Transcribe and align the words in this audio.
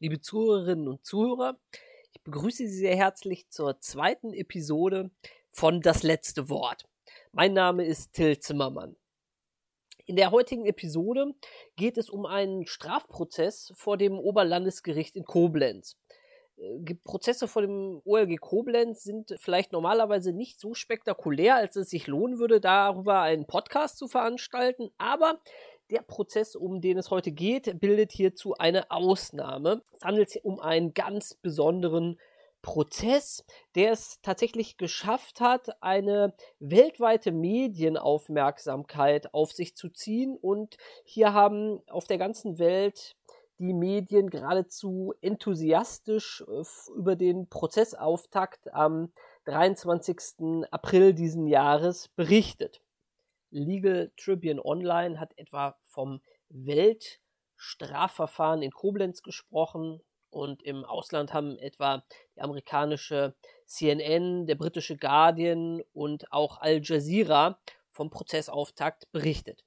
liebe 0.00 0.20
Zuhörerinnen 0.20 0.88
und 0.88 1.04
Zuhörer. 1.04 1.58
Ich 2.12 2.22
begrüße 2.22 2.66
Sie 2.66 2.78
sehr 2.78 2.96
herzlich 2.96 3.50
zur 3.50 3.80
zweiten 3.80 4.32
Episode 4.32 5.10
von 5.52 5.82
Das 5.82 6.02
letzte 6.02 6.48
Wort. 6.48 6.88
Mein 7.32 7.52
Name 7.52 7.84
ist 7.84 8.14
Till 8.14 8.38
Zimmermann. 8.38 8.96
In 10.06 10.16
der 10.16 10.30
heutigen 10.30 10.64
Episode 10.64 11.34
geht 11.76 11.98
es 11.98 12.08
um 12.08 12.24
einen 12.24 12.66
Strafprozess 12.66 13.72
vor 13.76 13.98
dem 13.98 14.18
Oberlandesgericht 14.18 15.16
in 15.16 15.24
Koblenz. 15.24 15.98
Äh, 16.56 16.94
Prozesse 17.04 17.46
vor 17.46 17.60
dem 17.60 18.00
OLG 18.06 18.38
Koblenz 18.38 19.02
sind 19.02 19.36
vielleicht 19.38 19.72
normalerweise 19.72 20.32
nicht 20.32 20.60
so 20.60 20.72
spektakulär, 20.72 21.56
als 21.56 21.76
es 21.76 21.90
sich 21.90 22.06
lohnen 22.06 22.38
würde, 22.38 22.58
darüber 22.58 23.20
einen 23.20 23.46
Podcast 23.46 23.98
zu 23.98 24.08
veranstalten. 24.08 24.90
Aber 24.96 25.40
der 25.90 26.02
Prozess, 26.02 26.56
um 26.56 26.80
den 26.80 26.98
es 26.98 27.10
heute 27.10 27.32
geht, 27.32 27.80
bildet 27.80 28.12
hierzu 28.12 28.54
eine 28.54 28.90
Ausnahme. 28.90 29.82
Es 29.92 30.02
handelt 30.02 30.30
sich 30.30 30.44
um 30.44 30.60
einen 30.60 30.94
ganz 30.94 31.34
besonderen 31.34 32.18
Prozess, 32.62 33.44
der 33.74 33.92
es 33.92 34.20
tatsächlich 34.22 34.76
geschafft 34.76 35.40
hat, 35.40 35.82
eine 35.82 36.34
weltweite 36.58 37.32
Medienaufmerksamkeit 37.32 39.32
auf 39.32 39.52
sich 39.52 39.76
zu 39.76 39.88
ziehen. 39.88 40.36
Und 40.36 40.76
hier 41.04 41.32
haben 41.32 41.80
auf 41.88 42.04
der 42.04 42.18
ganzen 42.18 42.58
Welt 42.58 43.16
die 43.58 43.74
Medien 43.74 44.30
geradezu 44.30 45.14
enthusiastisch 45.20 46.44
äh, 46.48 46.64
über 46.96 47.16
den 47.16 47.48
Prozessauftakt 47.48 48.72
am 48.72 49.12
23. 49.44 50.66
April 50.70 51.14
diesen 51.14 51.46
Jahres 51.46 52.08
berichtet. 52.08 52.80
Legal 53.50 54.10
Tribune 54.16 54.64
Online 54.64 55.20
hat 55.20 55.36
etwa 55.36 55.76
vom 55.84 56.22
Weltstrafverfahren 56.48 58.62
in 58.62 58.70
Koblenz 58.70 59.22
gesprochen 59.22 60.00
und 60.30 60.62
im 60.62 60.84
Ausland 60.84 61.32
haben 61.32 61.58
etwa 61.58 62.04
die 62.36 62.40
amerikanische 62.40 63.34
CNN, 63.66 64.46
der 64.46 64.54
britische 64.54 64.96
Guardian 64.96 65.82
und 65.92 66.32
auch 66.32 66.60
Al 66.60 66.80
Jazeera 66.82 67.60
vom 67.90 68.10
Prozessauftakt 68.10 69.10
berichtet. 69.12 69.64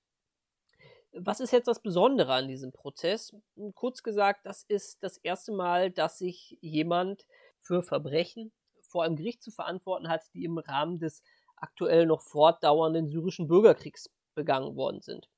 Was 1.12 1.40
ist 1.40 1.52
jetzt 1.52 1.68
das 1.68 1.82
Besondere 1.82 2.34
an 2.34 2.48
diesem 2.48 2.72
Prozess? 2.72 3.36
Kurz 3.76 4.02
gesagt, 4.02 4.46
das 4.46 4.64
ist 4.64 5.04
das 5.04 5.18
erste 5.18 5.52
Mal, 5.52 5.92
dass 5.92 6.18
sich 6.18 6.58
jemand 6.62 7.28
für 7.62 7.84
Verbrechen 7.84 8.52
vor 8.82 9.04
einem 9.04 9.16
Gericht 9.16 9.44
zu 9.44 9.52
verantworten 9.52 10.10
hat, 10.10 10.24
die 10.34 10.44
im 10.44 10.58
Rahmen 10.58 11.00
des 11.00 11.22
aktuell 11.64 12.06
noch 12.06 12.22
fortdauernden 12.22 13.08
syrischen 13.08 13.48
Bürgerkriegs 13.48 14.10
begangen 14.36 14.76
worden 14.76 15.02
sind. 15.02 15.30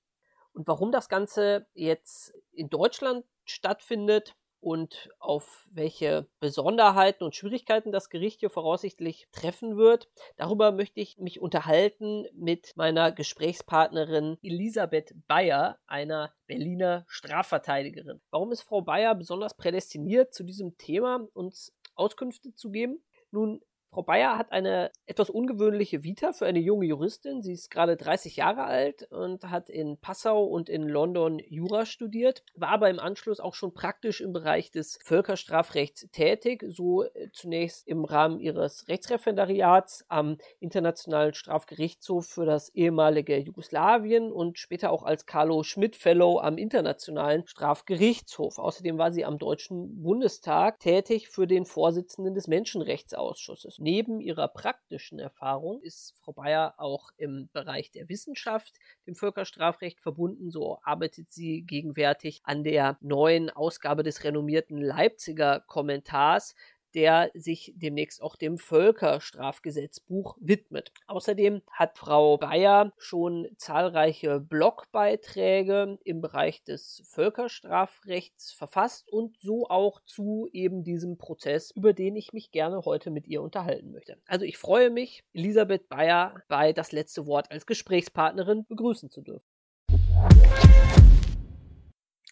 Und 0.53 0.67
warum 0.67 0.91
das 0.91 1.07
Ganze 1.07 1.67
jetzt 1.73 2.33
in 2.51 2.69
Deutschland 2.69 3.25
stattfindet 3.43 4.35
und 4.59 5.09
auf 5.19 5.69
welche 5.71 6.27
Besonderheiten 6.39 7.23
und 7.23 7.35
Schwierigkeiten 7.35 7.91
das 7.91 8.09
Gericht 8.09 8.39
hier 8.39 8.49
voraussichtlich 8.49 9.27
treffen 9.31 9.77
wird, 9.77 10.09
darüber 10.37 10.71
möchte 10.71 10.99
ich 10.99 11.19
mich 11.19 11.39
unterhalten 11.39 12.25
mit 12.33 12.75
meiner 12.75 13.11
Gesprächspartnerin 13.11 14.39
Elisabeth 14.41 15.13
Bayer, 15.27 15.77
einer 15.85 16.33
Berliner 16.47 17.05
Strafverteidigerin. 17.07 18.21
Warum 18.31 18.51
ist 18.51 18.63
Frau 18.63 18.81
Bayer 18.81 19.13
besonders 19.13 19.55
prädestiniert, 19.55 20.33
zu 20.33 20.43
diesem 20.43 20.77
Thema 20.79 21.27
uns 21.33 21.71
Auskünfte 21.93 22.55
zu 22.55 22.71
geben? 22.71 23.03
Nun, 23.29 23.61
Frau 23.95 24.03
Bayer 24.03 24.37
hat 24.37 24.51
eine 24.51 24.91
etwas 25.05 25.29
ungewöhnliche 25.29 26.03
Vita 26.03 26.33
für 26.33 26.45
eine 26.45 26.59
junge 26.59 26.85
Juristin. 26.85 27.41
Sie 27.41 27.53
ist 27.53 27.71
gerade 27.71 27.95
30 27.95 28.35
Jahre 28.35 28.65
alt 28.65 29.09
und 29.09 29.49
hat 29.49 29.69
in 29.69 29.97
Passau 29.97 30.43
und 30.43 30.67
in 30.67 30.83
London 30.83 31.39
Jura 31.47 31.85
studiert, 31.85 32.43
war 32.55 32.71
aber 32.71 32.89
im 32.89 32.99
Anschluss 32.99 33.39
auch 33.39 33.53
schon 33.53 33.73
praktisch 33.73 34.19
im 34.19 34.33
Bereich 34.33 34.69
des 34.69 34.99
Völkerstrafrechts 35.05 36.09
tätig, 36.11 36.65
so 36.67 37.03
äh, 37.03 37.29
zunächst 37.31 37.87
im 37.87 38.03
Rahmen 38.03 38.41
ihres 38.41 38.89
Rechtsreferendariats 38.89 40.03
am 40.09 40.39
Internationalen 40.59 41.33
Strafgerichtshof 41.33 42.27
für 42.27 42.45
das 42.45 42.67
ehemalige 42.75 43.37
Jugoslawien 43.37 44.29
und 44.29 44.59
später 44.59 44.91
auch 44.91 45.03
als 45.03 45.25
Carlo 45.25 45.63
Schmidt 45.63 45.95
Fellow 45.95 46.41
am 46.41 46.57
Internationalen 46.57 47.47
Strafgerichtshof. 47.47 48.59
Außerdem 48.59 48.97
war 48.97 49.13
sie 49.13 49.23
am 49.23 49.37
Deutschen 49.37 50.03
Bundestag 50.03 50.81
tätig 50.81 51.29
für 51.29 51.47
den 51.47 51.63
Vorsitzenden 51.63 52.33
des 52.33 52.49
Menschenrechtsausschusses. 52.49 53.84
Neben 53.85 54.19
ihrer 54.19 54.47
praktischen 54.47 55.19
Erfahrung 55.19 55.79
ist 55.83 56.15
Frau 56.17 56.33
Bayer 56.33 56.73
auch 56.79 57.11
im 57.17 57.49
Bereich 57.53 57.91
der 57.91 58.09
Wissenschaft 58.09 58.79
dem 59.05 59.13
Völkerstrafrecht 59.13 60.01
verbunden. 60.01 60.49
So 60.49 60.79
arbeitet 60.81 61.31
sie 61.31 61.61
gegenwärtig 61.61 62.41
an 62.45 62.63
der 62.63 62.97
neuen 63.01 63.51
Ausgabe 63.51 64.01
des 64.01 64.23
renommierten 64.23 64.81
Leipziger 64.81 65.59
Kommentars, 65.59 66.55
der 66.95 67.29
sich 67.33 67.73
demnächst 67.75 68.21
auch 68.21 68.37
dem 68.37 68.57
Völkerstrafgesetzbuch 68.57 70.37
widmet. 70.39 70.93
Außerdem 71.07 71.61
hat 71.69 71.97
Frau 71.97 72.37
Bayer 72.37 72.93
schon 72.97 73.47
zahlreiche 73.57 74.39
Blogbeiträge 74.39 75.99
im 76.05 76.21
Bereich 76.21 76.63
des 76.63 77.03
Völkerstrafrechts 77.05 78.53
verfasst 78.53 79.11
und 79.11 79.37
so 79.41 79.67
auch 79.67 80.01
zu 80.05 80.47
eben 80.53 80.83
diesem 80.83 81.17
Prozess, 81.17 81.71
über 81.71 81.93
den 81.93 82.15
ich 82.15 82.31
mich 82.31 82.51
gerne 82.51 82.81
heute 82.85 83.11
mit 83.11 83.27
ihr 83.27 83.41
unterhalten 83.41 83.91
möchte. 83.91 84.17
Also 84.25 84.45
ich 84.45 84.57
freue 84.57 84.89
mich, 84.89 85.23
Elisabeth 85.33 85.89
Bayer 85.89 86.41
bei 86.47 86.71
das 86.71 86.93
letzte 86.93 87.27
Wort 87.27 87.51
als 87.51 87.65
Gesprächspartnerin 87.65 88.65
begrüßen 88.67 89.09
zu 89.09 89.21
dürfen. 89.21 89.45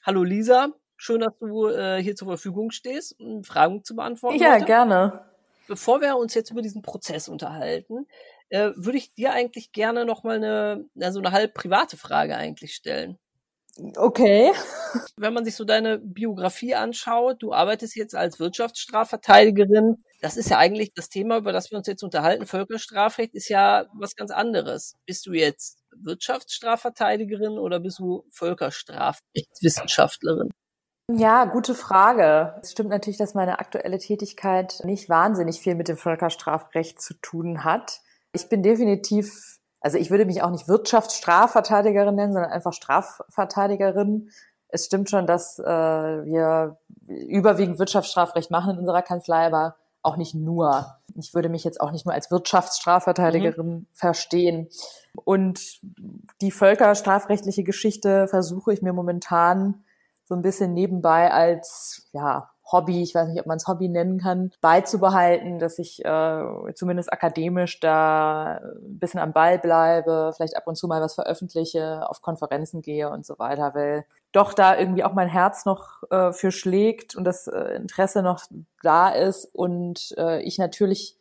Hallo 0.05 0.23
Lisa, 0.23 0.73
Schön, 1.05 1.19
dass 1.19 1.37
du 1.37 1.67
äh, 1.67 2.01
hier 2.01 2.15
zur 2.15 2.29
Verfügung 2.29 2.71
stehst, 2.71 3.19
um 3.19 3.43
Fragen 3.43 3.83
zu 3.83 3.93
beantworten. 3.93 4.39
Ja, 4.39 4.53
heute. 4.53 4.63
gerne. 4.63 5.25
Bevor 5.67 5.99
wir 5.99 6.15
uns 6.15 6.33
jetzt 6.33 6.51
über 6.51 6.61
diesen 6.61 6.81
Prozess 6.81 7.27
unterhalten, 7.27 8.07
äh, 8.47 8.69
würde 8.77 8.99
ich 8.99 9.13
dir 9.13 9.33
eigentlich 9.33 9.73
gerne 9.73 10.05
noch 10.05 10.23
mal 10.23 10.37
eine, 10.37 10.85
also 11.01 11.19
eine 11.19 11.33
halb 11.33 11.53
private 11.53 11.97
Frage 11.97 12.37
eigentlich 12.37 12.73
stellen. 12.73 13.19
Okay. 13.97 14.53
Wenn 15.17 15.33
man 15.33 15.43
sich 15.43 15.57
so 15.57 15.65
deine 15.65 15.99
Biografie 15.99 16.73
anschaut, 16.73 17.43
du 17.43 17.51
arbeitest 17.51 17.97
jetzt 17.97 18.15
als 18.15 18.39
Wirtschaftsstrafverteidigerin. 18.39 20.05
Das 20.21 20.37
ist 20.37 20.51
ja 20.51 20.57
eigentlich 20.57 20.93
das 20.93 21.09
Thema, 21.09 21.35
über 21.35 21.51
das 21.51 21.69
wir 21.69 21.79
uns 21.79 21.87
jetzt 21.87 22.03
unterhalten. 22.03 22.45
Völkerstrafrecht 22.45 23.35
ist 23.35 23.49
ja 23.49 23.87
was 23.93 24.15
ganz 24.15 24.31
anderes. 24.31 24.95
Bist 25.05 25.25
du 25.25 25.33
jetzt 25.33 25.79
Wirtschaftsstrafverteidigerin 25.97 27.59
oder 27.59 27.81
bist 27.81 27.99
du 27.99 28.23
Völkerstrafrechtswissenschaftlerin? 28.31 30.49
Ja, 31.11 31.45
gute 31.45 31.75
Frage. 31.75 32.55
Es 32.61 32.71
stimmt 32.71 32.89
natürlich, 32.89 33.17
dass 33.17 33.33
meine 33.33 33.59
aktuelle 33.59 33.99
Tätigkeit 33.99 34.79
nicht 34.83 35.09
wahnsinnig 35.09 35.59
viel 35.59 35.75
mit 35.75 35.89
dem 35.89 35.97
Völkerstrafrecht 35.97 37.01
zu 37.01 37.13
tun 37.15 37.65
hat. 37.65 37.99
Ich 38.31 38.47
bin 38.47 38.63
definitiv, 38.63 39.59
also 39.81 39.97
ich 39.97 40.11
würde 40.11 40.25
mich 40.25 40.41
auch 40.41 40.49
nicht 40.49 40.69
Wirtschaftsstrafverteidigerin 40.69 42.15
nennen, 42.15 42.33
sondern 42.33 42.51
einfach 42.51 42.71
Strafverteidigerin. 42.71 44.29
Es 44.69 44.85
stimmt 44.85 45.09
schon, 45.09 45.27
dass 45.27 45.59
äh, 45.59 45.63
wir 45.63 46.77
überwiegend 47.05 47.79
Wirtschaftsstrafrecht 47.79 48.49
machen 48.49 48.71
in 48.71 48.79
unserer 48.79 49.01
Kanzlei, 49.01 49.45
aber 49.45 49.75
auch 50.03 50.15
nicht 50.15 50.35
nur. 50.35 50.97
Ich 51.15 51.33
würde 51.33 51.49
mich 51.49 51.65
jetzt 51.65 51.81
auch 51.81 51.91
nicht 51.91 52.05
nur 52.05 52.13
als 52.13 52.31
Wirtschaftsstrafverteidigerin 52.31 53.67
mhm. 53.67 53.87
verstehen. 53.93 54.69
Und 55.25 55.81
die 56.39 56.51
völkerstrafrechtliche 56.51 57.63
Geschichte 57.63 58.29
versuche 58.29 58.73
ich 58.73 58.81
mir 58.81 58.93
momentan 58.93 59.83
so 60.25 60.35
ein 60.35 60.41
bisschen 60.41 60.73
nebenbei 60.73 61.31
als 61.31 62.07
ja 62.13 62.49
Hobby, 62.71 63.03
ich 63.03 63.13
weiß 63.13 63.27
nicht, 63.29 63.39
ob 63.39 63.45
man 63.45 63.57
es 63.57 63.67
Hobby 63.67 63.89
nennen 63.89 64.19
kann, 64.19 64.51
beizubehalten, 64.61 65.59
dass 65.59 65.79
ich 65.79 66.03
äh, 66.03 66.43
zumindest 66.75 67.11
akademisch 67.11 67.79
da 67.79 68.61
ein 68.63 68.99
bisschen 68.99 69.19
am 69.19 69.33
Ball 69.33 69.59
bleibe, 69.59 70.31
vielleicht 70.35 70.55
ab 70.55 70.65
und 70.65 70.75
zu 70.75 70.87
mal 70.87 71.01
was 71.01 71.15
veröffentliche, 71.15 72.09
auf 72.09 72.21
Konferenzen 72.21 72.81
gehe 72.81 73.09
und 73.09 73.25
so 73.25 73.37
weiter, 73.37 73.75
weil 73.75 74.05
doch 74.31 74.53
da 74.53 74.77
irgendwie 74.77 75.03
auch 75.03 75.13
mein 75.13 75.27
Herz 75.27 75.65
noch 75.65 76.03
äh, 76.09 76.31
für 76.31 76.51
schlägt 76.51 77.15
und 77.15 77.25
das 77.25 77.47
äh, 77.47 77.75
Interesse 77.75 78.23
noch 78.23 78.45
da 78.81 79.09
ist 79.09 79.45
und 79.53 80.15
äh, 80.17 80.41
ich 80.41 80.57
natürlich 80.57 81.17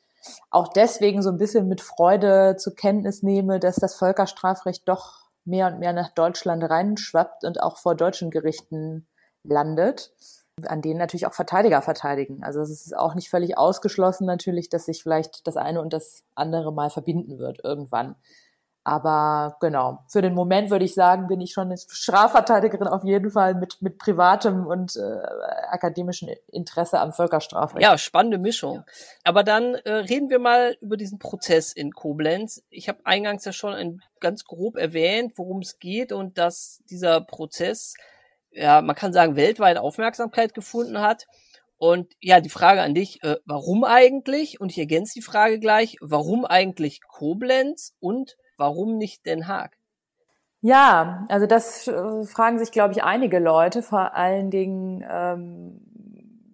auch 0.51 0.69
deswegen 0.69 1.21
so 1.21 1.31
ein 1.31 1.39
bisschen 1.39 1.69
mit 1.69 1.81
Freude 1.81 2.57
zur 2.57 2.77
Kenntnis 2.77 3.25
nehme, 3.25 3.59
dass 3.59 3.77
das 3.77 3.97
Völkerstrafrecht 3.97 4.89
doch 4.89 5.22
mehr 5.45 5.67
und 5.67 5.79
mehr 5.79 5.93
nach 5.93 6.11
Deutschland 6.11 6.63
reinschwappt 6.63 7.45
und 7.45 7.63
auch 7.63 7.77
vor 7.79 7.95
deutschen 7.95 8.31
Gerichten 8.31 9.07
landet, 9.43 10.13
an 10.67 10.83
denen 10.83 10.99
natürlich 10.99 11.27
auch 11.27 11.35
Verteidiger 11.35 11.83
verteidigen. 11.83 12.43
Also 12.45 12.61
es 12.61 12.71
ist 12.71 12.97
auch 12.97 13.15
nicht 13.15 13.31
völlig 13.31 13.59
ausgeschlossen 13.59 14.27
natürlich, 14.27 14.69
dass 14.69 14.87
sich 14.87 15.03
vielleicht 15.03 15.47
das 15.47 15.57
eine 15.57 15.81
und 15.81 15.93
das 15.93 16.25
andere 16.35 16.73
mal 16.73 16.91
verbinden 16.91 17.39
wird 17.39 17.61
irgendwann. 17.65 18.17
Aber 18.85 19.57
genau, 19.61 20.01
für 20.09 20.23
den 20.23 20.35
Moment 20.35 20.71
würde 20.71 20.85
ich 20.85 20.95
sagen, 20.95 21.29
bin 21.29 21.41
ich 21.41 21.53
schon 21.53 21.69
eine 21.69 21.77
Strafverteidigerin 21.77 22.89
auf 22.89 23.05
jeden 23.05 23.31
Fall 23.31 23.55
mit, 23.55 23.81
mit 23.81 23.99
privatem 23.99 24.67
und 24.67 24.97
äh, 24.97 25.21
akademischem 25.71 26.31
Interesse 26.49 26.99
am 26.99 27.13
Völkerstrafrecht. 27.13 27.83
Ja, 27.83 27.97
spannende 27.97 28.39
Mischung. 28.39 28.83
Aber 29.23 29.45
dann 29.45 29.75
äh, 29.75 29.93
reden 29.93 30.31
wir 30.31 30.41
mal 30.41 30.77
über 30.81 30.97
diesen 30.97 31.21
Prozess 31.21 31.73
in 31.73 31.93
Koblenz. 31.93 32.65
Ich 32.71 32.89
habe 32.89 32.99
eingangs 33.05 33.45
ja 33.45 33.53
schon 33.53 33.73
ein, 33.73 34.01
ganz 34.19 34.45
grob 34.45 34.77
erwähnt, 34.77 35.35
worum 35.37 35.61
es 35.61 35.79
geht 35.79 36.13
und 36.13 36.39
dass 36.39 36.83
dieser 36.91 37.21
Prozess 37.21 37.95
ja, 38.53 38.83
man 38.83 38.97
kann 38.97 39.13
sagen, 39.13 39.37
weltweit 39.37 39.79
Aufmerksamkeit 39.79 40.55
gefunden 40.55 41.01
hat. 41.01 41.27
Und 41.79 42.13
ja, 42.21 42.41
die 42.41 42.49
Frage 42.49 42.83
an 42.83 42.95
dich, 42.95 43.23
äh, 43.25 43.37
warum 43.45 43.85
eigentlich? 43.85 44.61
Und 44.61 44.71
ich 44.71 44.79
ergänze 44.79 45.15
die 45.15 45.23
Frage 45.23 45.59
gleich, 45.59 45.97
warum 46.01 46.45
eigentlich 46.45 47.01
Koblenz 47.03 47.95
und 47.99 48.37
warum 48.63 48.97
nicht 48.97 49.27
Den 49.27 49.49
Haag? 49.49 49.77
Ja, 50.61 51.27
also 51.29 51.47
das 51.47 51.89
äh, 51.89 52.25
fragen 52.25 52.61
sich, 52.61 52.71
glaube 52.71 52.93
ich, 52.93 53.03
einige 53.03 53.41
Leute. 53.41 53.83
Vor 53.83 54.15
allen 54.15 54.51
Dingen 54.53 55.05
ähm, 55.11 55.81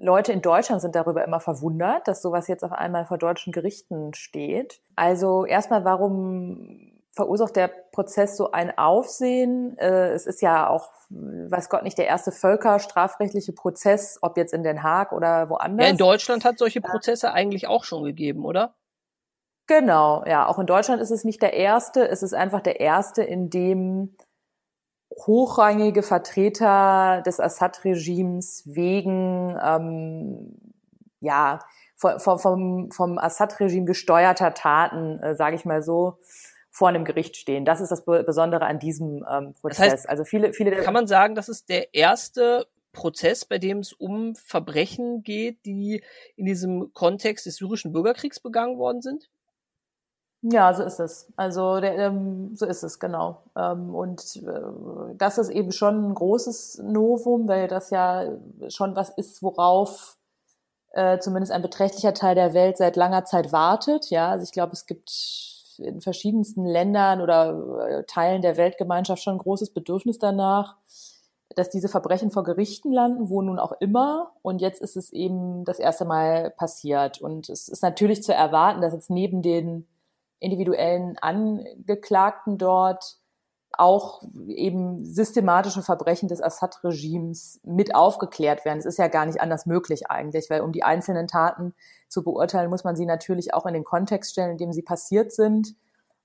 Leute 0.00 0.32
in 0.32 0.40
Deutschland 0.40 0.80
sind 0.80 0.94
darüber 0.94 1.22
immer 1.24 1.40
verwundert, 1.40 2.08
dass 2.08 2.22
sowas 2.22 2.48
jetzt 2.48 2.64
auf 2.64 2.72
einmal 2.72 3.04
vor 3.04 3.18
deutschen 3.18 3.52
Gerichten 3.52 4.14
steht. 4.14 4.80
Also 4.96 5.44
erstmal, 5.44 5.84
warum 5.84 6.92
verursacht 7.12 7.56
der 7.56 7.68
Prozess 7.68 8.38
so 8.38 8.52
ein 8.52 8.78
Aufsehen? 8.78 9.76
Äh, 9.76 10.12
es 10.12 10.24
ist 10.24 10.40
ja 10.40 10.70
auch, 10.70 10.88
weiß 11.10 11.68
Gott 11.68 11.82
nicht, 11.82 11.98
der 11.98 12.06
erste 12.06 12.32
völkerstrafrechtliche 12.32 13.52
Prozess, 13.52 14.18
ob 14.22 14.38
jetzt 14.38 14.54
in 14.54 14.62
Den 14.62 14.82
Haag 14.82 15.12
oder 15.12 15.50
woanders. 15.50 15.84
Ja, 15.84 15.90
in 15.90 15.98
Deutschland 15.98 16.46
hat 16.46 16.56
solche 16.56 16.80
Prozesse 16.80 17.34
eigentlich 17.34 17.68
auch 17.68 17.84
schon 17.84 18.04
gegeben, 18.04 18.46
oder? 18.46 18.72
Genau, 19.68 20.24
ja. 20.26 20.46
Auch 20.46 20.58
in 20.58 20.66
Deutschland 20.66 21.00
ist 21.00 21.10
es 21.10 21.24
nicht 21.24 21.42
der 21.42 21.52
erste. 21.52 22.08
Es 22.08 22.22
ist 22.22 22.32
einfach 22.34 22.62
der 22.62 22.80
erste, 22.80 23.22
in 23.22 23.50
dem 23.50 24.16
hochrangige 25.14 26.02
Vertreter 26.02 27.22
des 27.24 27.38
Assad-Regimes 27.38 28.62
wegen 28.66 29.56
ähm, 29.62 30.72
ja 31.20 31.60
vom, 31.96 32.38
vom, 32.38 32.90
vom 32.90 33.18
Assad-Regime 33.18 33.84
gesteuerter 33.84 34.54
Taten, 34.54 35.20
äh, 35.20 35.34
sage 35.34 35.56
ich 35.56 35.64
mal 35.64 35.82
so, 35.82 36.18
vor 36.70 36.88
einem 36.88 37.04
Gericht 37.04 37.36
stehen. 37.36 37.64
Das 37.64 37.80
ist 37.80 37.90
das 37.90 38.04
Besondere 38.04 38.64
an 38.64 38.78
diesem 38.78 39.26
ähm, 39.30 39.52
Prozess. 39.60 39.78
Das 39.78 39.92
heißt, 39.92 40.08
also 40.08 40.24
viele, 40.24 40.52
viele. 40.52 40.70
Kann 40.82 40.94
man 40.94 41.06
sagen, 41.06 41.34
das 41.34 41.48
ist 41.48 41.68
der 41.68 41.92
erste 41.94 42.66
Prozess, 42.92 43.44
bei 43.44 43.58
dem 43.58 43.80
es 43.80 43.92
um 43.92 44.34
Verbrechen 44.34 45.22
geht, 45.22 45.66
die 45.66 46.02
in 46.36 46.46
diesem 46.46 46.94
Kontext 46.94 47.44
des 47.44 47.56
syrischen 47.56 47.92
Bürgerkriegs 47.92 48.40
begangen 48.40 48.78
worden 48.78 49.02
sind? 49.02 49.28
Ja, 50.42 50.72
so 50.72 50.84
ist 50.84 51.00
es. 51.00 51.32
Also 51.36 51.80
der, 51.80 51.96
ähm, 51.98 52.54
so 52.54 52.64
ist 52.64 52.84
es 52.84 53.00
genau. 53.00 53.42
Ähm, 53.56 53.94
und 53.94 54.36
äh, 54.36 55.14
das 55.16 55.36
ist 55.38 55.48
eben 55.50 55.72
schon 55.72 56.10
ein 56.10 56.14
großes 56.14 56.82
Novum, 56.84 57.48
weil 57.48 57.66
das 57.66 57.90
ja 57.90 58.24
schon 58.68 58.94
was 58.94 59.10
ist, 59.10 59.42
worauf 59.42 60.16
äh, 60.92 61.18
zumindest 61.18 61.52
ein 61.52 61.62
beträchtlicher 61.62 62.14
Teil 62.14 62.36
der 62.36 62.54
Welt 62.54 62.76
seit 62.76 62.94
langer 62.96 63.24
Zeit 63.24 63.52
wartet. 63.52 64.10
Ja, 64.10 64.30
also 64.30 64.44
ich 64.44 64.52
glaube, 64.52 64.72
es 64.74 64.86
gibt 64.86 65.10
in 65.78 66.00
verschiedensten 66.00 66.64
Ländern 66.64 67.20
oder 67.20 67.88
äh, 67.88 68.04
Teilen 68.04 68.42
der 68.42 68.56
Weltgemeinschaft 68.56 69.22
schon 69.22 69.34
ein 69.36 69.40
großes 69.40 69.70
Bedürfnis 69.70 70.18
danach, 70.18 70.76
dass 71.56 71.70
diese 71.70 71.88
Verbrechen 71.88 72.30
vor 72.30 72.44
Gerichten 72.44 72.92
landen, 72.92 73.28
wo 73.28 73.42
nun 73.42 73.58
auch 73.58 73.72
immer. 73.80 74.32
Und 74.42 74.60
jetzt 74.60 74.80
ist 74.80 74.96
es 74.96 75.12
eben 75.12 75.64
das 75.64 75.80
erste 75.80 76.04
Mal 76.04 76.50
passiert. 76.50 77.20
Und 77.20 77.48
es 77.48 77.68
ist 77.68 77.82
natürlich 77.82 78.22
zu 78.22 78.32
erwarten, 78.32 78.80
dass 78.80 78.92
jetzt 78.92 79.10
neben 79.10 79.42
den 79.42 79.86
individuellen 80.40 81.18
Angeklagten 81.18 82.58
dort 82.58 83.18
auch 83.72 84.22
eben 84.48 85.04
systematische 85.04 85.82
Verbrechen 85.82 86.28
des 86.28 86.42
Assad-Regimes 86.42 87.60
mit 87.64 87.94
aufgeklärt 87.94 88.64
werden. 88.64 88.78
Es 88.78 88.86
ist 88.86 88.98
ja 88.98 89.08
gar 89.08 89.26
nicht 89.26 89.40
anders 89.40 89.66
möglich 89.66 90.10
eigentlich, 90.10 90.50
weil 90.50 90.62
um 90.62 90.72
die 90.72 90.82
einzelnen 90.82 91.28
Taten 91.28 91.74
zu 92.08 92.24
beurteilen, 92.24 92.70
muss 92.70 92.84
man 92.84 92.96
sie 92.96 93.06
natürlich 93.06 93.54
auch 93.54 93.66
in 93.66 93.74
den 93.74 93.84
Kontext 93.84 94.32
stellen, 94.32 94.52
in 94.52 94.58
dem 94.58 94.72
sie 94.72 94.82
passiert 94.82 95.32
sind. 95.32 95.74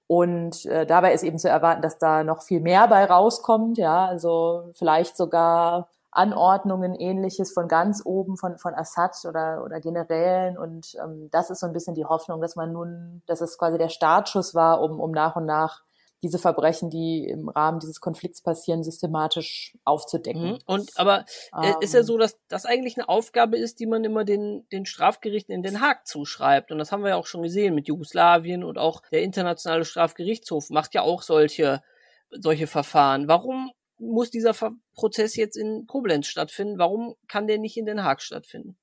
Und 0.08 0.66
äh, 0.66 0.86
dabei 0.86 1.14
ist 1.14 1.24
eben 1.24 1.40
zu 1.40 1.50
erwarten, 1.50 1.82
dass 1.82 1.98
da 1.98 2.24
noch 2.24 2.44
viel 2.44 2.60
mehr 2.60 2.88
bei 2.88 3.06
rauskommt, 3.06 3.78
ja, 3.78 4.06
also 4.06 4.70
vielleicht 4.74 5.16
sogar 5.18 5.90
Anordnungen 6.16 6.96
ähnliches 6.96 7.52
von 7.54 7.68
ganz 7.68 8.02
oben 8.06 8.38
von, 8.38 8.58
von 8.58 8.74
Assad 8.74 9.16
oder, 9.28 9.64
oder 9.64 9.80
Generälen. 9.80 10.58
Und 10.58 10.96
ähm, 11.04 11.30
das 11.32 11.50
ist 11.50 11.60
so 11.60 11.68
ein 11.68 11.74
bisschen 11.74 11.96
die 11.96 12.06
Hoffnung, 12.06 12.42
dass 12.42 12.56
man 12.56 12.72
nun, 12.72 13.22
dass 13.26 13.42
es 13.42 13.58
quasi 13.58 13.78
der 13.78 13.90
Startschuss 13.90 14.56
war, 14.56 14.82
um, 14.82 15.00
um 15.00 15.12
nach 15.12 15.36
und 15.36 15.46
nach 15.46 15.84
diese 16.24 16.40
Verbrechen, 16.40 16.90
die 16.90 17.28
im 17.28 17.50
Rahmen 17.50 17.80
dieses 17.80 18.00
Konflikts 18.00 18.42
passieren, 18.42 18.82
systematisch 18.82 19.78
aufzudecken. 19.84 20.54
Mhm. 20.54 20.60
Und 20.66 20.92
aber 20.96 21.26
ähm, 21.62 21.76
ist 21.82 21.94
ja 21.94 22.00
ähm. 22.00 22.06
so, 22.06 22.18
dass 22.18 22.40
das 22.48 22.66
eigentlich 22.66 22.98
eine 22.98 23.10
Aufgabe 23.10 23.58
ist, 23.58 23.82
die 23.82 23.86
man 23.86 24.06
immer 24.06 24.24
den, 24.24 24.66
den 24.72 24.86
Strafgerichten 24.86 25.54
in 25.54 25.64
Den 25.64 25.82
Haag 25.82 26.08
zuschreibt. 26.08 26.72
Und 26.72 26.78
das 26.78 26.94
haben 26.94 27.04
wir 27.04 27.10
ja 27.10 27.16
auch 27.18 27.26
schon 27.26 27.44
gesehen 27.44 27.76
mit 27.76 27.90
Jugoslawien 27.90 28.64
und 28.64 28.78
auch 28.78 29.02
der 29.12 29.22
internationale 29.22 29.84
Strafgerichtshof 29.84 30.70
macht 30.70 30.94
ja 30.94 31.02
auch 31.02 31.22
solche, 31.22 31.82
solche 32.30 32.68
Verfahren. 32.68 33.28
Warum 33.28 33.72
muss 34.04 34.30
dieser 34.30 34.54
Prozess 34.94 35.36
jetzt 35.36 35.58
in 35.58 35.86
Koblenz 35.88 36.28
stattfinden? 36.28 36.78
Warum 36.78 37.16
kann 37.28 37.48
der 37.48 37.58
nicht 37.58 37.78
in 37.78 37.86
Den 37.86 38.04
Haag 38.04 38.22
stattfinden? 38.22 38.78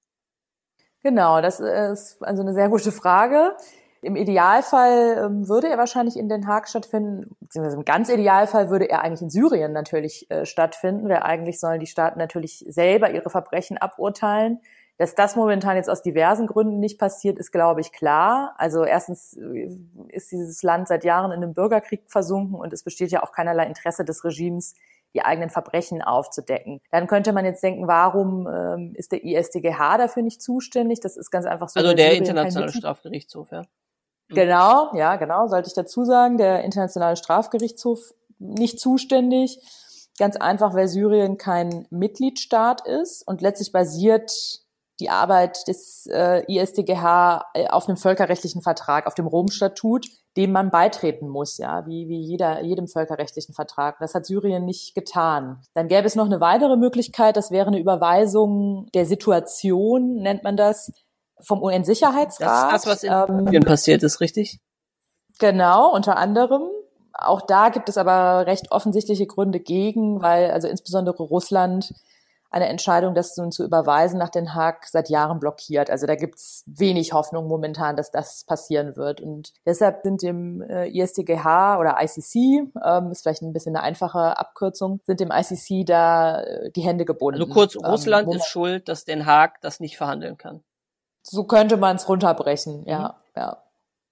Genau, 1.03 1.41
das 1.41 1.61
ist 1.61 2.23
also 2.23 2.43
eine 2.43 2.53
sehr 2.53 2.69
gute 2.69 2.93
Frage. 2.93 3.57
Im 4.03 4.17
Idealfall 4.17 5.25
ähm, 5.27 5.49
würde 5.49 5.69
er 5.69 5.77
wahrscheinlich 5.77 6.17
in 6.17 6.29
Den 6.29 6.47
Haag 6.47 6.69
stattfinden, 6.69 7.37
beziehungsweise 7.41 7.77
im 7.77 7.85
ganz 7.85 8.09
Idealfall 8.09 8.71
würde 8.71 8.89
er 8.89 9.03
eigentlich 9.03 9.21
in 9.21 9.31
Syrien 9.31 9.73
natürlich 9.73 10.31
äh, 10.31 10.47
stattfinden, 10.47 11.09
weil 11.09 11.19
eigentlich 11.19 11.61
sollen 11.61 11.81
die 11.81 11.87
Staaten 11.87 12.19
natürlich 12.19 12.65
selber 12.69 13.11
ihre 13.11 13.29
Verbrechen 13.29 13.77
aburteilen. 13.77 14.61
Dass 14.97 15.15
das 15.15 15.37
momentan 15.37 15.77
jetzt 15.77 15.89
aus 15.89 16.03
diversen 16.03 16.47
Gründen 16.47 16.79
nicht 16.79 16.99
passiert, 16.99 17.39
ist, 17.39 17.53
glaube 17.53 17.81
ich, 17.81 17.93
klar. 17.93 18.55
Also 18.57 18.85
erstens 18.85 19.37
äh, 19.37 19.71
ist 20.09 20.33
dieses 20.33 20.63
Land 20.63 20.89
seit 20.89 21.05
Jahren 21.05 21.31
in 21.31 21.43
einem 21.43 21.53
Bürgerkrieg 21.53 22.03
versunken 22.07 22.55
und 22.55 22.73
es 22.73 22.83
besteht 22.83 23.11
ja 23.11 23.23
auch 23.23 23.33
keinerlei 23.33 23.67
Interesse 23.67 24.05
des 24.05 24.25
Regimes, 24.25 24.75
die 25.15 25.23
eigenen 25.23 25.51
Verbrechen 25.51 26.03
aufzudecken. 26.03 26.81
Dann 26.91 27.07
könnte 27.07 27.33
man 27.33 27.45
jetzt 27.45 27.63
denken, 27.63 27.89
warum 27.89 28.47
ähm, 28.47 28.95
ist 28.95 29.13
der 29.13 29.25
ISDGH 29.25 29.99
dafür 29.99 30.23
nicht 30.23 30.41
zuständig? 30.41 31.01
Das 31.01 31.17
ist 31.17 31.31
ganz 31.31 31.47
einfach 31.47 31.69
so. 31.69 31.81
Also 31.81 31.95
der 31.95 32.13
Internationale 32.15 32.73
Strafgerichtshof, 32.73 33.51
ja. 33.51 33.63
Mhm. 34.29 34.35
Genau, 34.35 34.95
ja, 34.95 35.17
genau, 35.17 35.49
sollte 35.49 35.69
ich 35.69 35.75
dazu 35.75 36.05
sagen, 36.05 36.39
der 36.39 36.63
Internationale 36.65 37.17
Strafgerichtshof 37.17 38.15
nicht 38.39 38.79
zuständig. 38.79 39.59
Ganz 40.19 40.37
einfach, 40.37 40.75
weil 40.75 40.89
Syrien 40.89 41.39
kein 41.39 41.87
Mitgliedstaat 41.91 42.87
ist 42.87 43.27
und 43.27 43.41
letztlich 43.41 43.73
basiert 43.73 44.31
die 45.01 45.11
Arbeit 45.11 45.67
des 45.67 46.07
äh, 46.13 46.45
ISDGH 46.47 47.47
äh, 47.55 47.69
auf 47.69 47.89
einem 47.89 47.97
völkerrechtlichen 47.97 48.61
Vertrag, 48.61 49.07
auf 49.07 49.15
dem 49.15 49.27
Rom-Statut, 49.27 50.07
dem 50.37 50.53
man 50.53 50.71
beitreten 50.71 51.29
muss, 51.29 51.59
ja, 51.59 51.87
wie, 51.87 52.09
wie 52.09 52.21
jeder, 52.21 52.63
jedem 52.63 52.87
völkerrechtlichen 52.87 53.55
Vertrag. 53.55 53.99
Das 53.99 54.15
hat 54.15 54.27
Syrien 54.27 54.65
nicht 54.65 54.95
getan. 54.95 55.61
Dann 55.75 55.89
gäbe 55.89 56.07
es 56.07 56.15
noch 56.15 56.27
eine 56.27 56.41
weitere 56.41 56.77
Möglichkeit, 56.77 57.37
das 57.37 57.51
wäre 57.51 57.67
eine 57.67 57.81
Überweisung 57.81 58.87
der 58.95 59.07
Situation, 59.07 60.17
nennt 60.17 60.45
man 60.45 60.57
das, 60.57 60.93
vom 61.41 61.63
UN-Sicherheitsrat. 61.63 62.49
Das 62.49 62.65
ist 62.65 62.87
das, 62.87 62.87
was 62.87 63.03
in 63.03 63.55
ähm, 63.55 63.65
passiert 63.65 64.03
ist, 64.03 64.21
richtig? 64.21 64.61
Genau, 65.39 65.93
unter 65.93 66.17
anderem. 66.17 66.63
Auch 67.13 67.41
da 67.41 67.71
gibt 67.71 67.89
es 67.89 67.99
aber 67.99 68.47
recht 68.47 68.71
offensichtliche 68.71 69.27
Gründe 69.27 69.59
gegen, 69.59 70.23
weil 70.23 70.51
also 70.51 70.69
insbesondere 70.69 71.23
Russland 71.23 71.93
eine 72.51 72.69
Entscheidung, 72.69 73.15
das 73.15 73.37
nun 73.37 73.53
zu 73.53 73.65
überweisen 73.65 74.19
nach 74.19 74.29
Den 74.29 74.55
Haag 74.55 74.87
seit 74.87 75.09
Jahren 75.09 75.39
blockiert. 75.39 75.89
Also 75.89 76.07
da 76.07 76.17
gibt's 76.17 76.65
wenig 76.67 77.13
Hoffnung 77.13 77.47
momentan, 77.47 77.97
dass 77.97 78.11
das 78.11 78.45
passieren 78.45 78.97
wird. 78.97 79.21
Und 79.21 79.53
deshalb 79.65 80.03
sind 80.03 80.23
dem 80.23 80.61
äh, 80.63 80.89
ISDGH 80.89 81.79
oder 81.79 81.97
ICC, 82.01 82.73
ähm, 82.85 83.11
ist 83.13 83.23
vielleicht 83.23 83.43
ein 83.43 83.53
bisschen 83.53 83.77
eine 83.77 83.85
einfache 83.85 84.37
Abkürzung, 84.39 85.01
sind 85.05 85.21
dem 85.21 85.31
ICC 85.31 85.87
da 85.87 86.43
äh, 86.43 86.71
die 86.73 86.83
Hände 86.83 87.05
gebunden. 87.05 87.41
Also 87.41 87.53
kurz, 87.53 87.77
Russland 87.77 88.29
ähm, 88.29 88.37
ist 88.37 88.47
schuld, 88.47 88.89
dass 88.89 89.05
Den 89.05 89.27
Haag 89.27 89.61
das 89.61 89.79
nicht 89.79 89.97
verhandeln 89.97 90.37
kann. 90.37 90.65
So 91.23 91.45
könnte 91.45 91.77
man 91.77 91.97
es 91.97 92.09
runterbrechen, 92.09 92.85
ja, 92.87 93.17
mhm. 93.37 93.41
ja. 93.41 93.63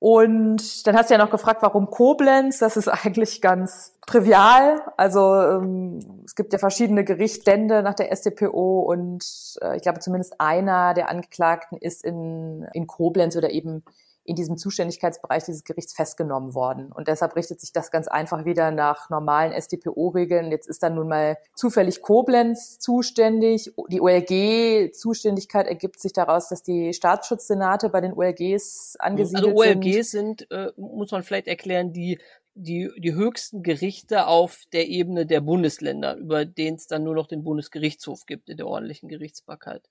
Und 0.00 0.86
dann 0.86 0.96
hast 0.96 1.10
du 1.10 1.14
ja 1.14 1.18
noch 1.18 1.30
gefragt, 1.30 1.60
warum 1.62 1.90
Koblenz? 1.90 2.58
Das 2.58 2.76
ist 2.76 2.88
eigentlich 3.04 3.40
ganz 3.40 3.94
trivial. 4.06 4.80
Also 4.96 5.34
ähm, 5.34 6.22
es 6.24 6.34
gibt 6.34 6.52
ja 6.52 6.58
verschiedene 6.58 7.04
Gerichtsstände 7.04 7.82
nach 7.82 7.94
der 7.94 8.14
StPO 8.14 8.80
und 8.80 9.24
äh, 9.60 9.76
ich 9.76 9.82
glaube 9.82 9.98
zumindest 9.98 10.40
einer 10.40 10.94
der 10.94 11.08
Angeklagten 11.08 11.78
ist 11.78 12.04
in, 12.04 12.66
in 12.72 12.86
Koblenz 12.86 13.36
oder 13.36 13.50
eben 13.50 13.82
in 14.28 14.36
diesem 14.36 14.58
Zuständigkeitsbereich 14.58 15.44
dieses 15.44 15.64
Gerichts 15.64 15.94
festgenommen 15.94 16.54
worden. 16.54 16.92
Und 16.92 17.08
deshalb 17.08 17.34
richtet 17.34 17.60
sich 17.60 17.72
das 17.72 17.90
ganz 17.90 18.08
einfach 18.08 18.44
wieder 18.44 18.70
nach 18.70 19.08
normalen 19.10 19.58
StPO-Regeln. 19.58 20.50
Jetzt 20.50 20.68
ist 20.68 20.82
dann 20.82 20.94
nun 20.94 21.08
mal 21.08 21.38
zufällig 21.54 22.02
Koblenz 22.02 22.78
zuständig. 22.78 23.72
Die 23.88 24.00
OLG-Zuständigkeit 24.00 25.66
ergibt 25.66 25.98
sich 26.00 26.12
daraus, 26.12 26.48
dass 26.48 26.62
die 26.62 26.92
Staatsschutzsenate 26.92 27.88
bei 27.88 28.02
den 28.02 28.12
OLGs 28.12 28.96
angesiedelt 28.98 29.44
sind. 29.44 29.58
Also 29.58 29.70
OLGs 29.70 30.10
sind, 30.10 30.50
äh, 30.50 30.72
muss 30.76 31.10
man 31.10 31.22
vielleicht 31.22 31.48
erklären, 31.48 31.92
die 31.92 32.18
die, 32.60 32.90
die 32.98 33.14
höchsten 33.14 33.62
Gerichte 33.62 34.26
auf 34.26 34.64
der 34.72 34.88
Ebene 34.88 35.26
der 35.26 35.40
Bundesländer, 35.40 36.16
über 36.16 36.44
denen 36.44 36.76
es 36.76 36.88
dann 36.88 37.04
nur 37.04 37.14
noch 37.14 37.28
den 37.28 37.44
Bundesgerichtshof 37.44 38.26
gibt 38.26 38.50
in 38.50 38.56
der 38.56 38.66
ordentlichen 38.66 39.08
Gerichtsbarkeit. 39.08 39.88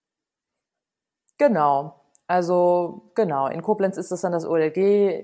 Genau. 1.38 2.01
Also 2.30 3.10
genau, 3.16 3.48
in 3.48 3.62
Koblenz 3.62 3.96
ist 3.96 4.12
es 4.12 4.20
dann 4.20 4.34
das 4.34 4.46
OLG, 4.46 4.76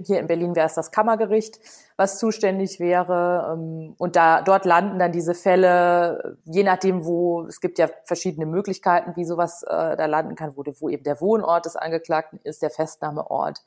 hier 0.05 0.19
in 0.19 0.27
Berlin 0.27 0.55
wäre 0.55 0.67
es 0.67 0.73
das 0.73 0.89
Kammergericht, 0.89 1.59
was 1.97 2.17
zuständig 2.17 2.79
wäre. 2.79 3.53
Ähm, 3.53 3.93
und 3.97 4.15
da 4.15 4.41
dort 4.41 4.63
landen 4.63 4.99
dann 4.99 5.11
diese 5.11 5.35
Fälle, 5.35 6.37
je 6.45 6.63
nachdem, 6.63 7.03
wo 7.03 7.43
es 7.45 7.59
gibt 7.59 7.77
ja 7.77 7.89
verschiedene 8.05 8.45
Möglichkeiten, 8.45 9.17
wie 9.17 9.25
sowas 9.25 9.63
äh, 9.63 9.97
da 9.97 10.05
landen 10.05 10.35
kann, 10.35 10.55
wo, 10.55 10.63
wo 10.79 10.87
eben 10.87 11.03
der 11.03 11.19
Wohnort 11.19 11.65
des 11.65 11.75
Angeklagten 11.75 12.39
ist, 12.45 12.61
der 12.61 12.69
Festnahmeort, 12.69 13.61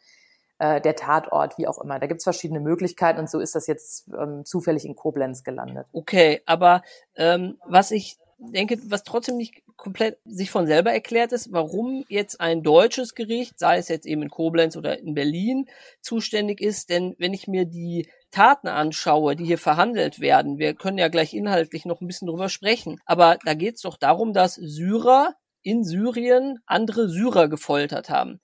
äh, 0.59 0.81
der 0.81 0.97
Tatort, 0.97 1.59
wie 1.59 1.69
auch 1.69 1.79
immer. 1.79 1.99
Da 1.99 2.07
gibt 2.07 2.21
es 2.21 2.25
verschiedene 2.25 2.61
Möglichkeiten 2.61 3.19
und 3.19 3.29
so 3.29 3.39
ist 3.39 3.55
das 3.55 3.67
jetzt 3.67 4.09
ähm, 4.19 4.47
zufällig 4.47 4.87
in 4.87 4.97
Koblenz 4.97 5.45
gelandet. 5.45 5.87
Okay, 5.93 6.41
aber 6.47 6.81
ähm, 7.17 7.59
was 7.67 7.91
ich 7.91 8.19
denke, 8.39 8.79
was 8.91 9.03
trotzdem 9.03 9.37
nicht 9.37 9.63
komplett 9.77 10.19
sich 10.25 10.51
von 10.51 10.67
selber 10.67 10.93
erklärt 10.93 11.33
ist, 11.33 11.53
warum 11.53 12.05
jetzt 12.09 12.41
ein 12.41 12.63
deutsches 12.63 13.15
Gericht, 13.15 13.59
sei 13.59 13.79
es 13.79 13.89
jetzt 13.89 14.07
eben 14.07 14.23
in 14.23 14.31
Koblenz 14.31 14.77
oder 14.77 14.99
in 14.99 15.15
Berlin, 15.15 15.69
zuständig 16.01 16.61
ist. 16.61 16.91
Denn 16.91 17.15
wenn 17.19 17.35
ich 17.35 17.47
mir 17.49 17.65
die 17.65 18.09
Taten 18.31 18.69
anschaue, 18.69 19.37
die 19.37 19.45
hier 19.45 19.59
verhandelt 19.59 20.21
werden, 20.21 20.59
wir 20.59 20.75
können 20.75 20.99
ja 20.99 21.09
gleich 21.09 21.35
inhaltlich 21.35 21.85
noch 21.85 22.01
ein 22.01 22.07
bisschen 22.07 22.29
drüber 22.29 22.49
sprechen, 22.49 23.01
aber 23.07 23.39
da 23.45 23.55
geht 23.55 23.77
es 23.77 23.83
doch 23.83 23.97
darum, 23.97 24.33
dass 24.33 24.55
Syrer 24.55 25.35
in 25.63 25.85
Syrien 25.85 26.59
andere 26.67 27.09
Syrer 27.09 27.49
gefoltert 27.49 28.09
haben. 28.09 28.41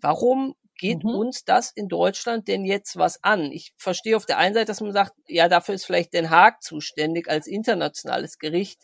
Warum 0.00 0.54
geht 0.78 1.04
mhm. 1.04 1.10
uns 1.10 1.44
das 1.44 1.70
in 1.70 1.88
Deutschland 1.88 2.48
denn 2.48 2.64
jetzt 2.64 2.96
was 2.96 3.22
an? 3.22 3.52
Ich 3.52 3.72
verstehe 3.76 4.16
auf 4.16 4.26
der 4.26 4.38
einen 4.38 4.54
Seite, 4.54 4.66
dass 4.66 4.80
man 4.80 4.92
sagt, 4.92 5.12
ja, 5.26 5.48
dafür 5.48 5.74
ist 5.74 5.84
vielleicht 5.84 6.12
Den 6.12 6.30
Haag 6.30 6.62
zuständig 6.62 7.28
als 7.30 7.46
internationales 7.46 8.38
Gericht, 8.38 8.80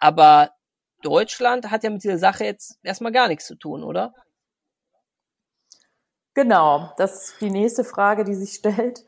aber 0.00 0.50
Deutschland 1.02 1.70
hat 1.70 1.84
ja 1.84 1.90
mit 1.90 2.02
dieser 2.02 2.18
Sache 2.18 2.44
jetzt 2.44 2.78
erstmal 2.82 3.12
gar 3.12 3.28
nichts 3.28 3.46
zu 3.46 3.54
tun, 3.54 3.84
oder? 3.84 4.12
Genau, 6.34 6.92
das 6.96 7.30
ist 7.30 7.40
die 7.40 7.50
nächste 7.50 7.84
Frage, 7.84 8.24
die 8.24 8.34
sich 8.34 8.54
stellt, 8.54 9.04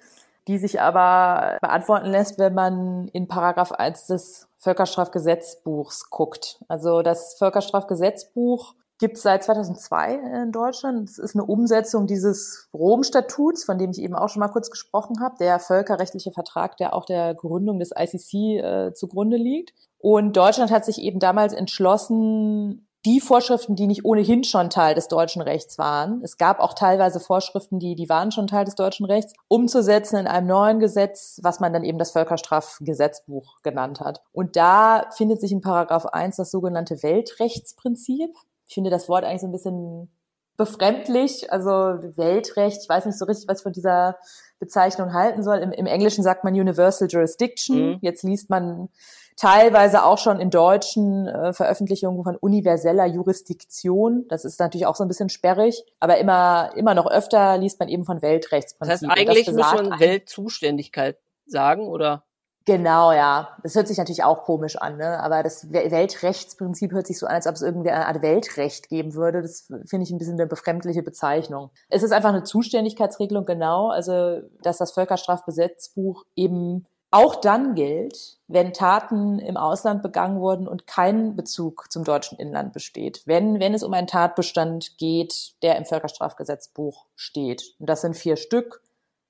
die 0.48 0.58
sich 0.58 0.80
aber 0.80 1.58
beantworten 1.60 2.10
lässt, 2.10 2.38
wenn 2.38 2.54
man 2.54 3.08
in 3.08 3.28
Paragraph 3.28 3.72
1 3.72 4.06
des 4.06 4.48
Völkerstrafgesetzbuchs 4.58 6.10
guckt. 6.10 6.62
Also 6.68 7.02
das 7.02 7.34
Völkerstrafgesetzbuch 7.34 8.74
gibt 9.02 9.16
es 9.16 9.24
seit 9.24 9.42
2002 9.42 10.14
in 10.44 10.52
Deutschland. 10.52 11.10
Es 11.10 11.18
ist 11.18 11.34
eine 11.34 11.44
Umsetzung 11.44 12.06
dieses 12.06 12.68
Rom-Statuts, 12.72 13.64
von 13.64 13.76
dem 13.76 13.90
ich 13.90 13.98
eben 13.98 14.14
auch 14.14 14.28
schon 14.28 14.38
mal 14.38 14.46
kurz 14.46 14.70
gesprochen 14.70 15.16
habe, 15.20 15.34
der 15.40 15.58
völkerrechtliche 15.58 16.30
Vertrag, 16.30 16.76
der 16.76 16.94
auch 16.94 17.04
der 17.04 17.34
Gründung 17.34 17.80
des 17.80 17.90
ICC 17.90 18.34
äh, 18.62 18.94
zugrunde 18.94 19.36
liegt. 19.36 19.74
Und 19.98 20.36
Deutschland 20.36 20.70
hat 20.70 20.84
sich 20.84 21.02
eben 21.02 21.18
damals 21.18 21.52
entschlossen, 21.52 22.86
die 23.04 23.20
Vorschriften, 23.20 23.74
die 23.74 23.88
nicht 23.88 24.04
ohnehin 24.04 24.44
schon 24.44 24.70
Teil 24.70 24.94
des 24.94 25.08
deutschen 25.08 25.42
Rechts 25.42 25.78
waren, 25.78 26.20
es 26.22 26.38
gab 26.38 26.60
auch 26.60 26.72
teilweise 26.72 27.18
Vorschriften, 27.18 27.80
die, 27.80 27.96
die 27.96 28.08
waren 28.08 28.30
schon 28.30 28.46
Teil 28.46 28.64
des 28.64 28.76
deutschen 28.76 29.06
Rechts, 29.06 29.32
umzusetzen 29.48 30.18
in 30.18 30.28
einem 30.28 30.46
neuen 30.46 30.78
Gesetz, 30.78 31.40
was 31.42 31.58
man 31.58 31.72
dann 31.72 31.82
eben 31.82 31.98
das 31.98 32.12
Völkerstrafgesetzbuch 32.12 33.62
genannt 33.64 33.98
hat. 33.98 34.22
Und 34.30 34.54
da 34.54 35.08
findet 35.10 35.40
sich 35.40 35.50
in 35.50 35.60
Paragraph 35.60 36.06
1 36.06 36.36
das 36.36 36.52
sogenannte 36.52 37.02
Weltrechtsprinzip. 37.02 38.30
Ich 38.72 38.74
finde 38.74 38.88
das 38.88 39.06
Wort 39.06 39.22
eigentlich 39.22 39.42
so 39.42 39.48
ein 39.48 39.52
bisschen 39.52 40.10
befremdlich, 40.56 41.52
also 41.52 41.68
Weltrecht, 42.16 42.78
ich 42.82 42.88
weiß 42.88 43.04
nicht 43.04 43.18
so 43.18 43.26
richtig, 43.26 43.46
was 43.46 43.58
ich 43.58 43.62
von 43.62 43.74
dieser 43.74 44.16
Bezeichnung 44.60 45.12
halten 45.12 45.42
soll. 45.42 45.58
Im, 45.58 45.72
im 45.72 45.84
Englischen 45.84 46.24
sagt 46.24 46.42
man 46.42 46.54
Universal 46.54 47.06
Jurisdiction. 47.10 47.76
Mhm. 47.76 47.98
Jetzt 48.00 48.22
liest 48.22 48.48
man 48.48 48.88
teilweise 49.36 50.04
auch 50.04 50.16
schon 50.16 50.40
in 50.40 50.48
deutschen 50.48 51.28
äh, 51.28 51.52
Veröffentlichungen 51.52 52.24
von 52.24 52.34
universeller 52.34 53.04
Jurisdiktion. 53.04 54.24
Das 54.28 54.46
ist 54.46 54.58
natürlich 54.58 54.86
auch 54.86 54.96
so 54.96 55.04
ein 55.04 55.08
bisschen 55.08 55.28
sperrig, 55.28 55.84
aber 56.00 56.16
immer, 56.16 56.70
immer 56.74 56.94
noch 56.94 57.06
öfter 57.06 57.58
liest 57.58 57.78
man 57.78 57.90
eben 57.90 58.06
von 58.06 58.22
Weltrechtsprinzip. 58.22 59.06
Das 59.06 59.16
heißt, 59.16 59.28
eigentlich 59.28 59.44
das 59.44 59.54
muss 59.54 59.74
man 59.74 60.00
Weltzuständigkeit 60.00 61.18
sagen, 61.44 61.88
oder? 61.88 62.24
Genau, 62.64 63.12
ja. 63.12 63.56
Das 63.62 63.74
hört 63.74 63.88
sich 63.88 63.98
natürlich 63.98 64.22
auch 64.22 64.44
komisch 64.44 64.76
an, 64.76 64.96
ne? 64.96 65.20
aber 65.20 65.42
das 65.42 65.72
Weltrechtsprinzip 65.72 66.92
hört 66.92 67.06
sich 67.06 67.18
so 67.18 67.26
an, 67.26 67.34
als 67.34 67.46
ob 67.46 67.54
es 67.54 67.62
irgendwie 67.62 67.90
eine 67.90 68.06
Art 68.06 68.22
Weltrecht 68.22 68.88
geben 68.88 69.14
würde. 69.14 69.42
Das 69.42 69.66
finde 69.86 70.04
ich 70.04 70.10
ein 70.10 70.18
bisschen 70.18 70.34
eine 70.34 70.46
befremdliche 70.46 71.02
Bezeichnung. 71.02 71.70
Es 71.88 72.02
ist 72.02 72.12
einfach 72.12 72.28
eine 72.28 72.44
Zuständigkeitsregelung, 72.44 73.46
genau, 73.46 73.88
also 73.88 74.42
dass 74.62 74.78
das 74.78 74.92
Völkerstrafgesetzbuch 74.92 76.24
eben 76.36 76.86
auch 77.12 77.36
dann 77.36 77.74
gilt, 77.74 78.38
wenn 78.48 78.72
Taten 78.72 79.38
im 79.38 79.58
Ausland 79.58 80.02
begangen 80.02 80.40
wurden 80.40 80.66
und 80.66 80.86
kein 80.86 81.36
Bezug 81.36 81.92
zum 81.92 82.04
deutschen 82.04 82.38
Inland 82.38 82.72
besteht. 82.72 83.22
Wenn, 83.26 83.60
wenn 83.60 83.74
es 83.74 83.82
um 83.82 83.92
einen 83.92 84.06
Tatbestand 84.06 84.96
geht, 84.96 85.52
der 85.62 85.76
im 85.76 85.84
Völkerstrafgesetzbuch 85.84 87.06
steht. 87.14 87.74
Und 87.78 87.90
das 87.90 88.00
sind 88.00 88.16
vier 88.16 88.36
Stück. 88.36 88.82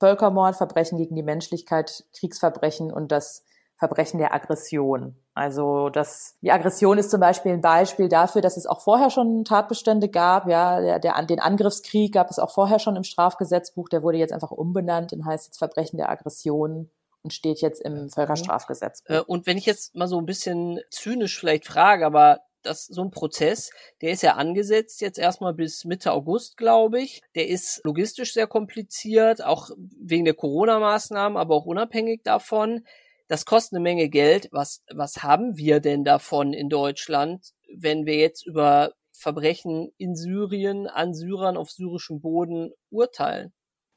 Völkermord, 0.03 0.57
Verbrechen 0.57 0.97
gegen 0.97 1.15
die 1.15 1.23
Menschlichkeit, 1.23 2.03
Kriegsverbrechen 2.19 2.91
und 2.91 3.13
das 3.13 3.45
Verbrechen 3.77 4.17
der 4.17 4.33
Aggression. 4.33 5.15
Also 5.33 5.87
das, 5.87 6.35
die 6.41 6.51
Aggression 6.51 6.97
ist 6.97 7.09
zum 7.09 7.21
Beispiel 7.21 7.53
ein 7.53 7.61
Beispiel 7.61 8.09
dafür, 8.09 8.41
dass 8.41 8.57
es 8.57 8.65
auch 8.65 8.81
vorher 8.81 9.09
schon 9.09 9.45
Tatbestände 9.45 10.09
gab. 10.09 10.49
Ja, 10.49 10.81
der, 10.81 10.99
der, 10.99 11.21
den 11.23 11.39
Angriffskrieg 11.39 12.13
gab 12.13 12.29
es 12.29 12.37
auch 12.37 12.51
vorher 12.51 12.79
schon 12.79 12.97
im 12.97 13.05
Strafgesetzbuch. 13.05 13.87
Der 13.87 14.03
wurde 14.03 14.17
jetzt 14.17 14.33
einfach 14.33 14.51
umbenannt 14.51 15.13
und 15.13 15.25
heißt 15.25 15.45
jetzt 15.45 15.57
Verbrechen 15.57 15.95
der 15.95 16.09
Aggression 16.09 16.89
und 17.21 17.31
steht 17.31 17.61
jetzt 17.61 17.81
im 17.81 18.09
Völkerstrafgesetz. 18.09 19.03
Äh, 19.05 19.21
und 19.21 19.47
wenn 19.47 19.57
ich 19.57 19.65
jetzt 19.65 19.95
mal 19.95 20.09
so 20.09 20.17
ein 20.17 20.25
bisschen 20.25 20.81
zynisch 20.89 21.39
vielleicht 21.39 21.65
frage, 21.65 22.05
aber 22.05 22.41
das 22.65 22.85
so 22.85 23.01
ein 23.03 23.11
Prozess, 23.11 23.71
der 24.01 24.11
ist 24.11 24.23
ja 24.23 24.35
angesetzt 24.35 25.01
jetzt 25.01 25.19
erstmal 25.19 25.53
bis 25.53 25.85
Mitte 25.85 26.11
August, 26.11 26.57
glaube 26.57 27.01
ich. 27.01 27.21
Der 27.35 27.47
ist 27.47 27.81
logistisch 27.83 28.33
sehr 28.33 28.47
kompliziert, 28.47 29.43
auch 29.43 29.69
wegen 29.99 30.25
der 30.25 30.33
Corona-Maßnahmen, 30.33 31.37
aber 31.37 31.55
auch 31.55 31.65
unabhängig 31.65 32.21
davon. 32.23 32.85
Das 33.27 33.45
kostet 33.45 33.73
eine 33.73 33.83
Menge 33.83 34.09
Geld. 34.09 34.49
Was, 34.51 34.83
was 34.91 35.23
haben 35.23 35.57
wir 35.57 35.79
denn 35.79 36.03
davon 36.03 36.53
in 36.53 36.69
Deutschland, 36.69 37.53
wenn 37.75 38.05
wir 38.05 38.15
jetzt 38.15 38.45
über 38.45 38.93
Verbrechen 39.11 39.91
in 39.97 40.15
Syrien 40.15 40.87
an 40.87 41.13
Syrern 41.13 41.57
auf 41.57 41.71
syrischem 41.71 42.21
Boden 42.21 42.71
urteilen? 42.89 43.53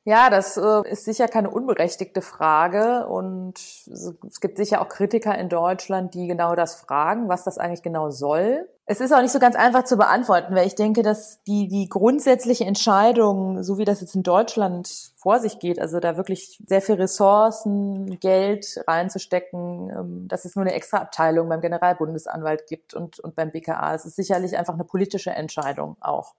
Ja, 0.06 0.30
das 0.30 0.56
äh, 0.56 0.88
ist 0.88 1.04
sicher 1.04 1.26
keine 1.26 1.50
unberechtigte 1.50 2.22
Frage 2.22 3.08
und 3.08 3.54
es 3.58 4.40
gibt 4.40 4.56
sicher 4.56 4.80
auch 4.80 4.88
Kritiker 4.88 5.36
in 5.36 5.48
Deutschland, 5.48 6.14
die 6.14 6.28
genau 6.28 6.54
das 6.54 6.76
fragen, 6.76 7.28
was 7.28 7.42
das 7.42 7.58
eigentlich 7.58 7.82
genau 7.82 8.10
soll. 8.10 8.68
Es 8.84 9.00
ist 9.00 9.12
auch 9.12 9.20
nicht 9.20 9.32
so 9.32 9.40
ganz 9.40 9.56
einfach 9.56 9.82
zu 9.82 9.96
beantworten, 9.96 10.54
weil 10.54 10.68
ich 10.68 10.76
denke, 10.76 11.02
dass 11.02 11.42
die, 11.42 11.66
die 11.66 11.88
grundsätzliche 11.88 12.64
Entscheidung, 12.64 13.64
so 13.64 13.78
wie 13.78 13.84
das 13.84 14.00
jetzt 14.00 14.14
in 14.14 14.22
Deutschland 14.22 14.88
vor 15.16 15.40
sich 15.40 15.58
geht, 15.58 15.80
also 15.80 15.98
da 15.98 16.16
wirklich 16.16 16.62
sehr 16.64 16.82
viel 16.82 16.94
Ressourcen, 16.94 18.20
Geld 18.20 18.80
reinzustecken, 18.86 19.90
ähm, 19.90 20.28
dass 20.28 20.44
es 20.44 20.54
nur 20.54 20.64
eine 20.64 20.74
extra 20.74 20.98
Abteilung 20.98 21.48
beim 21.48 21.60
Generalbundesanwalt 21.60 22.68
gibt 22.68 22.94
und, 22.94 23.18
und 23.18 23.34
beim 23.34 23.50
BKA, 23.50 23.96
es 23.96 24.04
ist 24.04 24.14
sicherlich 24.14 24.56
einfach 24.56 24.74
eine 24.74 24.84
politische 24.84 25.30
Entscheidung 25.30 25.96
auch. 25.98 26.36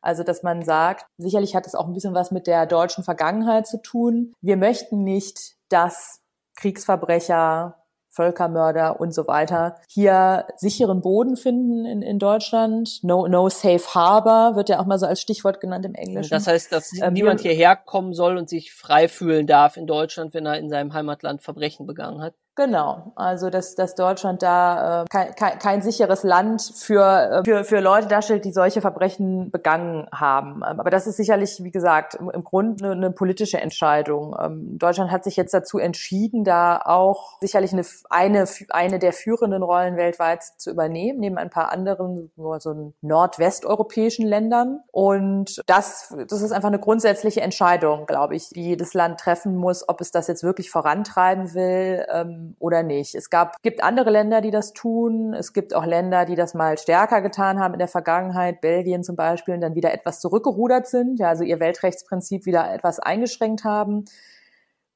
Also, 0.00 0.22
dass 0.22 0.42
man 0.42 0.62
sagt, 0.62 1.06
sicherlich 1.18 1.54
hat 1.54 1.66
es 1.66 1.74
auch 1.74 1.86
ein 1.86 1.92
bisschen 1.92 2.14
was 2.14 2.30
mit 2.30 2.46
der 2.46 2.66
deutschen 2.66 3.04
Vergangenheit 3.04 3.66
zu 3.66 3.80
tun. 3.82 4.32
Wir 4.40 4.56
möchten 4.56 5.04
nicht, 5.04 5.56
dass 5.68 6.20
Kriegsverbrecher 6.56 7.80
Völkermörder 8.12 9.00
und 9.00 9.14
so 9.14 9.28
weiter 9.28 9.76
hier 9.88 10.46
sicheren 10.56 11.00
Boden 11.00 11.36
finden 11.36 11.86
in, 11.86 12.02
in 12.02 12.18
Deutschland. 12.18 12.98
No, 13.02 13.28
no 13.28 13.48
safe 13.48 13.94
harbor 13.94 14.56
wird 14.56 14.68
ja 14.68 14.80
auch 14.80 14.86
mal 14.86 14.98
so 14.98 15.06
als 15.06 15.20
Stichwort 15.20 15.60
genannt 15.60 15.86
im 15.86 15.94
Englischen. 15.94 16.30
Das 16.30 16.48
heißt, 16.48 16.72
dass 16.72 16.90
ähm, 17.00 17.12
niemand 17.12 17.40
hierher 17.40 17.76
kommen 17.76 18.12
soll 18.12 18.36
und 18.36 18.48
sich 18.48 18.72
frei 18.74 19.06
fühlen 19.06 19.46
darf 19.46 19.76
in 19.76 19.86
Deutschland, 19.86 20.34
wenn 20.34 20.44
er 20.44 20.58
in 20.58 20.68
seinem 20.68 20.92
Heimatland 20.92 21.42
Verbrechen 21.42 21.86
begangen 21.86 22.20
hat. 22.20 22.34
Genau, 22.60 23.12
also 23.16 23.48
dass, 23.48 23.74
dass 23.74 23.94
Deutschland 23.94 24.42
da 24.42 25.04
äh, 25.04 25.04
kein, 25.08 25.34
kein, 25.34 25.58
kein 25.58 25.80
sicheres 25.80 26.24
Land 26.24 26.60
für, 26.60 27.40
äh, 27.40 27.42
für, 27.42 27.64
für 27.64 27.80
Leute 27.80 28.06
darstellt, 28.06 28.44
die 28.44 28.52
solche 28.52 28.82
Verbrechen 28.82 29.50
begangen 29.50 30.06
haben. 30.12 30.56
Ähm, 30.56 30.78
aber 30.78 30.90
das 30.90 31.06
ist 31.06 31.16
sicherlich, 31.16 31.64
wie 31.64 31.70
gesagt, 31.70 32.16
im, 32.16 32.44
Grunde 32.44 32.84
eine, 32.84 32.92
eine 32.92 33.10
politische 33.12 33.58
Entscheidung. 33.58 34.36
Ähm, 34.38 34.78
Deutschland 34.78 35.10
hat 35.10 35.24
sich 35.24 35.36
jetzt 35.36 35.54
dazu 35.54 35.78
entschieden, 35.78 36.44
da 36.44 36.82
auch 36.84 37.40
sicherlich 37.40 37.72
eine, 37.72 37.86
eine, 38.10 38.44
eine 38.68 38.98
der 38.98 39.14
führenden 39.14 39.62
Rollen 39.62 39.96
weltweit 39.96 40.42
zu 40.58 40.70
übernehmen, 40.70 41.18
neben 41.18 41.38
ein 41.38 41.48
paar 41.48 41.72
anderen, 41.72 42.30
so 42.58 42.92
nordwesteuropäischen 43.00 44.26
Ländern. 44.26 44.80
Und 44.92 45.62
das, 45.64 46.14
das 46.28 46.42
ist 46.42 46.52
einfach 46.52 46.68
eine 46.68 46.78
grundsätzliche 46.78 47.40
Entscheidung, 47.40 48.04
glaube 48.04 48.36
ich, 48.36 48.50
die 48.50 48.64
jedes 48.64 48.92
Land 48.92 49.18
treffen 49.18 49.56
muss, 49.56 49.88
ob 49.88 50.02
es 50.02 50.10
das 50.10 50.28
jetzt 50.28 50.42
wirklich 50.42 50.70
vorantreiben 50.70 51.54
will. 51.54 52.04
Ähm, 52.12 52.49
oder 52.58 52.82
nicht. 52.82 53.14
Es 53.14 53.30
gab, 53.30 53.62
gibt 53.62 53.82
andere 53.82 54.10
Länder, 54.10 54.40
die 54.40 54.50
das 54.50 54.72
tun. 54.72 55.34
Es 55.34 55.52
gibt 55.52 55.74
auch 55.74 55.84
Länder, 55.84 56.24
die 56.24 56.34
das 56.34 56.54
mal 56.54 56.78
stärker 56.78 57.20
getan 57.20 57.58
haben 57.60 57.74
in 57.74 57.78
der 57.78 57.88
Vergangenheit. 57.88 58.60
Belgien 58.60 59.02
zum 59.02 59.16
Beispiel 59.16 59.54
und 59.54 59.60
dann 59.60 59.74
wieder 59.74 59.92
etwas 59.92 60.20
zurückgerudert 60.20 60.86
sind, 60.86 61.18
ja, 61.18 61.28
also 61.28 61.44
ihr 61.44 61.60
Weltrechtsprinzip 61.60 62.46
wieder 62.46 62.72
etwas 62.72 62.98
eingeschränkt 62.98 63.64
haben. 63.64 64.04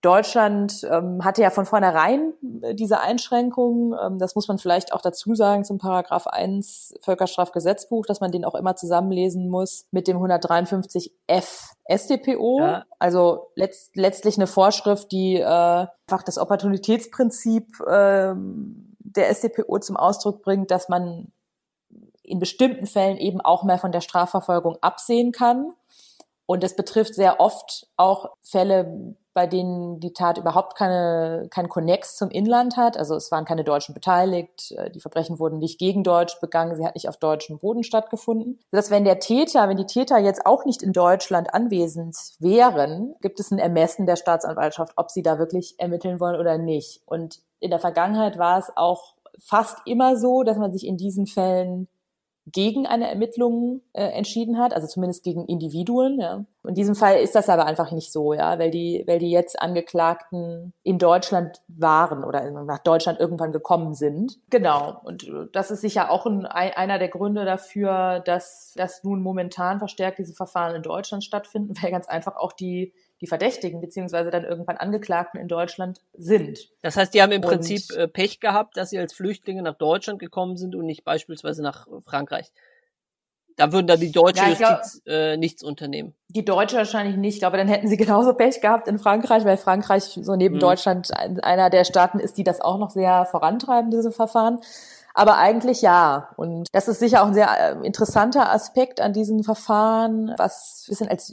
Deutschland 0.05 0.87
ähm, 0.91 1.25
hatte 1.25 1.41
ja 1.41 1.49
von 1.51 1.65
vornherein 1.65 2.35
äh, 2.63 2.75
diese 2.75 3.01
Einschränkungen. 3.01 3.99
Ähm, 4.01 4.19
das 4.19 4.35
muss 4.35 4.49
man 4.49 4.59
vielleicht 4.59 4.93
auch 4.93 5.01
dazu 5.01 5.35
sagen 5.35 5.65
zum 5.65 5.79
Paragraph 5.79 6.27
1 6.27 6.95
Völkerstrafgesetzbuch, 7.01 8.05
dass 8.05 8.21
man 8.21 8.31
den 8.31 8.45
auch 8.45 8.55
immer 8.55 8.77
zusammenlesen 8.77 9.49
muss 9.49 9.87
mit 9.93 10.07
dem 10.07 10.19
153f 10.19 11.71
StPO. 11.89 12.59
Ja. 12.61 12.85
Also 12.99 13.51
letzt, 13.55 13.97
letztlich 13.97 14.37
eine 14.37 14.47
Vorschrift, 14.47 15.11
die 15.11 15.37
äh, 15.37 15.43
einfach 15.45 16.23
das 16.25 16.37
Opportunitätsprinzip 16.37 17.81
äh, 17.81 18.35
der 18.35 19.35
StPO 19.35 19.79
zum 19.79 19.97
Ausdruck 19.97 20.43
bringt, 20.43 20.71
dass 20.71 20.91
man 20.91 21.33
in 22.23 22.39
bestimmten 22.39 22.87
Fällen 22.87 23.17
eben 23.17 23.41
auch 23.41 23.65
mehr 23.65 23.79
von 23.79 23.93
der 23.93 24.01
Strafverfolgung 24.03 24.77
absehen 24.83 25.33
kann. 25.33 25.73
Und 26.47 26.63
das 26.63 26.77
betrifft 26.77 27.15
sehr 27.15 27.41
oft 27.41 27.87
auch 27.97 28.35
Fälle, 28.43 29.17
bei 29.35 29.49
denen 29.49 29.99
die 29.99 30.13
Tat 30.13 30.39
überhaupt 30.39 30.77
keine, 30.77 31.49
kein 31.51 31.69
Konnex 31.69 32.17
zum 32.17 32.31
Inland 32.31 32.77
hat. 32.77 32.97
Also 32.97 33.17
es 33.17 33.31
waren 33.33 33.45
keine 33.45 33.65
Deutschen 33.65 33.93
beteiligt, 33.93 34.73
äh, 34.73 34.91
die 34.91 35.01
Verbrechen 35.01 35.39
wurden 35.39 35.59
nicht 35.59 35.79
gegen 35.79 36.05
Deutsch 36.05 36.41
begangen, 36.41 36.77
sie 36.77 36.87
hat 36.87 36.95
nicht 36.95 37.09
auf 37.09 37.17
deutschem 37.17 37.59
Boden 37.59 37.83
stattgefunden. 37.83 38.61
Dass 38.71 38.91
wenn 38.91 39.05
der 39.05 39.19
Täter, 39.19 39.69
wenn 39.69 39.77
die 39.77 39.87
Täter 39.87 40.19
jetzt 40.19 40.47
auch 40.47 40.65
nicht 40.65 40.83
in 40.83 40.93
Deutschland 40.93 41.53
anwesend 41.53 42.17
wären, 42.39 43.17
gibt 43.21 43.41
es 43.41 43.51
ein 43.51 43.59
Ermessen 43.59 44.07
der 44.07 44.17
Staatsanwaltschaft, 44.17 44.95
ob 44.97 45.11
sie 45.11 45.23
da 45.23 45.39
wirklich 45.39 45.75
ermitteln 45.79 46.21
wollen 46.21 46.39
oder 46.39 46.57
nicht. 46.57 47.03
Und 47.07 47.41
in 47.59 47.71
der 47.71 47.81
Vergangenheit 47.81 48.39
war 48.39 48.59
es 48.59 48.73
auch 48.77 49.15
fast 49.39 49.79
immer 49.85 50.17
so, 50.17 50.45
dass 50.45 50.59
man 50.59 50.73
sich 50.73 50.87
in 50.87 50.97
diesen 50.97 51.27
Fällen 51.27 51.89
gegen 52.47 52.87
eine 52.87 53.09
Ermittlung 53.09 53.81
äh, 53.93 54.05
entschieden 54.05 54.59
hat, 54.59 54.75
also 54.75 54.87
zumindest 54.87 55.25
gegen 55.25 55.47
Individuen. 55.47 56.21
Ja. 56.21 56.45
In 56.67 56.75
diesem 56.75 56.95
Fall 56.95 57.19
ist 57.19 57.35
das 57.35 57.49
aber 57.49 57.65
einfach 57.65 57.91
nicht 57.91 58.13
so, 58.13 58.35
ja, 58.35 58.59
weil 58.59 58.71
die, 58.71 59.03
weil 59.07 59.19
die 59.19 59.31
jetzt 59.31 59.61
Angeklagten 59.61 60.73
in 60.83 60.99
Deutschland 60.99 61.63
waren 61.69 62.23
oder 62.23 62.51
nach 62.51 62.79
Deutschland 62.79 63.19
irgendwann 63.19 63.53
gekommen 63.53 63.95
sind. 63.95 64.39
Genau. 64.51 65.01
Und 65.05 65.31
das 65.53 65.71
ist 65.71 65.81
sicher 65.81 66.11
auch 66.11 66.27
ein, 66.27 66.45
einer 66.47 66.99
der 66.99 67.09
Gründe 67.09 67.45
dafür, 67.45 68.21
dass, 68.21 68.75
dass 68.77 69.05
nun 69.05 69.23
momentan 69.23 69.79
verstärkt 69.79 70.19
diese 70.19 70.35
Verfahren 70.35 70.75
in 70.75 70.83
Deutschland 70.83 71.25
stattfinden, 71.25 71.75
weil 71.83 71.91
ganz 71.91 72.09
einfach 72.09 72.37
auch 72.37 72.53
die 72.53 72.93
die 73.21 73.27
Verdächtigen 73.27 73.81
beziehungsweise 73.81 74.31
dann 74.31 74.45
irgendwann 74.45 74.77
Angeklagten 74.77 75.41
in 75.41 75.49
Deutschland 75.49 76.01
sind. 76.13 76.71
Das 76.83 76.97
heißt, 76.97 77.15
die 77.15 77.23
haben 77.23 77.33
im 77.33 77.43
und 77.43 77.49
Prinzip 77.49 77.91
äh, 77.97 78.09
Pech 78.09 78.41
gehabt, 78.41 78.77
dass 78.77 78.91
sie 78.91 78.99
als 78.99 79.15
Flüchtlinge 79.15 79.63
nach 79.63 79.77
Deutschland 79.77 80.19
gekommen 80.19 80.57
sind 80.57 80.75
und 80.75 80.87
nicht 80.87 81.05
beispielsweise 81.05 81.63
nach 81.63 81.87
Frankreich. 82.05 82.53
Da 83.57 83.73
würden 83.73 83.87
dann 83.87 84.01
die 84.01 84.11
deutsche 84.11 84.43
ja, 84.43 84.49
Justiz 84.49 85.03
glaub, 85.05 85.15
äh, 85.15 85.37
nichts 85.37 85.63
unternehmen. 85.63 86.15
Die 86.29 86.45
Deutsche 86.45 86.77
wahrscheinlich 86.77 87.17
nicht, 87.17 87.45
aber 87.45 87.57
dann 87.57 87.69
hätten 87.69 87.87
sie 87.87 87.97
genauso 87.97 88.35
Pech 88.35 88.61
gehabt 88.61 88.89
in 88.89 88.99
Frankreich, 88.99 89.45
weil 89.45 89.57
Frankreich 89.57 90.03
so 90.03 90.35
neben 90.35 90.57
mhm. 90.57 90.61
Deutschland 90.61 91.11
einer 91.15 91.71
der 91.71 91.85
Staaten 91.85 92.19
ist, 92.19 92.37
die 92.37 92.45
das 92.45 92.61
auch 92.61 92.79
noch 92.79 92.91
sehr 92.91 93.27
vorantreiben, 93.27 93.91
diese 93.91 94.11
Verfahren. 94.11 94.59
Aber 95.17 95.39
eigentlich 95.39 95.81
ja. 95.81 96.31
Und 96.37 96.67
das 96.73 96.89
ist 96.89 96.99
sicher 96.99 97.23
auch 97.23 97.29
ein 97.29 97.35
sehr 97.35 97.81
äh, 97.81 97.87
interessanter 97.87 98.53
Aspekt 98.53 99.01
an 99.01 99.13
diesen 99.13 99.45
Verfahren, 99.45 100.35
was 100.37 100.85
ein 100.87 100.91
bisschen 100.91 101.09
als 101.09 101.33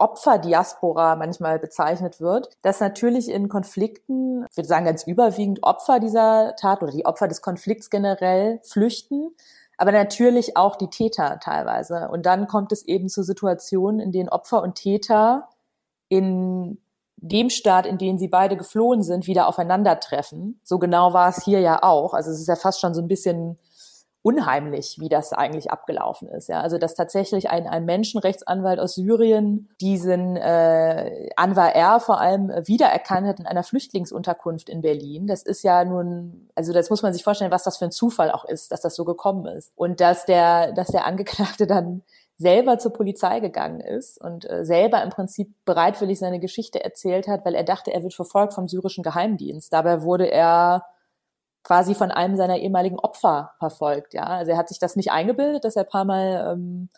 Opferdiaspora 0.00 1.14
manchmal 1.16 1.58
bezeichnet 1.58 2.20
wird, 2.20 2.48
dass 2.62 2.80
natürlich 2.80 3.28
in 3.28 3.48
Konflikten, 3.48 4.46
ich 4.50 4.56
würde 4.56 4.68
sagen 4.68 4.86
ganz 4.86 5.04
überwiegend 5.06 5.62
Opfer 5.62 6.00
dieser 6.00 6.56
Tat 6.56 6.82
oder 6.82 6.92
die 6.92 7.06
Opfer 7.06 7.28
des 7.28 7.42
Konflikts 7.42 7.90
generell 7.90 8.60
flüchten, 8.64 9.30
aber 9.76 9.92
natürlich 9.92 10.56
auch 10.56 10.76
die 10.76 10.88
Täter 10.88 11.38
teilweise. 11.40 12.08
Und 12.10 12.26
dann 12.26 12.46
kommt 12.46 12.72
es 12.72 12.82
eben 12.86 13.08
zu 13.08 13.22
Situationen, 13.22 14.00
in 14.00 14.12
denen 14.12 14.28
Opfer 14.28 14.62
und 14.62 14.74
Täter 14.74 15.48
in 16.08 16.78
dem 17.16 17.50
Staat, 17.50 17.86
in 17.86 17.98
den 17.98 18.18
sie 18.18 18.28
beide 18.28 18.56
geflohen 18.56 19.02
sind, 19.02 19.26
wieder 19.26 19.46
aufeinandertreffen. 19.46 20.60
So 20.64 20.78
genau 20.78 21.12
war 21.12 21.28
es 21.28 21.44
hier 21.44 21.60
ja 21.60 21.82
auch. 21.82 22.14
Also 22.14 22.30
es 22.30 22.40
ist 22.40 22.48
ja 22.48 22.56
fast 22.56 22.80
schon 22.80 22.94
so 22.94 23.02
ein 23.02 23.08
bisschen 23.08 23.58
unheimlich, 24.22 24.98
wie 25.00 25.08
das 25.08 25.32
eigentlich 25.32 25.70
abgelaufen 25.70 26.28
ist. 26.28 26.48
Ja, 26.48 26.60
also 26.60 26.76
dass 26.76 26.94
tatsächlich 26.94 27.48
ein, 27.48 27.66
ein 27.66 27.86
Menschenrechtsanwalt 27.86 28.78
aus 28.78 28.94
Syrien 28.94 29.70
diesen 29.80 30.36
äh, 30.36 31.30
Anwar 31.36 31.74
R. 31.74 32.00
vor 32.00 32.20
allem 32.20 32.50
wiedererkannt 32.66 33.26
hat 33.26 33.40
in 33.40 33.46
einer 33.46 33.62
Flüchtlingsunterkunft 33.62 34.68
in 34.68 34.82
Berlin. 34.82 35.26
Das 35.26 35.42
ist 35.42 35.62
ja 35.62 35.84
nun, 35.84 36.50
also 36.54 36.74
das 36.74 36.90
muss 36.90 37.02
man 37.02 37.14
sich 37.14 37.24
vorstellen, 37.24 37.50
was 37.50 37.64
das 37.64 37.78
für 37.78 37.86
ein 37.86 37.92
Zufall 37.92 38.30
auch 38.30 38.44
ist, 38.44 38.72
dass 38.72 38.82
das 38.82 38.94
so 38.94 39.06
gekommen 39.06 39.46
ist 39.46 39.72
und 39.74 40.00
dass 40.00 40.26
der, 40.26 40.72
dass 40.72 40.88
der 40.88 41.06
Angeklagte 41.06 41.66
dann 41.66 42.02
selber 42.36 42.78
zur 42.78 42.92
Polizei 42.92 43.40
gegangen 43.40 43.80
ist 43.80 44.18
und 44.20 44.48
äh, 44.48 44.64
selber 44.64 45.02
im 45.02 45.10
Prinzip 45.10 45.54
bereitwillig 45.64 46.18
seine 46.18 46.40
Geschichte 46.40 46.82
erzählt 46.82 47.28
hat, 47.28 47.44
weil 47.44 47.54
er 47.54 47.64
dachte, 47.64 47.92
er 47.92 48.02
wird 48.02 48.14
verfolgt 48.14 48.54
vom 48.54 48.66
syrischen 48.66 49.04
Geheimdienst. 49.04 49.72
Dabei 49.72 50.02
wurde 50.02 50.30
er 50.30 50.86
quasi 51.62 51.94
von 51.94 52.10
einem 52.10 52.36
seiner 52.36 52.58
ehemaligen 52.58 52.98
Opfer 52.98 53.52
verfolgt. 53.58 54.14
Ja, 54.14 54.24
also 54.24 54.52
er 54.52 54.58
hat 54.58 54.68
sich 54.68 54.78
das 54.78 54.96
nicht 54.96 55.12
eingebildet, 55.12 55.64
dass 55.64 55.76
er 55.76 55.82
ein 55.82 55.88
paar 55.88 56.04
Mal 56.04 56.52
ähm, 56.52 56.88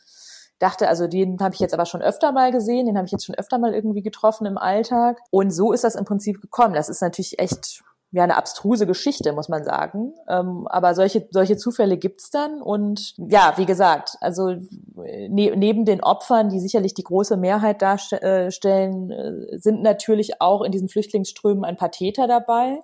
dachte, 0.58 0.88
also 0.88 1.08
den 1.08 1.38
habe 1.40 1.54
ich 1.54 1.60
jetzt 1.60 1.74
aber 1.74 1.86
schon 1.86 2.02
öfter 2.02 2.32
mal 2.32 2.52
gesehen, 2.52 2.86
den 2.86 2.96
habe 2.96 3.06
ich 3.06 3.12
jetzt 3.12 3.26
schon 3.26 3.34
öfter 3.34 3.58
mal 3.58 3.74
irgendwie 3.74 4.02
getroffen 4.02 4.46
im 4.46 4.58
Alltag. 4.58 5.18
Und 5.30 5.50
so 5.50 5.72
ist 5.72 5.84
das 5.84 5.96
im 5.96 6.04
Prinzip 6.04 6.40
gekommen. 6.40 6.74
Das 6.74 6.88
ist 6.88 7.02
natürlich 7.02 7.38
echt 7.38 7.82
ja 8.12 8.22
eine 8.22 8.36
abstruse 8.36 8.86
Geschichte, 8.86 9.32
muss 9.32 9.48
man 9.48 9.64
sagen. 9.64 10.14
Ähm, 10.28 10.68
aber 10.68 10.94
solche, 10.94 11.26
solche 11.30 11.56
Zufälle 11.56 11.96
gibt's 11.96 12.30
dann. 12.30 12.60
Und 12.60 13.14
ja, 13.16 13.54
wie 13.56 13.66
gesagt, 13.66 14.16
also 14.20 14.54
ne, 14.94 15.56
neben 15.56 15.84
den 15.84 16.02
Opfern, 16.02 16.50
die 16.50 16.60
sicherlich 16.60 16.94
die 16.94 17.04
große 17.04 17.36
Mehrheit 17.36 17.80
darstellen, 17.82 19.10
äh, 19.10 19.58
sind 19.58 19.82
natürlich 19.82 20.40
auch 20.40 20.62
in 20.62 20.72
diesen 20.72 20.90
Flüchtlingsströmen 20.90 21.64
ein 21.64 21.76
paar 21.76 21.90
Täter 21.90 22.28
dabei. 22.28 22.82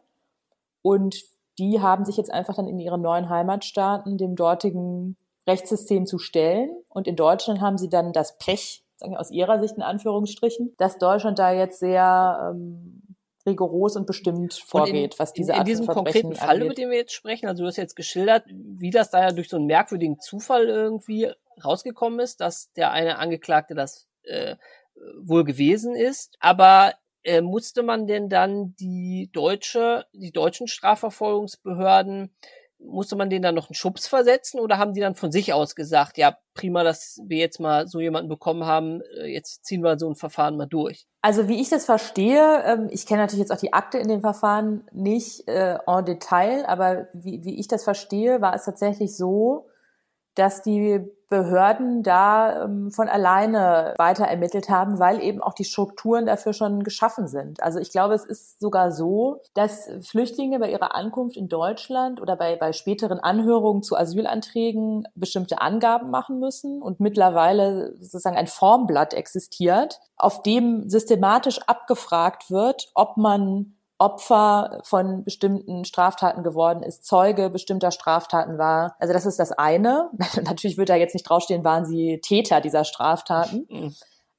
Und 0.82 1.22
die 1.58 1.80
haben 1.80 2.04
sich 2.04 2.16
jetzt 2.16 2.32
einfach 2.32 2.54
dann 2.54 2.68
in 2.68 2.78
ihren 2.78 3.02
neuen 3.02 3.28
Heimatstaaten 3.28 4.16
dem 4.16 4.36
dortigen 4.36 5.16
Rechtssystem 5.46 6.06
zu 6.06 6.18
stellen. 6.18 6.70
Und 6.88 7.08
in 7.08 7.16
Deutschland 7.16 7.60
haben 7.60 7.78
sie 7.78 7.88
dann 7.88 8.12
das 8.12 8.38
Pech, 8.38 8.84
sagen 8.96 9.12
wir 9.12 9.20
aus 9.20 9.30
ihrer 9.30 9.58
Sicht 9.58 9.76
in 9.76 9.82
Anführungsstrichen, 9.82 10.74
dass 10.78 10.98
Deutschland 10.98 11.38
da 11.38 11.52
jetzt 11.52 11.80
sehr 11.80 12.52
ähm, 12.52 13.02
rigoros 13.46 13.96
und 13.96 14.06
bestimmt 14.06 14.54
vorgeht, 14.54 15.14
in, 15.14 15.18
was 15.18 15.32
diese 15.32 15.52
in, 15.52 15.58
Art 15.58 15.68
in 15.68 15.72
diesem 15.72 15.86
konkreten 15.86 16.34
Fall, 16.34 16.50
angeht. 16.50 16.64
über 16.64 16.74
den 16.74 16.90
wir 16.90 16.98
jetzt 16.98 17.14
sprechen, 17.14 17.48
also 17.48 17.62
du 17.62 17.66
hast 17.66 17.76
jetzt 17.76 17.96
geschildert, 17.96 18.44
wie 18.48 18.90
das 18.90 19.10
da 19.10 19.22
ja 19.22 19.32
durch 19.32 19.48
so 19.48 19.56
einen 19.56 19.66
merkwürdigen 19.66 20.20
Zufall 20.20 20.68
irgendwie 20.68 21.32
rausgekommen 21.64 22.20
ist, 22.20 22.40
dass 22.40 22.72
der 22.72 22.92
eine 22.92 23.18
Angeklagte 23.18 23.74
das 23.74 24.06
äh, 24.24 24.56
wohl 25.20 25.44
gewesen 25.44 25.94
ist. 25.94 26.36
Aber 26.40 26.94
äh, 27.24 27.40
musste 27.40 27.82
man 27.82 28.06
denn 28.06 28.28
dann 28.28 28.74
die 28.76 29.30
deutsche, 29.32 30.06
die 30.12 30.32
deutschen 30.32 30.68
Strafverfolgungsbehörden, 30.68 32.34
musste 32.80 33.16
man 33.16 33.28
denen 33.28 33.42
dann 33.42 33.54
noch 33.54 33.68
einen 33.68 33.74
Schubs 33.74 34.06
versetzen 34.06 34.60
oder 34.60 34.78
haben 34.78 34.94
die 34.94 35.00
dann 35.00 35.14
von 35.14 35.32
sich 35.32 35.52
aus 35.52 35.74
gesagt, 35.74 36.16
ja, 36.16 36.38
prima, 36.54 36.84
dass 36.84 37.20
wir 37.26 37.38
jetzt 37.38 37.58
mal 37.58 37.88
so 37.88 38.00
jemanden 38.00 38.28
bekommen 38.28 38.64
haben, 38.64 39.02
äh, 39.16 39.26
jetzt 39.26 39.64
ziehen 39.64 39.82
wir 39.82 39.98
so 39.98 40.08
ein 40.08 40.14
Verfahren 40.14 40.56
mal 40.56 40.66
durch? 40.66 41.06
Also 41.20 41.48
wie 41.48 41.60
ich 41.60 41.68
das 41.68 41.84
verstehe, 41.84 42.62
ähm, 42.64 42.88
ich 42.90 43.06
kenne 43.06 43.22
natürlich 43.22 43.40
jetzt 43.40 43.52
auch 43.52 43.60
die 43.60 43.72
Akte 43.72 43.98
in 43.98 44.08
dem 44.08 44.20
Verfahren 44.20 44.86
nicht 44.92 45.48
äh, 45.48 45.78
en 45.86 46.04
Detail, 46.04 46.64
aber 46.66 47.08
wie, 47.12 47.44
wie 47.44 47.58
ich 47.58 47.68
das 47.68 47.84
verstehe, 47.84 48.40
war 48.40 48.54
es 48.54 48.64
tatsächlich 48.64 49.16
so, 49.16 49.68
dass 50.38 50.62
die 50.62 51.04
Behörden 51.28 52.02
da 52.02 52.64
ähm, 52.64 52.90
von 52.90 53.08
alleine 53.08 53.94
weiter 53.98 54.24
ermittelt 54.24 54.70
haben, 54.70 54.98
weil 54.98 55.22
eben 55.22 55.42
auch 55.42 55.52
die 55.52 55.64
Strukturen 55.64 56.24
dafür 56.24 56.54
schon 56.54 56.82
geschaffen 56.82 57.28
sind. 57.28 57.62
Also 57.62 57.78
ich 57.78 57.90
glaube, 57.90 58.14
es 58.14 58.24
ist 58.24 58.60
sogar 58.60 58.90
so, 58.90 59.42
dass 59.52 59.90
Flüchtlinge 60.02 60.58
bei 60.58 60.70
ihrer 60.70 60.94
Ankunft 60.94 61.36
in 61.36 61.48
Deutschland 61.48 62.22
oder 62.22 62.34
bei, 62.36 62.56
bei 62.56 62.72
späteren 62.72 63.20
Anhörungen 63.20 63.82
zu 63.82 63.94
Asylanträgen 63.96 65.06
bestimmte 65.14 65.60
Angaben 65.60 66.10
machen 66.10 66.38
müssen 66.38 66.80
und 66.80 66.98
mittlerweile 67.00 67.94
sozusagen 67.96 68.36
ein 68.36 68.46
Formblatt 68.46 69.12
existiert, 69.12 70.00
auf 70.16 70.42
dem 70.42 70.88
systematisch 70.88 71.60
abgefragt 71.66 72.50
wird, 72.50 72.90
ob 72.94 73.18
man 73.18 73.77
Opfer 73.98 74.80
von 74.84 75.24
bestimmten 75.24 75.84
Straftaten 75.84 76.44
geworden 76.44 76.82
ist, 76.82 77.04
Zeuge 77.04 77.50
bestimmter 77.50 77.90
Straftaten 77.90 78.56
war. 78.56 78.94
Also 79.00 79.12
das 79.12 79.26
ist 79.26 79.38
das 79.38 79.52
eine. 79.52 80.10
Natürlich 80.44 80.78
wird 80.78 80.88
da 80.88 80.94
jetzt 80.94 81.14
nicht 81.14 81.28
draufstehen, 81.28 81.64
waren 81.64 81.84
sie 81.84 82.20
Täter 82.20 82.60
dieser 82.60 82.84
Straftaten. 82.84 83.66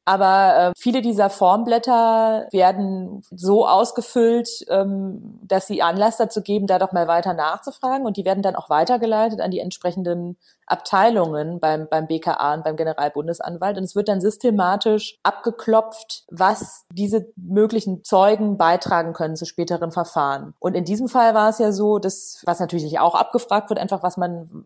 Aber 0.10 0.58
äh, 0.58 0.72
viele 0.76 1.04
dieser 1.04 1.30
Formblätter 1.30 2.48
werden 2.52 3.22
so 3.30 3.68
ausgefüllt, 3.68 4.66
ähm, 4.68 5.40
dass 5.44 5.68
sie 5.68 5.84
Anlass 5.84 6.18
dazu 6.18 6.42
geben, 6.42 6.66
da 6.66 6.80
doch 6.80 6.94
mal 6.94 7.08
weiter 7.08 7.36
nachzufragen. 7.36 8.08
Und 8.08 8.18
die 8.18 8.26
werden 8.26 8.42
dann 8.42 8.56
auch 8.56 8.72
weitergeleitet 8.72 9.40
an 9.40 9.52
die 9.52 9.60
entsprechenden 9.60 10.36
Abteilungen 10.66 11.60
beim, 11.60 11.88
beim 11.88 12.08
BKA 12.08 12.56
und 12.56 12.64
beim 12.64 12.76
Generalbundesanwalt. 12.76 13.78
Und 13.78 13.84
es 13.84 13.96
wird 13.96 14.08
dann 14.08 14.20
systematisch 14.20 15.20
abgeklopft, 15.22 16.24
was 16.32 16.88
diese 16.92 17.28
möglichen 17.36 18.04
Zeugen 18.04 18.58
beitragen 18.58 19.14
können 19.14 19.36
zu 19.36 19.46
späteren 19.46 19.92
Verfahren. 19.92 20.56
Und 20.58 20.74
in 20.74 20.86
diesem 20.86 21.08
Fall 21.08 21.36
war 21.36 21.50
es 21.50 21.60
ja 21.60 21.72
so, 21.72 22.00
dass, 22.00 22.42
was 22.46 22.60
natürlich 22.60 22.98
auch 22.98 23.14
abgefragt 23.14 23.70
wird, 23.70 23.80
einfach 23.80 24.02
was 24.02 24.18
man, 24.18 24.66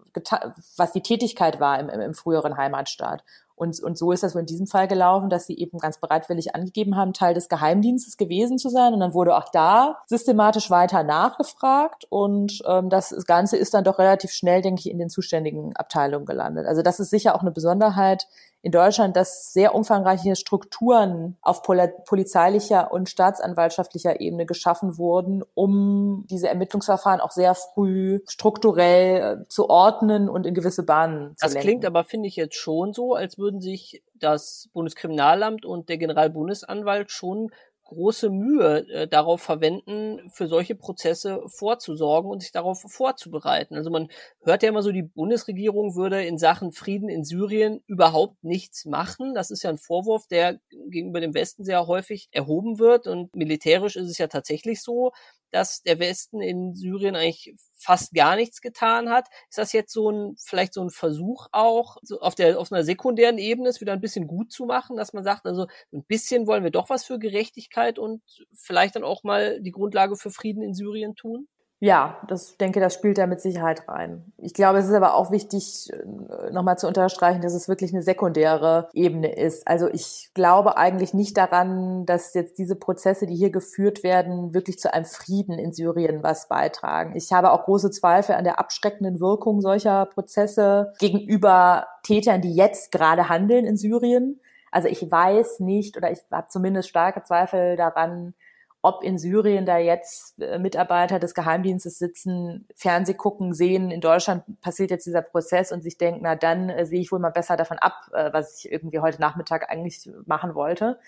was 0.78 0.94
die 0.94 1.04
Tätigkeit 1.04 1.60
war 1.60 1.82
im, 1.82 1.90
im, 1.90 2.00
im 2.00 2.14
früheren 2.14 2.56
Heimatstaat. 2.56 3.26
Und, 3.64 3.80
und 3.82 3.98
so 3.98 4.12
ist 4.12 4.24
das 4.24 4.36
in 4.36 4.46
diesem 4.46 4.68
Fall 4.68 4.90
gelaufen, 4.90 5.30
dass 5.30 5.46
sie 5.46 5.58
eben 5.58 5.78
ganz 5.78 5.98
bereitwillig 5.98 6.54
angegeben 6.54 6.98
haben, 6.98 7.14
Teil 7.14 7.34
des 7.34 7.48
Geheimdienstes 7.48 8.18
gewesen 8.18 8.58
zu 8.58 8.68
sein. 8.68 8.94
Und 8.94 9.00
dann 9.00 9.14
wurde 9.14 9.38
auch 9.38 9.50
da 9.54 10.00
systematisch 10.06 10.70
weiter 10.70 11.04
nachgefragt. 11.04 12.06
Und 12.10 12.62
ähm, 12.68 12.90
das 12.90 13.16
Ganze 13.26 13.56
ist 13.56 13.74
dann 13.74 13.86
doch 13.86 14.00
relativ 14.00 14.32
schnell, 14.32 14.62
denke 14.62 14.82
ich, 14.82 14.90
in 14.92 15.00
den 15.00 15.10
zuständigen 15.10 15.74
Abteilungen 15.78 16.26
gelandet. 16.26 16.68
Also 16.68 16.82
das 16.82 17.00
ist 17.00 17.10
sicher 17.10 17.36
auch 17.36 17.42
eine 17.42 17.52
Besonderheit 17.52 18.28
in 18.64 18.72
Deutschland, 18.72 19.18
dass 19.18 19.52
sehr 19.52 19.76
umfangreiche 19.76 20.38
Strukturen 20.38 21.38
auf 21.42 21.64
polizeilicher 21.64 22.94
und 22.94 23.10
staatsanwaltschaftlicher 23.10 24.22
Ebene 24.22 24.46
geschaffen 24.46 24.98
wurden, 24.98 25.44
um 25.54 26.26
diese 26.30 26.48
Ermittlungsverfahren 26.48 27.20
auch 27.20 27.32
sehr 27.32 27.56
früh 27.56 28.22
strukturell 28.26 29.42
äh, 29.44 29.48
zu 29.50 29.70
ordnen 29.70 30.30
und 30.30 30.46
in 30.46 30.54
gewisse 30.54 30.84
Bahnen 30.84 31.36
zu 31.36 31.46
Das 31.46 31.54
lenken. 31.54 31.68
klingt 31.68 31.86
aber, 31.86 32.06
finde 32.06 32.30
ich, 32.30 32.38
jetzt 32.38 32.56
schon 32.56 32.94
so, 32.94 33.16
als 33.16 33.38
würden 33.38 33.60
sich 33.60 34.02
das 34.14 34.70
Bundeskriminalamt 34.72 35.66
und 35.66 35.90
der 35.90 35.98
Generalbundesanwalt 35.98 37.12
schon 37.12 37.52
große 37.94 38.30
Mühe 38.30 38.88
äh, 38.90 39.08
darauf 39.08 39.42
verwenden, 39.42 40.30
für 40.32 40.48
solche 40.48 40.76
Prozesse 40.76 41.42
vorzusorgen 41.48 42.30
und 42.30 42.42
sich 42.42 42.52
darauf 42.52 42.82
vorzubereiten. 42.82 43.76
Also 43.76 43.90
man 43.90 44.10
hört 44.44 44.64
ja 44.64 44.70
immer 44.70 44.84
so, 44.84 44.92
die 44.92 45.04
Bundesregierung 45.04 45.96
würde 45.96 46.24
in 46.26 46.38
Sachen 46.38 46.72
Frieden 46.72 47.10
in 47.10 47.24
Syrien 47.24 47.82
überhaupt 47.88 48.44
nichts 48.44 48.86
machen. 48.86 49.34
Das 49.34 49.52
ist 49.52 49.64
ja 49.64 49.70
ein 49.70 49.78
Vorwurf, 49.78 50.28
der 50.28 50.60
gegenüber 50.90 51.22
dem 51.22 51.34
Westen 51.34 51.64
sehr 51.64 51.88
häufig 51.88 52.28
erhoben 52.32 52.80
wird. 52.80 53.08
Und 53.08 53.36
militärisch 53.36 53.96
ist 53.96 54.10
es 54.10 54.18
ja 54.18 54.28
tatsächlich 54.28 54.82
so, 54.82 55.12
dass 55.54 55.84
der 55.84 56.00
Westen 56.00 56.42
in 56.42 56.74
Syrien 56.74 57.16
eigentlich 57.16 57.54
fast 57.76 58.14
gar 58.14 58.36
nichts 58.36 58.60
getan 58.60 59.10
hat. 59.10 59.28
Ist 59.50 59.60
das 59.60 59.72
jetzt 59.72 59.94
so 59.94 60.10
ein, 60.10 60.36
vielleicht 60.44 60.74
so 60.74 60.82
ein 60.82 60.90
Versuch 60.90 61.48
auch, 61.52 61.98
so 62.02 62.20
auf 62.22 62.34
der, 62.34 62.60
auf 62.60 62.72
einer 62.72 62.84
sekundären 62.84 63.38
Ebene 63.38 63.70
es 63.70 63.80
wieder 63.80 63.94
ein 63.94 64.02
bisschen 64.02 64.28
gut 64.28 64.52
zu 64.52 64.66
machen, 64.66 64.98
dass 64.98 65.14
man 65.14 65.24
sagt, 65.24 65.46
also 65.46 65.68
ein 65.92 66.04
bisschen 66.06 66.48
wollen 66.48 66.64
wir 66.64 66.72
doch 66.72 66.90
was 66.90 67.06
für 67.06 67.20
Gerechtigkeit 67.20 68.00
und 68.00 68.24
vielleicht 68.54 68.96
dann 68.96 69.04
auch 69.04 69.24
mal 69.24 69.62
die 69.62 69.72
Grundlage 69.72 70.16
für 70.16 70.32
Frieden 70.32 70.64
in 70.64 70.74
Syrien 70.74 71.16
tun? 71.16 71.48
Ja, 71.84 72.18
das 72.30 72.56
denke, 72.56 72.80
das 72.80 72.94
spielt 72.94 73.18
da 73.18 73.28
mit 73.28 73.42
Sicherheit 73.42 73.90
rein. 73.90 74.32
Ich 74.38 74.54
glaube, 74.54 74.80
es 74.80 74.86
ist 74.86 74.94
aber 74.94 75.16
auch 75.16 75.32
wichtig, 75.32 75.92
äh, 75.92 76.50
nochmal 76.50 76.78
zu 76.78 76.88
unterstreichen, 76.88 77.42
dass 77.42 77.54
es 77.54 77.68
wirklich 77.68 77.92
eine 77.92 78.02
sekundäre 78.02 78.88
Ebene 78.94 79.36
ist. 79.36 79.68
Also 79.68 79.90
ich 79.90 80.30
glaube 80.34 80.78
eigentlich 80.78 81.14
nicht 81.14 81.36
daran, 81.36 82.06
dass 82.06 82.36
jetzt 82.36 82.58
diese 82.58 82.78
Prozesse, 82.78 83.26
die 83.26 83.36
hier 83.36 83.50
geführt 83.50 84.02
werden, 84.02 84.54
wirklich 84.54 84.80
zu 84.80 84.94
einem 84.94 85.04
Frieden 85.04 85.60
in 85.60 85.74
Syrien 85.74 86.24
was 86.24 86.48
beitragen. 86.48 87.18
Ich 87.18 87.34
habe 87.34 87.52
auch 87.52 87.66
große 87.66 87.92
Zweifel 87.92 88.36
an 88.36 88.46
der 88.46 88.60
abschreckenden 88.60 89.20
Wirkung 89.20 89.60
solcher 89.60 90.06
Prozesse 90.06 90.94
gegenüber 91.00 91.88
Tätern, 92.04 92.40
die 92.40 92.56
jetzt 92.56 92.94
gerade 92.94 93.28
handeln 93.28 93.66
in 93.66 93.76
Syrien. 93.76 94.40
Also 94.72 94.88
ich 94.88 95.12
weiß 95.12 95.60
nicht 95.60 95.98
oder 95.98 96.14
ich 96.14 96.20
habe 96.32 96.48
zumindest 96.48 96.88
starke 96.88 97.24
Zweifel 97.24 97.76
daran, 97.76 98.36
ob 98.84 99.02
in 99.02 99.18
Syrien 99.18 99.66
da 99.66 99.78
jetzt 99.78 100.40
äh, 100.42 100.60
Mitarbeiter 100.60 101.18
des 101.18 101.34
Geheimdienstes 101.34 101.98
sitzen, 101.98 102.68
Fernseh 102.76 103.14
gucken, 103.14 103.54
sehen, 103.54 103.90
in 103.90 104.02
Deutschland 104.02 104.44
passiert 104.60 104.92
jetzt 104.92 105.06
dieser 105.08 105.22
Prozess 105.22 105.72
und 105.72 105.82
sich 105.82 105.98
denken, 105.98 106.20
na 106.24 106.36
dann 106.36 106.70
äh, 106.70 106.86
sehe 106.86 107.00
ich 107.00 107.12
wohl 107.12 107.20
mal 107.20 107.32
besser 107.32 107.56
davon 107.56 107.80
ab, 107.80 108.10
äh, 108.12 108.32
was 108.34 108.58
ich 108.60 108.72
irgendwie 108.72 109.00
heute 109.00 109.22
Nachmittag 109.22 109.72
eigentlich 109.72 110.10
machen 110.26 110.54
wollte. 110.54 111.00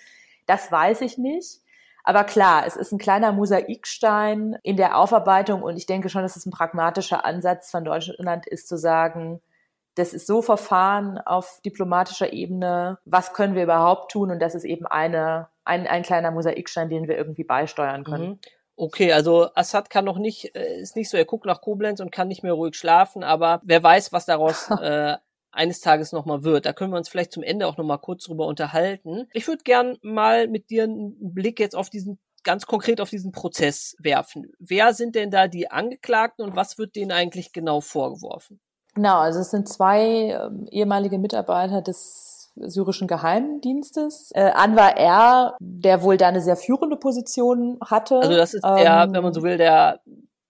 Das 0.45 0.71
weiß 0.71 1.01
ich 1.01 1.17
nicht. 1.17 1.59
Aber 2.05 2.23
klar, 2.23 2.65
es 2.65 2.77
ist 2.77 2.93
ein 2.93 2.97
kleiner 2.97 3.33
Mosaikstein 3.33 4.57
in 4.63 4.77
der 4.77 4.97
Aufarbeitung 4.97 5.61
und 5.61 5.75
ich 5.75 5.85
denke 5.85 6.07
schon, 6.07 6.21
dass 6.21 6.37
es 6.37 6.45
ein 6.45 6.51
pragmatischer 6.51 7.25
Ansatz 7.25 7.71
von 7.71 7.83
Deutschland 7.83 8.47
ist 8.47 8.69
zu 8.69 8.77
sagen, 8.77 9.41
das 9.95 10.13
ist 10.13 10.27
so 10.27 10.41
verfahren 10.41 11.17
auf 11.17 11.61
diplomatischer 11.65 12.33
Ebene, 12.33 12.99
was 13.05 13.33
können 13.33 13.55
wir 13.55 13.63
überhaupt 13.63 14.11
tun? 14.11 14.31
Und 14.31 14.39
das 14.39 14.55
ist 14.55 14.65
eben 14.65 14.85
eine, 14.85 15.47
ein, 15.63 15.87
ein 15.87 16.03
kleiner 16.03 16.31
Mosaikstein, 16.31 16.89
den 16.89 17.07
wir 17.07 17.17
irgendwie 17.17 17.43
beisteuern 17.43 18.03
können. 18.03 18.27
Mhm. 18.27 18.39
Okay, 18.77 19.13
also 19.13 19.49
Assad 19.55 19.89
kann 19.89 20.03
noch 20.03 20.17
nicht, 20.17 20.53
äh, 20.53 20.81
ist 20.81 20.97
nicht 20.97 21.09
so, 21.09 21.15
er 21.15 21.23
guckt 21.23 21.45
nach 21.45 21.61
Koblenz 21.61 22.01
und 22.01 22.11
kann 22.11 22.27
nicht 22.27 22.43
mehr 22.43 22.53
ruhig 22.53 22.75
schlafen, 22.75 23.23
aber 23.23 23.61
wer 23.63 23.81
weiß, 23.81 24.11
was 24.11 24.25
daraus 24.25 24.69
äh, 24.81 25.15
eines 25.51 25.79
Tages 25.79 26.11
nochmal 26.11 26.43
wird. 26.43 26.65
Da 26.65 26.73
können 26.73 26.91
wir 26.91 26.97
uns 26.97 27.07
vielleicht 27.07 27.31
zum 27.31 27.41
Ende 27.41 27.67
auch 27.67 27.77
nochmal 27.77 27.99
kurz 27.99 28.25
drüber 28.25 28.45
unterhalten. 28.45 29.29
Ich 29.31 29.47
würde 29.47 29.63
gern 29.63 29.97
mal 30.01 30.49
mit 30.49 30.69
dir 30.69 30.83
einen 30.83 31.33
Blick 31.33 31.61
jetzt 31.61 31.75
auf 31.75 31.89
diesen 31.89 32.19
ganz 32.43 32.67
konkret 32.67 33.01
auf 33.01 33.09
diesen 33.09 33.31
Prozess 33.31 33.95
werfen. 33.97 34.51
Wer 34.59 34.93
sind 34.93 35.15
denn 35.15 35.31
da 35.31 35.47
die 35.47 35.71
Angeklagten 35.71 36.45
und 36.45 36.55
was 36.55 36.77
wird 36.77 36.95
denen 36.95 37.11
eigentlich 37.11 37.53
genau 37.53 37.81
vorgeworfen? 37.81 38.59
Genau, 38.95 39.19
also 39.19 39.39
es 39.39 39.51
sind 39.51 39.67
zwei 39.67 40.29
äh, 40.29 40.49
ehemalige 40.71 41.19
Mitarbeiter 41.19 41.81
des 41.81 42.53
syrischen 42.55 43.07
Geheimdienstes. 43.07 44.31
Äh, 44.33 44.51
Anwar 44.53 44.97
R., 44.97 45.57
der 45.59 46.01
wohl 46.01 46.17
da 46.17 46.29
eine 46.29 46.41
sehr 46.41 46.55
führende 46.55 46.95
Position 46.95 47.77
hatte. 47.85 48.17
Also 48.17 48.35
das 48.35 48.53
ist 48.53 48.63
der, 48.63 49.03
ähm, 49.03 49.13
wenn 49.13 49.23
man 49.23 49.33
so 49.33 49.43
will, 49.43 49.57
der, 49.57 49.99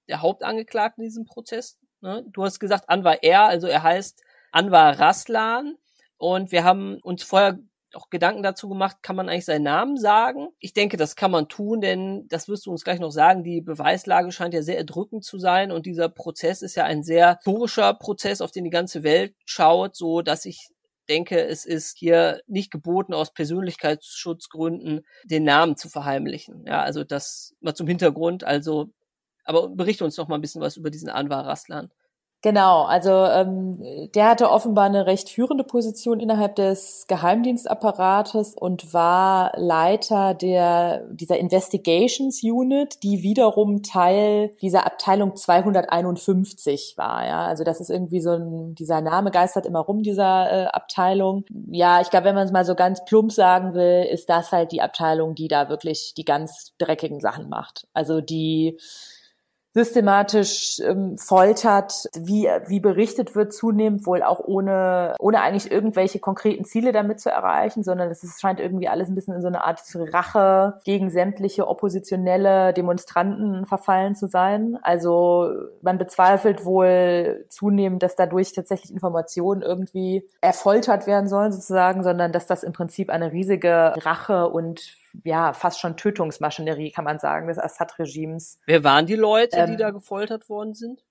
der 0.07 0.21
Hauptangeklagte 0.21 1.01
in 1.01 1.07
diesem 1.07 1.25
Prozess. 1.25 1.79
Ne? 2.01 2.23
Du 2.31 2.43
hast 2.43 2.59
gesagt 2.59 2.87
Anwar 2.87 3.23
R., 3.23 3.45
also 3.45 3.67
er 3.67 3.81
heißt 3.81 4.21
Anwar 4.51 4.99
Raslan. 4.99 5.75
Und 6.17 6.51
wir 6.51 6.63
haben 6.63 6.99
uns 7.01 7.23
vorher 7.23 7.57
auch 7.95 8.09
Gedanken 8.09 8.43
dazu 8.43 8.69
gemacht, 8.69 8.97
kann 9.01 9.15
man 9.15 9.29
eigentlich 9.29 9.45
seinen 9.45 9.63
Namen 9.63 9.97
sagen? 9.97 10.47
Ich 10.59 10.73
denke, 10.73 10.97
das 10.97 11.15
kann 11.15 11.31
man 11.31 11.47
tun, 11.47 11.81
denn 11.81 12.27
das 12.29 12.47
wirst 12.47 12.65
du 12.65 12.71
uns 12.71 12.83
gleich 12.83 12.99
noch 12.99 13.11
sagen, 13.11 13.43
die 13.43 13.61
Beweislage 13.61 14.31
scheint 14.31 14.53
ja 14.53 14.61
sehr 14.61 14.77
erdrückend 14.77 15.23
zu 15.23 15.37
sein 15.37 15.71
und 15.71 15.85
dieser 15.85 16.09
Prozess 16.09 16.61
ist 16.61 16.75
ja 16.75 16.83
ein 16.85 17.03
sehr 17.03 17.35
historischer 17.37 17.93
Prozess, 17.93 18.41
auf 18.41 18.51
den 18.51 18.63
die 18.63 18.69
ganze 18.69 19.03
Welt 19.03 19.35
schaut, 19.45 19.95
so 19.95 20.21
dass 20.21 20.45
ich 20.45 20.69
denke, 21.09 21.45
es 21.45 21.65
ist 21.65 21.97
hier 21.97 22.41
nicht 22.47 22.71
geboten, 22.71 23.13
aus 23.13 23.33
Persönlichkeitsschutzgründen 23.33 25.05
den 25.23 25.43
Namen 25.43 25.77
zu 25.77 25.89
verheimlichen. 25.89 26.65
Ja, 26.65 26.81
also 26.81 27.03
das 27.03 27.55
mal 27.61 27.75
zum 27.75 27.87
Hintergrund. 27.87 28.43
Also, 28.43 28.89
aber 29.43 29.69
berichte 29.69 30.03
uns 30.03 30.17
noch 30.17 30.27
mal 30.27 30.35
ein 30.35 30.41
bisschen 30.41 30.61
was 30.61 30.77
über 30.77 30.89
diesen 30.89 31.09
Anwar 31.09 31.45
Raslan. 31.45 31.91
Genau, 32.45 32.83
also 32.83 33.09
ähm, 33.09 34.11
der 34.13 34.29
hatte 34.29 34.51
offenbar 34.51 34.85
eine 34.85 35.07
recht 35.07 35.29
führende 35.31 35.63
Position 35.63 36.19
innerhalb 36.19 36.55
des 36.55 37.05
Geheimdienstapparates 37.07 38.53
und 38.53 38.93
war 38.93 39.51
Leiter 39.55 40.35
der 40.35 41.07
dieser 41.09 41.39
Investigations 41.39 42.43
Unit, 42.43 43.01
die 43.01 43.23
wiederum 43.23 43.81
Teil 43.81 44.51
dieser 44.61 44.85
Abteilung 44.85 45.35
251 45.35 46.93
war. 46.97 47.25
Ja, 47.25 47.47
also 47.47 47.63
das 47.63 47.81
ist 47.81 47.89
irgendwie 47.89 48.21
so 48.21 48.33
ein 48.33 48.75
dieser 48.75 49.01
Name 49.01 49.31
geistert 49.31 49.65
immer 49.65 49.79
rum 49.79 50.03
dieser 50.03 50.51
äh, 50.51 50.65
Abteilung. 50.67 51.45
Ja, 51.71 51.99
ich 51.99 52.11
glaube, 52.11 52.25
wenn 52.25 52.35
man 52.35 52.45
es 52.45 52.53
mal 52.53 52.63
so 52.63 52.75
ganz 52.75 53.03
plump 53.05 53.31
sagen 53.31 53.73
will, 53.73 54.03
ist 54.03 54.29
das 54.29 54.51
halt 54.51 54.71
die 54.71 54.83
Abteilung, 54.83 55.33
die 55.33 55.47
da 55.47 55.67
wirklich 55.67 56.13
die 56.15 56.25
ganz 56.25 56.73
dreckigen 56.77 57.21
Sachen 57.21 57.49
macht. 57.49 57.87
Also 57.95 58.21
die 58.21 58.77
systematisch 59.75 60.79
ähm, 60.79 61.17
foltert, 61.17 62.07
wie, 62.17 62.47
wie 62.67 62.79
berichtet 62.79 63.35
wird, 63.35 63.53
zunehmend 63.53 64.05
wohl 64.05 64.23
auch 64.23 64.39
ohne, 64.39 65.15
ohne 65.19 65.41
eigentlich 65.41 65.69
irgendwelche 65.69 66.19
konkreten 66.19 66.63
Ziele 66.63 66.93
damit 66.93 67.19
zu 67.19 67.29
erreichen, 67.29 67.83
sondern 67.83 68.09
es 68.09 68.23
scheint 68.39 68.61
irgendwie 68.61 68.87
alles 68.87 69.09
ein 69.09 69.15
bisschen 69.15 69.35
in 69.35 69.41
so 69.41 69.47
eine 69.47 69.65
Art 69.65 69.81
Rache 69.93 70.79
gegen 70.85 71.09
sämtliche 71.09 71.67
oppositionelle 71.67 72.71
Demonstranten 72.71 73.65
verfallen 73.65 74.15
zu 74.15 74.27
sein. 74.27 74.79
Also 74.81 75.51
man 75.81 75.97
bezweifelt 75.97 76.63
wohl 76.63 77.45
zunehmend, 77.49 78.01
dass 78.01 78.15
dadurch 78.15 78.53
tatsächlich 78.53 78.91
Informationen 78.91 79.61
irgendwie 79.61 80.25
erfoltert 80.39 81.05
werden 81.05 81.27
sollen 81.27 81.51
sozusagen, 81.51 82.01
sondern 82.01 82.31
dass 82.31 82.47
das 82.47 82.63
im 82.63 82.71
Prinzip 82.71 83.09
eine 83.09 83.33
riesige 83.33 83.93
Rache 83.97 84.47
und 84.47 84.95
ja, 85.23 85.53
fast 85.53 85.79
schon 85.79 85.97
Tötungsmaschinerie, 85.97 86.91
kann 86.91 87.05
man 87.05 87.19
sagen, 87.19 87.47
des 87.47 87.59
Assad-Regimes. 87.59 88.59
Wer 88.65 88.83
waren 88.83 89.05
die 89.05 89.15
Leute, 89.15 89.57
ähm, 89.57 89.71
die 89.71 89.77
da 89.77 89.91
gefoltert 89.91 90.49
worden 90.49 90.73
sind? 90.73 91.03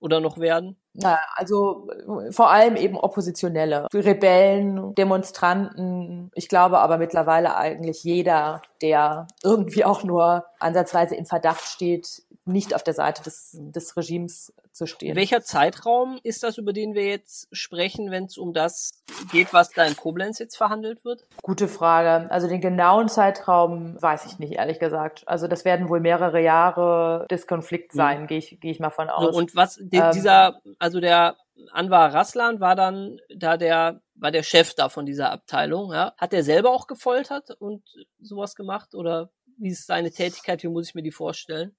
Oder 0.00 0.20
noch 0.20 0.38
werden? 0.38 0.76
Na, 0.94 1.18
also 1.34 1.88
vor 2.30 2.50
allem 2.50 2.74
eben 2.76 2.96
Oppositionelle, 2.96 3.86
Rebellen, 3.92 4.94
Demonstranten. 4.94 6.30
Ich 6.34 6.48
glaube 6.48 6.78
aber 6.78 6.96
mittlerweile 6.96 7.54
eigentlich 7.56 8.02
jeder, 8.02 8.62
der 8.80 9.28
irgendwie 9.44 9.84
auch 9.84 10.02
nur 10.02 10.46
ansatzweise 10.58 11.14
im 11.14 11.26
Verdacht 11.26 11.64
steht, 11.64 12.22
nicht 12.52 12.74
auf 12.74 12.82
der 12.82 12.94
Seite 12.94 13.22
des, 13.22 13.56
des 13.58 13.96
Regimes 13.96 14.52
zu 14.72 14.86
stehen. 14.86 15.16
Welcher 15.16 15.42
Zeitraum 15.42 16.18
ist 16.22 16.42
das, 16.42 16.58
über 16.58 16.72
den 16.72 16.94
wir 16.94 17.06
jetzt 17.06 17.48
sprechen, 17.52 18.10
wenn 18.10 18.24
es 18.24 18.38
um 18.38 18.52
das 18.52 18.90
geht, 19.32 19.52
was 19.52 19.70
da 19.70 19.84
in 19.84 19.96
Koblenz 19.96 20.38
jetzt 20.38 20.56
verhandelt 20.56 21.04
wird? 21.04 21.26
Gute 21.42 21.68
Frage. 21.68 22.30
Also 22.30 22.48
den 22.48 22.60
genauen 22.60 23.08
Zeitraum 23.08 24.00
weiß 24.00 24.26
ich 24.26 24.38
nicht, 24.38 24.52
ehrlich 24.54 24.78
gesagt. 24.78 25.26
Also 25.26 25.48
das 25.48 25.64
werden 25.64 25.88
wohl 25.88 26.00
mehrere 26.00 26.40
Jahre 26.40 27.26
des 27.30 27.46
Konflikts 27.46 27.94
sein, 27.94 28.22
mhm. 28.22 28.26
gehe 28.26 28.38
ich, 28.38 28.58
geh 28.60 28.70
ich 28.70 28.80
mal 28.80 28.90
von 28.90 29.08
aus. 29.08 29.32
So, 29.32 29.38
und 29.38 29.56
was 29.56 29.78
ähm, 29.78 29.90
dieser, 29.90 30.60
also 30.78 31.00
der 31.00 31.36
Anwar 31.72 32.14
Raslan 32.14 32.60
war 32.60 32.74
dann 32.74 33.18
da 33.34 33.56
der 33.56 34.00
war 34.14 34.30
der 34.30 34.42
Chef 34.42 34.74
da 34.74 34.88
von 34.88 35.06
dieser 35.06 35.30
Abteilung. 35.30 35.92
Ja. 35.92 36.14
Hat 36.16 36.32
er 36.32 36.42
selber 36.42 36.70
auch 36.70 36.86
gefoltert 36.86 37.50
und 37.58 37.82
sowas 38.20 38.54
gemacht 38.54 38.94
oder 38.94 39.30
wie 39.58 39.70
ist 39.70 39.86
seine 39.86 40.10
Tätigkeit? 40.10 40.62
Wie 40.62 40.68
muss 40.68 40.88
ich 40.88 40.94
mir 40.94 41.02
die 41.02 41.10
vorstellen? 41.10 41.76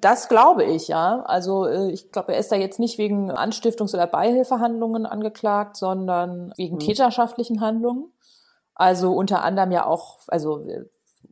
Das 0.00 0.28
glaube 0.28 0.64
ich, 0.64 0.88
ja. 0.88 1.22
Also 1.26 1.66
äh, 1.66 1.90
ich 1.90 2.10
glaube, 2.12 2.32
er 2.32 2.40
ist 2.40 2.52
da 2.52 2.56
jetzt 2.56 2.78
nicht 2.78 2.98
wegen 2.98 3.30
Anstiftungs- 3.30 3.94
oder 3.94 4.06
Beihilfehandlungen 4.06 5.06
angeklagt, 5.06 5.76
sondern 5.76 6.52
wegen 6.56 6.76
mhm. 6.76 6.80
täterschaftlichen 6.80 7.60
Handlungen. 7.60 8.12
Also 8.74 9.12
unter 9.12 9.42
anderem 9.42 9.72
ja 9.72 9.84
auch, 9.84 10.18
also 10.28 10.64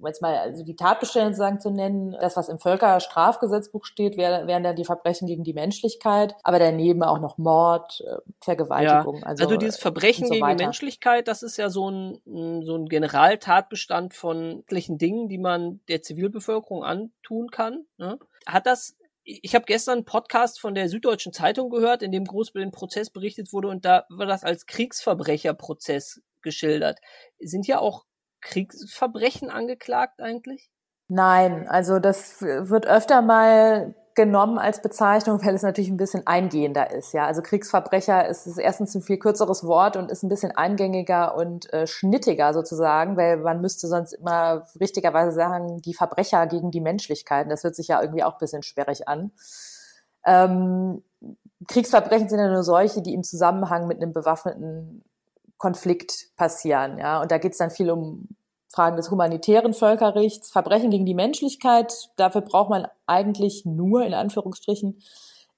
jetzt 0.07 0.23
mal 0.23 0.37
also 0.37 0.65
die 0.65 0.77
Tatbestände 0.77 1.35
sagen 1.35 1.61
zu 1.61 1.71
nennen, 1.71 2.17
das, 2.21 2.37
was 2.37 2.49
im 2.49 2.59
Völkerstrafgesetzbuch 2.59 3.85
steht, 3.85 4.17
wären 4.17 4.63
dann 4.63 4.77
die 4.77 4.85
Verbrechen 4.85 5.27
gegen 5.27 5.45
die 5.45 5.55
Menschlichkeit, 5.55 6.35
aber 6.43 6.59
daneben 6.59 7.03
auch 7.03 7.21
noch 7.21 7.39
Mord, 7.39 8.05
äh, 8.07 8.19
Vergewaltigung. 8.41 9.17
Ja. 9.21 9.27
Also, 9.27 9.45
also 9.45 9.57
dieses 9.57 9.79
Verbrechen 9.79 10.27
so 10.27 10.35
gegen 10.35 10.47
die 10.47 10.65
Menschlichkeit, 10.65 11.29
das 11.29 11.43
ist 11.43 11.57
ja 11.57 11.71
so 11.71 11.91
ein, 11.91 12.21
so 12.63 12.77
ein 12.77 12.87
Generaltatbestand 12.87 14.15
von 14.15 14.61
etlichen 14.61 14.99
Dingen, 14.99 15.29
die 15.29 15.39
man 15.39 15.81
der 15.89 16.03
Zivilbevölkerung 16.03 16.85
antun 16.85 17.51
kann. 17.51 17.87
Ne? 17.97 18.19
Hat 18.49 18.67
das 18.67 18.97
ich 19.29 19.55
habe 19.55 19.67
gestern 19.67 19.99
einen 19.99 20.05
Podcast 20.07 20.59
von 20.59 20.75
der 20.75 20.89
Süddeutschen 20.89 21.35
Zeitung 21.35 21.69
gehört, 21.69 22.03
in 22.03 22.13
dem 22.13 22.25
groß 22.25 22.51
über 22.51 22.61
den 22.61 22.71
Prozess 22.71 23.11
berichtet 23.11 23.53
wurde 23.53 23.69
und 23.69 23.85
da 23.85 24.05
war 24.09 24.25
das 24.25 24.43
als 24.43 24.65
Kriegsverbrecherprozess 24.65 26.23
geschildert. 26.41 26.99
Sind 27.39 27.67
ja 27.67 27.79
auch 27.79 28.07
Kriegsverbrechen 28.41 29.51
angeklagt 29.51 30.21
eigentlich? 30.21 30.71
Nein, 31.09 31.69
also 31.69 31.99
das 31.99 32.41
wird 32.41 32.87
öfter 32.87 33.21
mal 33.21 33.95
genommen 34.19 34.59
als 34.59 34.83
Bezeichnung, 34.83 35.41
weil 35.45 35.55
es 35.55 35.63
natürlich 35.63 35.91
ein 35.91 35.97
bisschen 35.97 36.27
eingehender 36.27 36.91
ist. 36.91 37.13
Ja, 37.13 37.27
also 37.27 37.41
Kriegsverbrecher 37.41 38.27
ist, 38.27 38.49
ist 38.49 38.59
erstens 38.59 38.93
ein 38.97 39.03
viel 39.03 39.17
kürzeres 39.17 39.63
Wort 39.63 39.97
und 39.97 40.11
ist 40.11 40.25
ein 40.25 40.29
bisschen 40.29 40.51
eingängiger 40.51 41.37
und 41.37 41.73
äh, 41.73 41.87
schnittiger 41.87 42.53
sozusagen, 42.53 43.17
weil 43.17 43.37
man 43.37 43.61
müsste 43.61 43.87
sonst 43.87 44.15
immer 44.15 44.67
richtigerweise 44.81 45.31
sagen, 45.31 45.81
die 45.83 45.95
Verbrecher 45.95 46.49
gegen 46.49 46.73
die 46.73 46.81
Menschlichkeit. 46.81 47.49
Das 47.49 47.63
hört 47.63 47.77
sich 47.77 47.87
ja 47.87 48.03
irgendwie 48.03 48.25
auch 48.25 48.33
ein 48.33 48.39
bisschen 48.41 48.65
sperrig 48.65 49.07
an. 49.07 49.31
Ähm, 50.27 51.05
Kriegsverbrechen 51.69 52.29
sind 52.29 52.41
ja 52.41 52.49
nur 52.49 52.65
solche, 52.65 53.03
die 53.03 53.15
im 53.15 53.23
Zusammenhang 53.23 53.87
mit 53.87 54.03
einem 54.03 54.13
bewaffneten 54.13 55.05
Konflikt 55.59 56.37
passieren. 56.37 56.99
Ja, 56.99 57.23
und 57.23 57.31
da 57.31 57.39
geht 57.39 57.53
es 57.53 57.59
dann 57.59 57.71
viel 57.71 57.93
um 57.93 58.27
Fragen 58.79 58.97
des 58.97 59.11
humanitären 59.11 59.75
Völkerrechts, 59.75 60.53
Verbrechen 60.53 60.91
gegen 60.91 61.05
die 61.05 61.13
Menschlichkeit. 61.13 62.11
Dafür 62.15 62.43
braucht 62.43 62.71
man 62.71 62.87
eigentlich 63.09 63.65
nur 63.65 64.05
in 64.05 64.15
Anführungsstrichen 64.15 65.01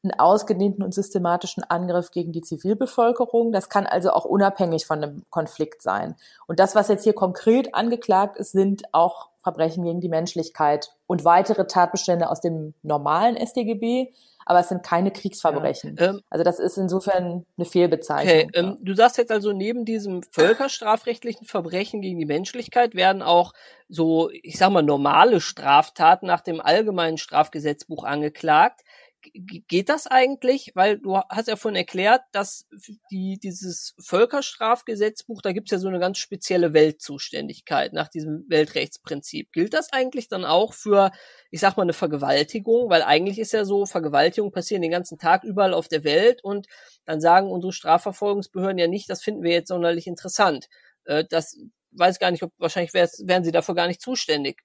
einen 0.03 0.19
ausgedehnten 0.19 0.83
und 0.83 0.95
systematischen 0.95 1.63
Angriff 1.63 2.13
gegen 2.13 2.33
die 2.33 2.41
Zivilbevölkerung. 2.41 3.53
Das 3.53 3.69
kann 3.69 3.85
also 3.85 4.13
auch 4.13 4.25
unabhängig 4.25 4.87
von 4.87 5.05
einem 5.05 5.23
Konflikt 5.29 5.83
sein. 5.83 6.17
Und 6.47 6.61
das, 6.61 6.75
was 6.75 6.89
jetzt 6.89 7.05
hier 7.05 7.13
konkret 7.13 7.75
angeklagt 7.75 8.39
ist, 8.39 8.53
sind 8.53 8.85
auch 8.93 9.29
Verbrechen 9.43 9.85
gegen 9.85 10.01
die 10.01 10.09
Menschlichkeit 10.09 10.95
und 11.07 11.27
weitere 11.27 11.67
Tatbestände 11.67 12.31
aus 12.31 12.41
dem 12.41 12.73
normalen 12.83 13.37
StGB, 13.37 14.15
aber 14.51 14.59
es 14.59 14.69
sind 14.69 14.83
keine 14.83 15.13
Kriegsverbrechen. 15.13 15.95
Ja, 15.97 16.07
ähm, 16.07 16.23
also 16.29 16.43
das 16.43 16.59
ist 16.59 16.77
insofern 16.77 17.47
eine 17.57 17.65
Fehlbezeichnung. 17.65 18.49
Okay, 18.49 18.51
ähm, 18.55 18.79
du 18.81 18.95
sagst 18.95 19.17
jetzt 19.17 19.31
also, 19.31 19.53
neben 19.53 19.85
diesem 19.85 20.25
völkerstrafrechtlichen 20.25 21.47
Verbrechen 21.47 22.01
gegen 22.01 22.19
die 22.19 22.27
Menschlichkeit 22.27 22.97
werden 22.97 23.23
auch 23.23 23.53
so, 23.89 24.29
ich 24.43 24.59
sag 24.59 24.71
mal, 24.71 24.83
normale 24.83 25.41
Straftaten 25.41 26.27
nach 26.27 26.41
dem 26.41 26.61
allgemeinen 26.61 27.17
Strafgesetzbuch 27.17 28.03
angeklagt 28.03 28.81
geht 29.23 29.89
das 29.89 30.07
eigentlich? 30.07 30.73
Weil 30.75 30.99
du 30.99 31.17
hast 31.17 31.49
ja 31.49 31.57
vorhin 31.57 31.77
erklärt, 31.77 32.23
dass 32.33 32.67
die, 33.11 33.39
dieses 33.39 33.95
Völkerstrafgesetzbuch, 34.01 35.43
da 35.43 35.53
gibt's 35.53 35.71
ja 35.71 35.79
so 35.79 35.89
eine 35.89 35.99
ganz 35.99 36.19
spezielle 36.19 36.73
Weltzuständigkeit 36.73 37.93
nach 37.93 38.09
diesem 38.09 38.45
Weltrechtsprinzip. 38.49 39.53
Gilt 39.53 39.75
das 39.75 39.93
eigentlich 39.93 40.29
dann 40.29 40.45
auch 40.45 40.75
für, 40.75 41.11
ich 41.51 41.61
sag 41.61 41.77
mal, 41.77 41.85
eine 41.85 41.93
Vergewaltigung? 41.93 42.91
Weil 42.91 43.03
eigentlich 43.03 43.39
ist 43.39 43.53
ja 43.53 43.65
so, 43.65 43.87
Vergewaltigungen 43.87 44.53
passieren 44.53 44.83
den 44.83 44.91
ganzen 44.91 45.19
Tag 45.19 45.45
überall 45.45 45.75
auf 45.75 45.89
der 45.89 46.05
Welt 46.05 46.43
und 46.43 46.67
dann 47.05 47.21
sagen 47.21 47.51
unsere 47.51 47.73
Strafverfolgungsbehörden 47.73 48.79
ja 48.79 48.89
nicht, 48.89 49.11
das 49.11 49.23
finden 49.23 49.43
wir 49.43 49.53
jetzt 49.53 49.69
sonderlich 49.69 50.07
interessant. 50.07 50.69
Äh, 51.05 51.25
das 51.29 51.59
weiß 51.93 52.19
gar 52.19 52.31
nicht, 52.31 52.43
ob 52.43 52.53
wahrscheinlich 52.59 52.95
wären 52.95 53.45
sie 53.45 53.53
dafür 53.53 53.75
gar 53.75 53.89
nicht 53.89 54.01
zuständig. 54.01 54.63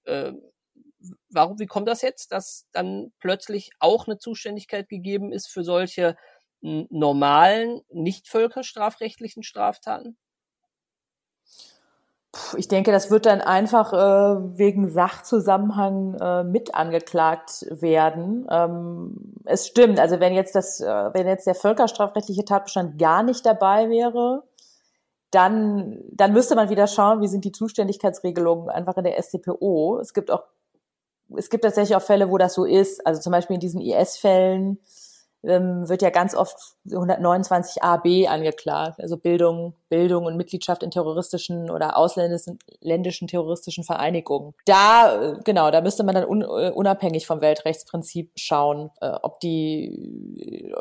Warum, 1.36 1.60
wie 1.60 1.68
kommt 1.68 1.88
das 1.88 2.02
jetzt, 2.02 2.32
dass 2.32 2.66
dann 2.72 3.12
plötzlich 3.20 3.72
auch 3.80 4.08
eine 4.08 4.18
Zuständigkeit 4.18 4.90
gegeben 4.90 5.32
ist 5.32 5.48
für 5.48 5.64
solche 5.64 6.16
normalen, 6.62 7.82
nicht 7.90 8.28
völkerstrafrechtlichen 8.28 9.44
Straftaten? 9.44 10.18
Ich 12.58 12.68
denke, 12.68 12.92
das 12.92 13.12
wird 13.12 13.26
dann 13.26 13.40
einfach 13.40 13.94
äh, 13.94 14.58
wegen 14.58 14.90
Sachzusammenhang 14.90 16.16
äh, 16.16 16.44
mit 16.44 16.76
angeklagt 16.76 17.66
werden. 17.70 18.46
Ähm, 18.50 19.36
es 19.46 19.68
stimmt, 19.68 20.00
also 20.00 20.20
wenn 20.20 20.34
jetzt 20.34 20.54
das, 20.54 20.82
äh, 20.82 21.14
wenn 21.14 21.28
jetzt 21.28 21.48
der 21.48 21.56
völkerstrafrechtliche 21.56 22.44
Tatbestand 22.44 23.00
gar 23.00 23.24
nicht 23.24 23.46
dabei 23.46 23.90
wäre, 23.90 24.44
dann, 25.32 26.00
dann 26.12 26.34
müsste 26.34 26.56
man 26.56 26.70
wieder 26.70 26.88
schauen, 26.88 27.22
wie 27.22 27.28
sind 27.28 27.46
die 27.46 27.52
Zuständigkeitsregelungen 27.52 28.70
einfach 28.70 28.98
in 28.98 29.06
der 29.06 29.22
StPO. 29.22 30.00
Es 30.00 30.14
gibt 30.14 30.30
auch 30.30 30.44
es 31.36 31.50
gibt 31.50 31.64
tatsächlich 31.64 31.96
auch 31.96 32.02
Fälle, 32.02 32.30
wo 32.30 32.38
das 32.38 32.54
so 32.54 32.66
ist. 32.66 33.06
Also 33.06 33.22
zum 33.22 33.32
Beispiel 33.32 33.56
in 33.56 33.60
diesen 33.60 33.82
IS-Fällen 33.82 34.80
ähm, 35.46 35.88
wird 35.88 36.02
ja 36.02 36.10
ganz 36.10 36.36
oft 36.36 36.58
129 36.90 37.84
AB 37.84 38.28
angeklagt, 38.28 39.00
also 39.00 39.18
Bildung, 39.18 39.76
Bildung 39.90 40.26
und 40.26 40.38
Mitgliedschaft 40.38 40.84
in 40.84 40.92
terroristischen 40.92 41.70
oder 41.70 41.98
ausländischen 41.98 43.28
terroristischen 43.28 43.84
Vereinigungen. 43.84 44.54
Da, 44.66 45.34
äh, 45.34 45.40
genau, 45.44 45.72
da 45.72 45.82
müsste 45.82 46.04
man 46.04 46.16
dann 46.16 46.26
un, 46.26 46.42
äh, 46.42 46.72
unabhängig 46.72 47.28
vom 47.28 47.42
Weltrechtsprinzip 47.42 48.32
schauen, 48.36 48.90
äh, 49.02 49.12
ob 49.22 49.40
die, 49.40 50.74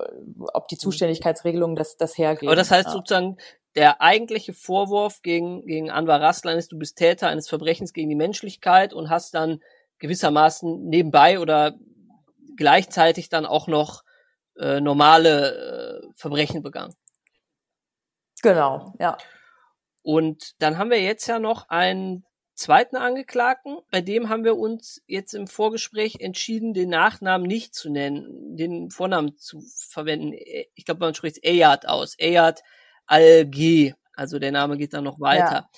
ob 0.52 0.68
die 0.68 0.78
Zuständigkeitsregelungen 0.78 1.76
das, 1.76 1.96
das 1.96 2.16
hergeben. 2.16 2.48
Aber 2.48 2.56
das 2.56 2.70
heißt 2.70 2.86
ja. 2.86 2.92
sozusagen, 2.92 3.36
der 3.76 4.00
eigentliche 4.00 4.52
Vorwurf 4.52 5.22
gegen, 5.22 5.66
gegen 5.66 5.90
Anwar 5.90 6.20
Raslan 6.20 6.56
ist, 6.56 6.70
du 6.72 6.78
bist 6.78 6.96
Täter 6.96 7.28
eines 7.28 7.48
Verbrechens 7.48 7.92
gegen 7.92 8.08
die 8.08 8.14
Menschlichkeit 8.14 8.94
und 8.94 9.10
hast 9.10 9.34
dann 9.34 9.60
gewissermaßen 10.04 10.84
nebenbei 10.84 11.40
oder 11.40 11.78
gleichzeitig 12.58 13.30
dann 13.30 13.46
auch 13.46 13.68
noch 13.68 14.04
äh, 14.58 14.78
normale 14.78 16.02
äh, 16.04 16.08
Verbrechen 16.14 16.62
begangen. 16.62 16.94
Genau, 18.42 18.92
ja. 18.98 19.16
Und 20.02 20.60
dann 20.60 20.76
haben 20.76 20.90
wir 20.90 21.00
jetzt 21.00 21.26
ja 21.26 21.38
noch 21.38 21.70
einen 21.70 22.26
zweiten 22.54 22.96
Angeklagten, 22.96 23.78
bei 23.90 24.02
dem 24.02 24.28
haben 24.28 24.44
wir 24.44 24.58
uns 24.58 25.02
jetzt 25.06 25.32
im 25.32 25.46
Vorgespräch 25.46 26.16
entschieden, 26.20 26.74
den 26.74 26.90
Nachnamen 26.90 27.46
nicht 27.46 27.74
zu 27.74 27.88
nennen, 27.88 28.58
den 28.58 28.90
Vornamen 28.90 29.38
zu 29.38 29.62
verwenden. 29.88 30.34
Ich 30.74 30.84
glaube, 30.84 31.00
man 31.00 31.14
spricht 31.14 31.42
Eyad 31.42 31.88
aus. 31.88 32.14
Eyad 32.18 32.62
Al-G. 33.06 33.94
Also 34.12 34.38
der 34.38 34.52
Name 34.52 34.76
geht 34.76 34.92
dann 34.92 35.04
noch 35.04 35.18
weiter. 35.18 35.50
Ja. 35.50 35.68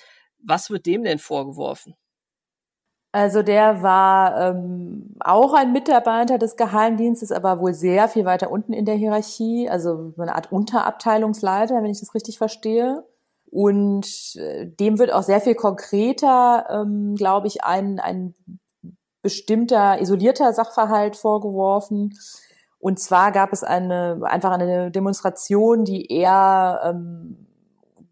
Was 0.43 0.69
wird 0.69 0.85
dem 0.85 1.05
denn 1.05 1.17
vorgeworfen? 1.17 1.95
Also 3.17 3.41
der 3.41 3.81
war 3.81 4.39
ähm, 4.39 5.15
auch 5.19 5.55
ein 5.55 5.73
Mitarbeiter 5.73 6.37
des 6.37 6.55
Geheimdienstes, 6.55 7.31
aber 7.31 7.59
wohl 7.59 7.73
sehr 7.73 8.07
viel 8.09 8.25
weiter 8.25 8.51
unten 8.51 8.73
in 8.73 8.85
der 8.85 8.93
Hierarchie, 8.93 9.67
also 9.67 10.11
so 10.15 10.21
eine 10.21 10.35
Art 10.35 10.51
Unterabteilungsleiter, 10.51 11.81
wenn 11.81 11.89
ich 11.89 11.99
das 11.99 12.13
richtig 12.13 12.37
verstehe. 12.37 13.03
Und 13.49 14.35
äh, 14.35 14.67
dem 14.67 14.99
wird 14.99 15.11
auch 15.11 15.23
sehr 15.23 15.41
viel 15.41 15.55
konkreter, 15.55 16.67
ähm, 16.69 17.15
glaube 17.15 17.47
ich, 17.47 17.63
ein, 17.63 17.99
ein 17.99 18.35
bestimmter 19.23 19.99
isolierter 19.99 20.53
Sachverhalt 20.53 21.15
vorgeworfen. 21.15 22.13
Und 22.77 22.99
zwar 22.99 23.31
gab 23.31 23.51
es 23.51 23.63
eine 23.63 24.19
einfach 24.25 24.51
eine 24.51 24.91
Demonstration, 24.91 25.85
die 25.85 26.05
er 26.11 26.81
ähm, 26.83 27.47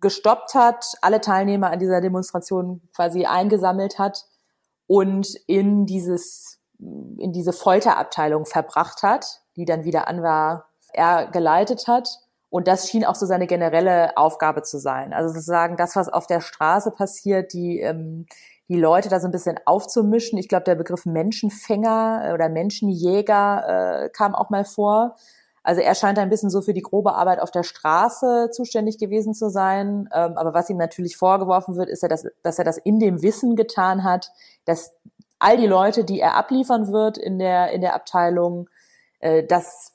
gestoppt 0.01 0.55
hat, 0.55 0.95
alle 1.03 1.21
Teilnehmer 1.21 1.69
an 1.69 1.77
dieser 1.77 2.01
Demonstration 2.01 2.81
quasi 2.95 3.25
eingesammelt 3.25 3.99
hat 3.99 4.25
und 4.87 5.35
in 5.47 5.85
dieses, 5.85 6.59
in 6.79 7.31
diese 7.33 7.53
Folterabteilung 7.53 8.45
verbracht 8.45 9.03
hat, 9.03 9.41
die 9.55 9.65
dann 9.65 9.83
wieder 9.83 10.07
Anwar 10.07 10.69
er 10.93 11.27
geleitet 11.27 11.87
hat. 11.87 12.09
Und 12.49 12.67
das 12.67 12.89
schien 12.89 13.03
auch 13.03 13.15
so 13.15 13.25
seine 13.25 13.47
generelle 13.47 14.15
Aufgabe 14.17 14.61
zu 14.61 14.79
sein. 14.79 15.13
Also 15.13 15.33
sozusagen 15.33 15.75
das, 15.75 15.95
was 15.95 16.07
auf 16.09 16.27
der 16.27 16.41
Straße 16.41 16.91
passiert, 16.91 17.53
die, 17.53 17.79
ähm, 17.81 18.27
die 18.69 18.79
Leute 18.79 19.09
da 19.09 19.19
so 19.19 19.27
ein 19.27 19.31
bisschen 19.31 19.59
aufzumischen. 19.65 20.39
Ich 20.39 20.47
glaube, 20.47 20.63
der 20.63 20.75
Begriff 20.75 21.05
Menschenfänger 21.05 22.31
oder 22.33 22.49
Menschenjäger 22.49 24.05
äh, 24.05 24.09
kam 24.09 24.35
auch 24.35 24.49
mal 24.49 24.65
vor. 24.65 25.15
Also 25.65 25.81
er 25.81 25.95
scheint 25.95 26.19
ein 26.19 26.29
bisschen 26.29 26.51
so 26.51 26.61
für 26.61 26.73
die 26.73 26.83
grobe 26.83 27.15
Arbeit 27.15 27.41
auf 27.41 27.49
der 27.49 27.63
Straße 27.63 28.51
zuständig 28.51 28.99
gewesen 28.99 29.33
zu 29.33 29.49
sein. 29.49 30.07
Ähm, 30.13 30.37
aber 30.37 30.53
was 30.53 30.69
ihm 30.69 30.77
natürlich 30.77 31.17
vorgeworfen 31.17 31.75
wird, 31.75 31.89
ist 31.89 32.03
ja, 32.03 32.07
dass, 32.07 32.27
dass 32.43 32.59
er 32.59 32.65
das 32.65 32.77
in 32.77 32.99
dem 32.99 33.23
Wissen 33.23 33.55
getan 33.55 34.03
hat, 34.03 34.31
dass 34.65 34.93
all 35.39 35.57
die 35.57 35.65
Leute, 35.65 36.03
die 36.03 36.19
er 36.19 36.35
abliefern 36.35 36.91
wird 36.91 37.17
in 37.17 37.39
der, 37.39 37.71
in 37.71 37.81
der 37.81 37.95
Abteilung, 37.95 38.69
äh, 39.21 39.43
dass, 39.43 39.93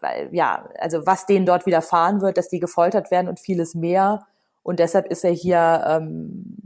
weil, 0.00 0.28
ja, 0.32 0.68
also 0.80 1.06
was 1.06 1.24
denen 1.24 1.46
dort 1.46 1.66
widerfahren 1.66 2.20
wird, 2.20 2.36
dass 2.36 2.48
die 2.48 2.58
gefoltert 2.58 3.12
werden 3.12 3.28
und 3.28 3.38
vieles 3.38 3.76
mehr. 3.76 4.26
Und 4.64 4.80
deshalb 4.80 5.06
ist 5.06 5.24
er 5.24 5.30
hier, 5.30 5.84
ähm, 5.86 6.56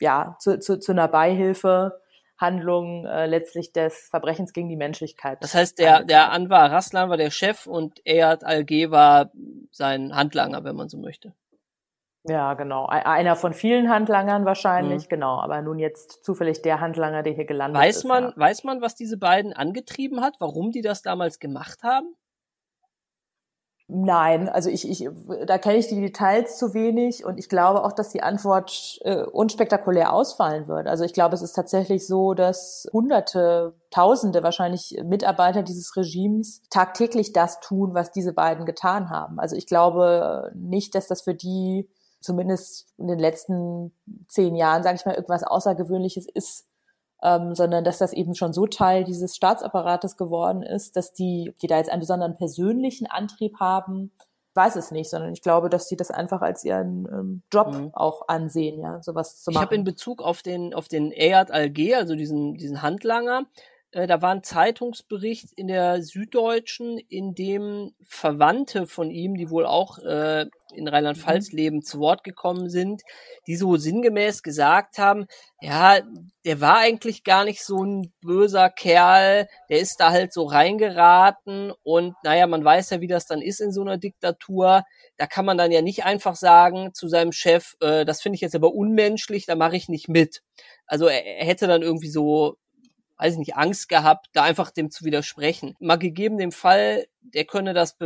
ja, 0.00 0.36
zu, 0.38 0.58
zu, 0.58 0.78
zu 0.78 0.92
einer 0.92 1.08
Beihilfe 1.08 1.98
Handlung 2.36 3.06
äh, 3.06 3.26
letztlich 3.26 3.72
des 3.72 4.08
Verbrechens 4.10 4.52
gegen 4.52 4.68
die 4.68 4.76
Menschlichkeit. 4.76 5.38
Das 5.42 5.54
heißt, 5.54 5.78
der, 5.78 6.04
der 6.04 6.32
Anwar 6.32 6.70
Raslan 6.70 7.08
war 7.08 7.16
der 7.16 7.30
Chef 7.30 7.66
und 7.66 8.00
Eyad 8.04 8.44
Alge 8.44 8.90
war 8.90 9.30
sein 9.70 10.14
Handlanger, 10.14 10.64
wenn 10.64 10.76
man 10.76 10.88
so 10.88 10.98
möchte. 10.98 11.32
Ja, 12.26 12.54
genau. 12.54 12.86
Einer 12.86 13.36
von 13.36 13.52
vielen 13.52 13.90
Handlangern 13.90 14.46
wahrscheinlich, 14.46 15.04
mhm. 15.04 15.08
genau. 15.10 15.40
Aber 15.40 15.60
nun 15.60 15.78
jetzt 15.78 16.24
zufällig 16.24 16.62
der 16.62 16.80
Handlanger, 16.80 17.22
der 17.22 17.34
hier 17.34 17.44
gelandet 17.44 17.82
weiß 17.82 17.98
ist. 17.98 18.04
Man, 18.04 18.24
ja. 18.24 18.32
Weiß 18.36 18.64
man, 18.64 18.80
was 18.80 18.94
diese 18.94 19.18
beiden 19.18 19.52
angetrieben 19.52 20.22
hat, 20.22 20.36
warum 20.38 20.72
die 20.72 20.80
das 20.80 21.02
damals 21.02 21.38
gemacht 21.38 21.82
haben? 21.82 22.16
Nein, 23.86 24.48
also 24.48 24.70
ich, 24.70 24.88
ich 24.88 25.10
da 25.46 25.58
kenne 25.58 25.76
ich 25.76 25.88
die 25.88 26.00
Details 26.00 26.56
zu 26.56 26.72
wenig 26.72 27.26
und 27.26 27.38
ich 27.38 27.50
glaube 27.50 27.84
auch, 27.84 27.92
dass 27.92 28.08
die 28.08 28.22
Antwort 28.22 28.98
äh, 29.02 29.24
unspektakulär 29.24 30.10
ausfallen 30.10 30.68
wird. 30.68 30.86
Also 30.86 31.04
ich 31.04 31.12
glaube, 31.12 31.34
es 31.34 31.42
ist 31.42 31.52
tatsächlich 31.52 32.06
so, 32.06 32.32
dass 32.32 32.86
Hunderte, 32.94 33.74
Tausende 33.90 34.42
wahrscheinlich 34.42 34.98
Mitarbeiter 35.04 35.62
dieses 35.62 35.94
Regimes 35.96 36.62
tagtäglich 36.70 37.32
das 37.32 37.60
tun, 37.60 37.94
was 37.94 38.10
diese 38.10 38.32
beiden 38.32 38.64
getan 38.64 39.10
haben. 39.10 39.38
Also 39.38 39.54
ich 39.54 39.66
glaube 39.66 40.50
nicht, 40.54 40.94
dass 40.94 41.06
das 41.06 41.22
für 41.22 41.34
die 41.34 41.88
zumindest 42.20 42.88
in 42.96 43.06
den 43.06 43.18
letzten 43.18 43.92
zehn 44.28 44.56
Jahren, 44.56 44.82
sage 44.82 44.96
ich 44.96 45.04
mal, 45.04 45.14
irgendwas 45.14 45.44
Außergewöhnliches 45.44 46.26
ist, 46.26 46.66
ähm, 47.24 47.54
sondern 47.54 47.84
dass 47.84 47.98
das 47.98 48.12
eben 48.12 48.34
schon 48.34 48.52
so 48.52 48.66
Teil 48.66 49.02
dieses 49.02 49.34
Staatsapparates 49.34 50.18
geworden 50.18 50.62
ist, 50.62 50.94
dass 50.96 51.14
die, 51.14 51.54
die 51.62 51.66
da 51.66 51.78
jetzt 51.78 51.90
einen 51.90 52.00
besonderen 52.00 52.36
persönlichen 52.36 53.06
Antrieb 53.06 53.58
haben, 53.58 54.12
weiß 54.52 54.76
es 54.76 54.90
nicht, 54.90 55.08
sondern 55.08 55.32
ich 55.32 55.40
glaube, 55.40 55.70
dass 55.70 55.88
sie 55.88 55.96
das 55.96 56.10
einfach 56.10 56.42
als 56.42 56.64
ihren 56.64 57.08
ähm, 57.10 57.42
Job 57.50 57.74
mhm. 57.74 57.90
auch 57.94 58.28
ansehen, 58.28 58.78
ja, 58.78 59.02
sowas 59.02 59.42
zu 59.42 59.50
machen. 59.50 59.62
Ich 59.62 59.66
habe 59.66 59.74
in 59.74 59.84
Bezug 59.84 60.22
auf 60.22 60.42
den 60.42 60.74
auf 60.74 60.86
den 60.86 61.12
Eyad 61.12 61.50
Alge, 61.50 61.96
also 61.96 62.14
diesen 62.14 62.54
diesen 62.54 62.82
Handlanger, 62.82 63.46
äh, 63.94 64.08
da 64.08 64.20
war 64.20 64.30
ein 64.32 64.42
Zeitungsbericht 64.42 65.52
in 65.54 65.68
der 65.68 66.02
Süddeutschen, 66.02 66.98
in 66.98 67.34
dem 67.34 67.94
Verwandte 68.02 68.86
von 68.86 69.10
ihm, 69.10 69.36
die 69.36 69.50
wohl 69.50 69.66
auch 69.66 69.98
äh, 69.98 70.46
in 70.74 70.88
Rheinland-Pfalz 70.88 71.52
mhm. 71.52 71.56
leben, 71.56 71.82
zu 71.82 72.00
Wort 72.00 72.24
gekommen 72.24 72.68
sind, 72.68 73.02
die 73.46 73.54
so 73.54 73.76
sinngemäß 73.76 74.42
gesagt 74.42 74.98
haben, 74.98 75.26
ja, 75.60 76.00
der 76.44 76.60
war 76.60 76.78
eigentlich 76.78 77.22
gar 77.22 77.44
nicht 77.44 77.64
so 77.64 77.84
ein 77.84 78.12
böser 78.20 78.68
Kerl, 78.68 79.46
der 79.68 79.78
ist 79.78 80.00
da 80.00 80.10
halt 80.10 80.32
so 80.32 80.42
reingeraten 80.42 81.72
und 81.84 82.14
naja, 82.24 82.48
man 82.48 82.64
weiß 82.64 82.90
ja, 82.90 83.00
wie 83.00 83.06
das 83.06 83.26
dann 83.26 83.40
ist 83.40 83.60
in 83.60 83.72
so 83.72 83.82
einer 83.82 83.96
Diktatur. 83.96 84.82
Da 85.16 85.26
kann 85.28 85.44
man 85.44 85.56
dann 85.56 85.70
ja 85.70 85.82
nicht 85.82 86.04
einfach 86.04 86.34
sagen 86.34 86.92
zu 86.94 87.06
seinem 87.06 87.30
Chef, 87.30 87.74
äh, 87.80 88.04
das 88.04 88.20
finde 88.20 88.34
ich 88.34 88.40
jetzt 88.40 88.56
aber 88.56 88.74
unmenschlich, 88.74 89.46
da 89.46 89.54
mache 89.54 89.76
ich 89.76 89.88
nicht 89.88 90.08
mit. 90.08 90.42
Also 90.86 91.06
er, 91.06 91.24
er 91.24 91.46
hätte 91.46 91.68
dann 91.68 91.82
irgendwie 91.82 92.10
so 92.10 92.56
weiß 93.16 93.34
ich 93.34 93.38
nicht, 93.38 93.56
Angst 93.56 93.88
gehabt, 93.88 94.28
da 94.32 94.42
einfach 94.42 94.70
dem 94.70 94.90
zu 94.90 95.04
widersprechen. 95.04 95.76
Mal 95.80 95.96
gegeben 95.96 96.38
dem 96.38 96.52
Fall, 96.52 97.06
der 97.20 97.44
könne 97.44 97.74
das, 97.74 97.96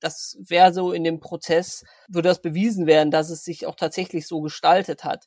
das 0.00 0.36
wäre 0.40 0.72
so 0.72 0.92
in 0.92 1.04
dem 1.04 1.20
Prozess, 1.20 1.84
würde 2.08 2.28
das 2.28 2.40
bewiesen 2.40 2.86
werden, 2.86 3.10
dass 3.10 3.30
es 3.30 3.44
sich 3.44 3.66
auch 3.66 3.76
tatsächlich 3.76 4.26
so 4.26 4.40
gestaltet 4.40 5.04
hat. 5.04 5.26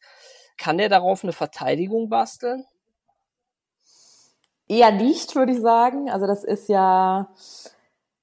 Kann 0.58 0.78
der 0.78 0.90
darauf 0.90 1.24
eine 1.24 1.34
Verteidigung 1.34 2.10
basteln? 2.10 2.66
Eher 4.68 4.92
nicht, 4.92 5.36
würde 5.36 5.52
ich 5.52 5.62
sagen. 5.62 6.10
Also 6.10 6.26
das 6.28 6.44
ist 6.44 6.70
ja 6.70 7.30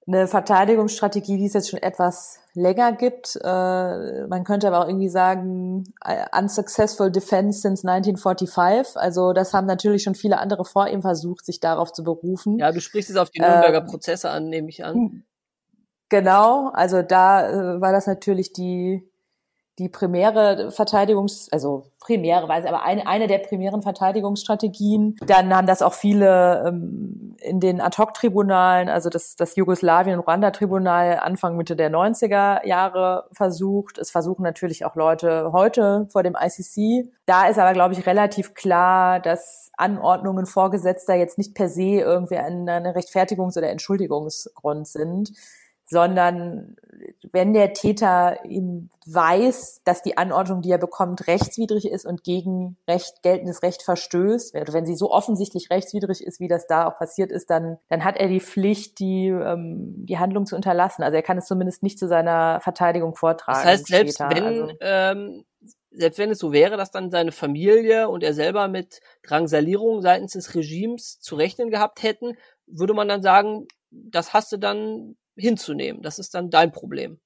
eine 0.06 0.26
Verteidigungsstrategie, 0.26 1.36
die 1.36 1.46
es 1.46 1.52
jetzt 1.52 1.70
schon 1.70 1.80
etwas 1.80 2.40
länger 2.54 2.92
gibt. 2.92 3.36
Äh, 3.42 4.26
man 4.26 4.44
könnte 4.44 4.66
aber 4.66 4.80
auch 4.80 4.88
irgendwie 4.88 5.08
sagen, 5.08 5.84
äh, 6.04 6.26
unsuccessful 6.36 7.10
defense 7.10 7.60
since 7.60 7.86
1945. 7.86 8.96
Also 8.96 9.32
das 9.32 9.54
haben 9.54 9.66
natürlich 9.66 10.02
schon 10.02 10.14
viele 10.14 10.38
andere 10.38 10.64
vor 10.64 10.88
ihm 10.88 11.02
versucht, 11.02 11.46
sich 11.46 11.60
darauf 11.60 11.92
zu 11.92 12.02
berufen. 12.02 12.58
Ja, 12.58 12.72
du 12.72 12.80
sprichst 12.80 13.10
es 13.10 13.16
auf 13.16 13.30
die 13.30 13.40
Nürnberger 13.40 13.78
ähm, 13.78 13.86
Prozesse 13.86 14.30
an, 14.30 14.48
nehme 14.48 14.68
ich 14.68 14.84
an. 14.84 15.24
Genau, 16.08 16.68
also 16.74 17.00
da 17.00 17.48
äh, 17.48 17.80
war 17.80 17.92
das 17.92 18.06
natürlich 18.06 18.52
die 18.52 19.08
die 19.82 19.88
primäre 19.88 20.70
Verteidigungs, 20.70 21.48
also 21.50 21.86
primäre 21.98 22.48
weiß 22.48 22.66
aber 22.66 22.84
eine, 22.84 23.04
eine 23.08 23.26
der 23.26 23.38
primären 23.38 23.82
Verteidigungsstrategien. 23.82 25.16
Dann 25.26 25.54
haben 25.54 25.66
das 25.66 25.82
auch 25.82 25.92
viele 25.92 26.64
ähm, 26.68 27.34
in 27.40 27.58
den 27.58 27.80
Ad-Hoc-Tribunalen, 27.80 28.88
also 28.88 29.10
das, 29.10 29.34
das 29.34 29.56
Jugoslawien-Ruanda-Tribunal 29.56 31.18
Anfang 31.18 31.56
Mitte 31.56 31.74
der 31.74 31.90
90er 31.90 32.64
Jahre 32.64 33.24
versucht. 33.32 33.98
Es 33.98 34.12
versuchen 34.12 34.42
natürlich 34.42 34.84
auch 34.84 34.94
Leute 34.94 35.50
heute 35.52 36.06
vor 36.10 36.22
dem 36.22 36.36
ICC. 36.40 37.10
Da 37.26 37.48
ist 37.48 37.58
aber, 37.58 37.72
glaube 37.72 37.94
ich, 37.94 38.06
relativ 38.06 38.54
klar, 38.54 39.18
dass 39.18 39.72
Anordnungen 39.76 40.46
Vorgesetzter 40.46 41.14
jetzt 41.14 41.38
nicht 41.38 41.54
per 41.54 41.68
se 41.68 41.98
irgendwie 42.00 42.36
eine 42.36 42.94
Rechtfertigungs- 42.94 43.58
oder 43.58 43.70
Entschuldigungsgrund 43.70 44.86
sind 44.86 45.32
sondern 45.92 46.76
wenn 47.32 47.52
der 47.52 47.72
Täter 47.72 48.44
ihm 48.44 48.90
weiß, 49.06 49.82
dass 49.84 50.02
die 50.02 50.16
Anordnung, 50.16 50.62
die 50.62 50.70
er 50.70 50.78
bekommt, 50.78 51.26
rechtswidrig 51.26 51.88
ist 51.88 52.06
und 52.06 52.24
gegen 52.24 52.76
Recht, 52.88 53.22
geltendes 53.22 53.62
Recht 53.62 53.82
verstößt, 53.82 54.54
oder 54.54 54.72
wenn 54.72 54.86
sie 54.86 54.96
so 54.96 55.10
offensichtlich 55.10 55.70
rechtswidrig 55.70 56.22
ist, 56.24 56.40
wie 56.40 56.48
das 56.48 56.66
da 56.66 56.86
auch 56.86 56.98
passiert 56.98 57.30
ist, 57.30 57.50
dann, 57.50 57.78
dann 57.88 58.04
hat 58.04 58.16
er 58.16 58.28
die 58.28 58.40
Pflicht, 58.40 58.98
die, 58.98 59.28
ähm, 59.28 60.06
die 60.06 60.18
Handlung 60.18 60.46
zu 60.46 60.56
unterlassen. 60.56 61.02
Also 61.02 61.16
er 61.16 61.22
kann 61.22 61.38
es 61.38 61.46
zumindest 61.46 61.82
nicht 61.82 61.98
zu 61.98 62.08
seiner 62.08 62.60
Verteidigung 62.60 63.14
vortragen. 63.14 63.58
Das 63.58 63.66
heißt, 63.66 63.86
selbst 63.86 64.14
später. 64.14 64.34
wenn, 64.34 64.44
also, 64.44 64.72
ähm, 64.80 65.44
selbst 65.90 66.18
wenn 66.18 66.30
es 66.30 66.38
so 66.38 66.52
wäre, 66.52 66.76
dass 66.76 66.90
dann 66.90 67.10
seine 67.10 67.32
Familie 67.32 68.08
und 68.08 68.22
er 68.22 68.34
selber 68.34 68.68
mit 68.68 69.00
Drangsalierung 69.22 70.00
seitens 70.00 70.32
des 70.32 70.54
Regimes 70.54 71.20
zu 71.20 71.36
rechnen 71.36 71.70
gehabt 71.70 72.02
hätten, 72.02 72.36
würde 72.66 72.94
man 72.94 73.08
dann 73.08 73.22
sagen, 73.22 73.66
das 73.90 74.32
hast 74.32 74.52
du 74.52 74.56
dann 74.56 75.16
hinzunehmen. 75.36 76.02
Das 76.02 76.18
ist 76.18 76.34
dann 76.34 76.50
dein 76.50 76.72
Problem. 76.72 77.18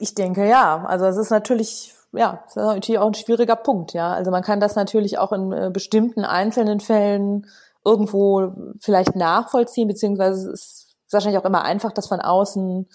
Ich 0.00 0.14
denke 0.14 0.48
ja. 0.48 0.84
Also 0.84 1.06
es 1.06 1.16
ist 1.16 1.30
natürlich, 1.30 1.94
ja, 2.12 2.44
ist 2.46 2.56
natürlich 2.56 2.98
auch 2.98 3.06
ein 3.06 3.14
schwieriger 3.14 3.56
Punkt, 3.56 3.92
ja. 3.92 4.12
Also 4.12 4.30
man 4.30 4.42
kann 4.42 4.60
das 4.60 4.76
natürlich 4.76 5.18
auch 5.18 5.32
in 5.32 5.52
äh, 5.52 5.70
bestimmten 5.72 6.24
einzelnen 6.24 6.80
Fällen 6.80 7.46
irgendwo 7.84 8.52
vielleicht 8.80 9.16
nachvollziehen, 9.16 9.88
beziehungsweise 9.88 10.50
es 10.50 10.94
ist 11.08 11.12
wahrscheinlich 11.12 11.40
auch 11.40 11.46
immer 11.46 11.62
einfach, 11.62 11.92
das 11.92 12.06
von 12.06 12.20
außen 12.20 12.86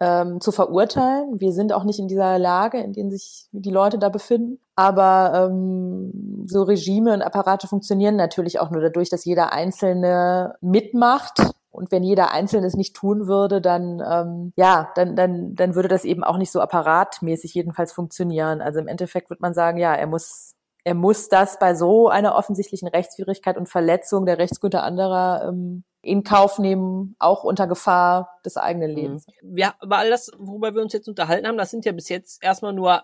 ähm, 0.00 0.40
zu 0.40 0.52
verurteilen. 0.52 1.40
Wir 1.40 1.52
sind 1.52 1.72
auch 1.72 1.84
nicht 1.84 1.98
in 1.98 2.08
dieser 2.08 2.38
Lage, 2.38 2.78
in 2.78 2.92
der 2.92 3.10
sich 3.10 3.46
die 3.52 3.70
Leute 3.70 3.98
da 3.98 4.08
befinden. 4.08 4.60
Aber 4.76 5.48
ähm, 5.50 6.44
so 6.46 6.62
Regime 6.62 7.14
und 7.14 7.22
Apparate 7.22 7.68
funktionieren 7.68 8.16
natürlich 8.16 8.58
auch 8.58 8.70
nur 8.70 8.82
dadurch, 8.82 9.08
dass 9.08 9.24
jeder 9.24 9.52
Einzelne 9.52 10.56
mitmacht 10.60 11.38
und 11.74 11.90
wenn 11.90 12.04
jeder 12.04 12.30
Einzelne 12.30 12.66
es 12.66 12.74
nicht 12.74 12.94
tun 12.94 13.26
würde, 13.26 13.60
dann 13.60 14.00
ähm, 14.00 14.52
ja, 14.56 14.92
dann, 14.94 15.16
dann, 15.16 15.54
dann 15.56 15.74
würde 15.74 15.88
das 15.88 16.04
eben 16.04 16.22
auch 16.22 16.36
nicht 16.36 16.52
so 16.52 16.60
apparatmäßig 16.60 17.52
jedenfalls 17.52 17.92
funktionieren. 17.92 18.60
Also 18.60 18.78
im 18.78 18.86
Endeffekt 18.86 19.28
wird 19.28 19.40
man 19.40 19.54
sagen, 19.54 19.78
ja, 19.78 19.92
er 19.92 20.06
muss, 20.06 20.54
er 20.84 20.94
muss 20.94 21.28
das 21.28 21.58
bei 21.58 21.74
so 21.74 22.08
einer 22.08 22.36
offensichtlichen 22.36 22.86
Rechtswidrigkeit 22.86 23.56
und 23.56 23.68
Verletzung 23.68 24.24
der 24.24 24.38
Rechtsgüter 24.38 24.84
anderer 24.84 25.48
ähm, 25.48 25.82
in 26.00 26.22
Kauf 26.22 26.60
nehmen, 26.60 27.16
auch 27.18 27.42
unter 27.42 27.66
Gefahr 27.66 28.38
des 28.44 28.56
eigenen 28.56 28.92
mhm. 28.92 28.96
Lebens. 28.96 29.26
Ja, 29.42 29.74
aber 29.80 29.98
all 29.98 30.10
das, 30.10 30.30
worüber 30.38 30.74
wir 30.74 30.82
uns 30.82 30.92
jetzt 30.92 31.08
unterhalten 31.08 31.48
haben, 31.48 31.58
das 31.58 31.72
sind 31.72 31.84
ja 31.84 31.92
bis 31.92 32.08
jetzt 32.08 32.42
erstmal 32.42 32.72
nur 32.72 33.02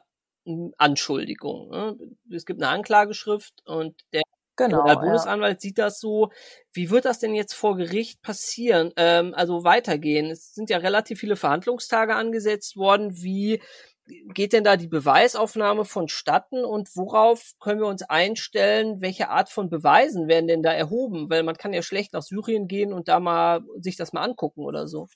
Anschuldigungen. 0.78 1.70
Ne? 1.70 1.98
Es 2.30 2.46
gibt 2.46 2.62
eine 2.62 2.70
Anklageschrift 2.70 3.54
und 3.66 4.00
der 4.12 4.22
Genau, 4.68 4.85
der 4.85 4.96
Bundesanwalt 4.96 5.57
ja. 5.57 5.61
sieht 5.61 5.79
das 5.79 6.01
so. 6.01 6.31
Wie 6.73 6.90
wird 6.90 7.07
das 7.07 7.18
denn 7.18 7.35
jetzt 7.35 7.55
vor 7.55 7.77
Gericht 7.77 8.20
passieren? 8.20 8.92
Ähm, 8.96 9.33
also 9.35 9.64
weitergehen. 9.64 10.31
Es 10.31 10.55
sind 10.55 10.68
ja 10.68 10.79
relativ 10.79 11.18
viele 11.18 11.37
Verhandlungstage 11.37 12.14
angesetzt 12.14 12.77
worden. 12.77 13.23
Wie 13.23 13.62
geht 14.07 14.53
denn 14.53 14.64
da 14.64 14.77
die 14.77 14.88
Beweisaufnahme 14.88 15.85
vonstatten 15.85 16.64
und 16.64 16.94
worauf 16.94 17.53
können 17.59 17.81
wir 17.81 17.87
uns 17.87 18.03
einstellen? 18.03 19.01
Welche 19.01 19.31
Art 19.31 19.49
von 19.49 19.70
Beweisen 19.70 20.29
werden 20.29 20.49
denn 20.49 20.62
da 20.62 20.73
erhoben? 20.73 21.31
Weil 21.31 21.42
man 21.42 21.57
kann 21.57 21.73
ja 21.73 21.81
schlecht 21.81 22.12
nach 22.12 22.23
Syrien 22.23 22.68
gehen 22.68 22.92
und 22.92 23.09
da 23.09 23.18
mal 23.18 23.62
sich 23.79 23.96
das 23.96 24.12
mal 24.12 24.23
angucken 24.23 24.61
oder 24.61 24.88
so. 24.88 25.09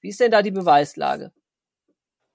Wie 0.00 0.10
ist 0.10 0.20
denn 0.20 0.30
da 0.30 0.42
die 0.42 0.52
Beweislage? 0.52 1.32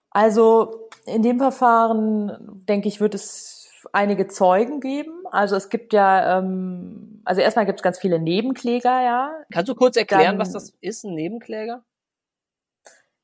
Also 0.09 0.89
in 1.05 1.23
dem 1.23 1.37
Verfahren, 1.37 2.65
denke 2.67 2.89
ich, 2.89 2.99
wird 2.99 3.15
es 3.15 3.60
einige 3.91 4.27
Zeugen 4.27 4.79
geben. 4.79 5.11
Also 5.31 5.55
es 5.55 5.69
gibt 5.69 5.93
ja, 5.93 6.39
ähm, 6.39 7.21
also 7.25 7.41
erstmal 7.41 7.65
gibt 7.65 7.79
es 7.79 7.83
ganz 7.83 7.99
viele 7.99 8.19
Nebenkläger, 8.19 9.01
ja. 9.01 9.33
Kannst 9.51 9.69
du 9.69 9.75
kurz 9.75 9.97
erklären, 9.97 10.37
Dann, 10.37 10.39
was 10.39 10.51
das 10.51 10.75
ist, 10.81 11.03
ein 11.03 11.15
Nebenkläger? 11.15 11.83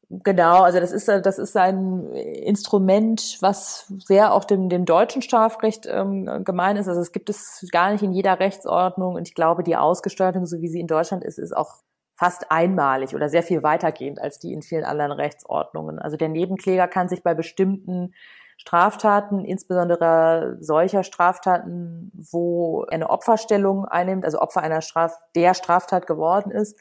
Genau, 0.09 0.61
also 0.61 0.79
das 0.79 0.93
ist 0.93 1.09
das 1.09 1.37
ist 1.37 1.57
ein 1.57 2.13
Instrument, 2.13 3.37
was 3.41 3.91
sehr 4.05 4.31
auch 4.31 4.45
dem, 4.45 4.69
dem 4.69 4.85
deutschen 4.85 5.21
Strafrecht 5.21 5.85
ähm, 5.85 6.45
gemein 6.45 6.77
ist. 6.77 6.87
Also 6.87 7.01
es 7.01 7.11
gibt 7.11 7.29
es 7.29 7.67
gar 7.73 7.91
nicht 7.91 8.03
in 8.03 8.13
jeder 8.13 8.39
Rechtsordnung 8.39 9.15
und 9.15 9.27
ich 9.27 9.35
glaube, 9.35 9.63
die 9.63 9.75
Ausgestaltung, 9.75 10.45
so 10.45 10.61
wie 10.61 10.69
sie 10.69 10.79
in 10.79 10.87
Deutschland 10.87 11.25
ist, 11.25 11.37
ist 11.37 11.55
auch 11.55 11.81
fast 12.15 12.51
einmalig 12.51 13.15
oder 13.15 13.27
sehr 13.29 13.43
viel 13.43 13.63
weitergehend 13.63 14.19
als 14.19 14.39
die 14.39 14.53
in 14.53 14.63
vielen 14.63 14.85
anderen 14.85 15.11
Rechtsordnungen. 15.11 15.99
Also 15.99 16.15
der 16.15 16.29
Nebenkläger 16.29 16.87
kann 16.87 17.09
sich 17.09 17.21
bei 17.21 17.35
bestimmten 17.35 18.13
Straftaten, 18.57 19.45
insbesondere 19.45 20.57
solcher 20.59 21.03
Straftaten, 21.03 22.11
wo 22.13 22.85
eine 22.89 23.09
Opferstellung 23.09 23.85
einnimmt, 23.85 24.25
also 24.25 24.39
Opfer 24.39 24.61
einer 24.61 24.81
Straf 24.81 25.15
der 25.35 25.53
Straftat 25.53 26.07
geworden 26.07 26.51
ist, 26.51 26.77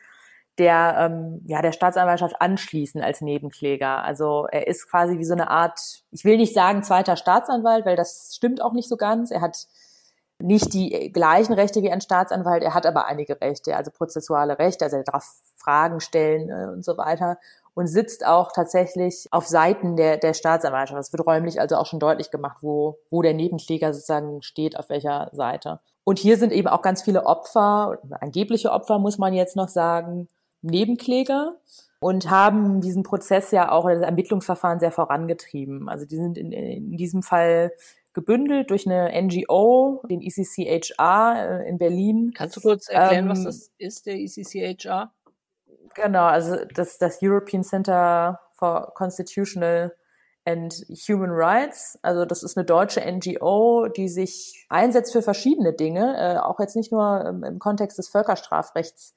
der 0.59 0.97
ähm, 0.99 1.43
ja 1.45 1.61
der 1.61 1.73
Staatsanwaltschaft 1.73 2.41
anschließen 2.41 3.03
als 3.03 3.21
Nebenkläger. 3.21 4.03
Also 4.03 4.47
er 4.51 4.67
ist 4.67 4.91
quasi 4.91 5.19
wie 5.19 5.25
so 5.25 5.35
eine 5.35 5.51
Art, 5.51 5.79
ich 6.11 6.25
will 6.25 6.39
nicht 6.39 6.55
sagen 6.55 6.83
zweiter 6.83 7.15
Staatsanwalt, 7.15 7.85
weil 7.85 7.97
das 7.97 8.33
stimmt 8.35 8.63
auch 8.63 8.73
nicht 8.73 8.89
so 8.89 8.97
ganz. 8.97 9.31
Er 9.31 9.43
hat 9.43 9.67
nicht 10.39 10.73
die 10.73 11.13
gleichen 11.13 11.53
Rechte 11.53 11.83
wie 11.83 11.91
ein 11.91 12.01
Staatsanwalt, 12.01 12.63
er 12.63 12.75
hat 12.75 12.87
aber 12.87 13.07
einige 13.07 13.41
Rechte, 13.41 13.77
also 13.77 13.91
prozessuale 13.91 14.59
Rechte, 14.59 14.85
also 14.85 14.97
er 14.97 15.05
darf 15.05 15.27
Fragen 15.57 16.01
stellen 16.01 16.49
äh, 16.49 16.73
und 16.73 16.85
so 16.85 16.97
weiter 16.97 17.39
und 17.77 17.89
sitzt 17.89 18.27
auch 18.27 18.53
tatsächlich 18.53 19.27
auf 19.33 19.47
Seiten 19.47 19.97
der, 19.97 20.17
der 20.17 20.33
Staatsanwaltschaft. 20.33 20.99
Das 20.99 21.13
wird 21.13 21.27
räumlich 21.27 21.61
also 21.61 21.77
auch 21.77 21.85
schon 21.85 22.01
deutlich 22.01 22.31
gemacht, 22.31 22.57
wo, 22.63 22.99
wo 23.11 23.21
der 23.21 23.35
Nebenkläger 23.35 23.93
sozusagen 23.93 24.41
steht, 24.41 24.79
auf 24.79 24.89
welcher 24.89 25.29
Seite. 25.35 25.81
Und 26.03 26.19
hier 26.19 26.39
sind 26.39 26.53
eben 26.53 26.69
auch 26.69 26.81
ganz 26.81 27.03
viele 27.03 27.27
Opfer, 27.27 27.99
angebliche 28.21 28.73
Opfer 28.73 28.99
muss 28.99 29.19
man 29.19 29.35
jetzt 29.35 29.57
noch 29.57 29.69
sagen, 29.69 30.27
Nebenkläger 30.63 31.57
und 32.01 32.31
haben 32.31 32.81
diesen 32.81 33.03
Prozess 33.03 33.51
ja 33.51 33.71
auch, 33.71 33.87
das 33.91 34.01
Ermittlungsverfahren 34.01 34.81
sehr 34.81 34.91
vorangetrieben. 34.93 35.91
Also 35.91 36.07
die 36.07 36.17
sind 36.17 36.39
in, 36.39 36.53
in 36.53 36.97
diesem 36.97 37.23
Fall 37.23 37.73
gebündelt 38.15 38.71
durch 38.71 38.87
eine 38.87 39.11
NGO, 39.23 40.03
den 40.09 40.23
ECCHR 40.23 41.61
äh, 41.61 41.69
in 41.69 41.77
Berlin. 41.77 42.33
Kannst 42.35 42.57
du 42.57 42.63
kurz 42.63 42.89
erklären, 42.89 43.27
ähm, 43.27 43.31
was 43.31 43.45
das 43.45 43.71
ist, 43.77 44.07
der 44.07 44.17
ECCHR? 44.17 45.13
Genau, 45.95 46.25
also 46.25 46.57
das, 46.75 46.99
das 46.99 47.19
European 47.23 47.63
Center 47.63 48.41
for 48.53 48.93
Constitutional 48.95 49.95
and 50.45 50.73
Human 51.09 51.31
Rights. 51.31 51.99
Also 52.03 52.25
das 52.25 52.43
ist 52.43 52.57
eine 52.57 52.65
deutsche 52.65 53.01
NGO, 53.01 53.89
die 53.89 54.09
sich 54.09 54.67
einsetzt 54.69 55.13
für 55.13 55.23
verschiedene 55.23 55.73
Dinge, 55.73 56.17
äh, 56.17 56.39
auch 56.39 56.61
jetzt 56.61 56.77
nicht 56.77 56.93
nur 56.93 57.25
im, 57.27 57.43
im 57.43 57.59
Kontext 57.59 57.99
des 57.99 58.09
Völkerstrafrechts 58.09 59.15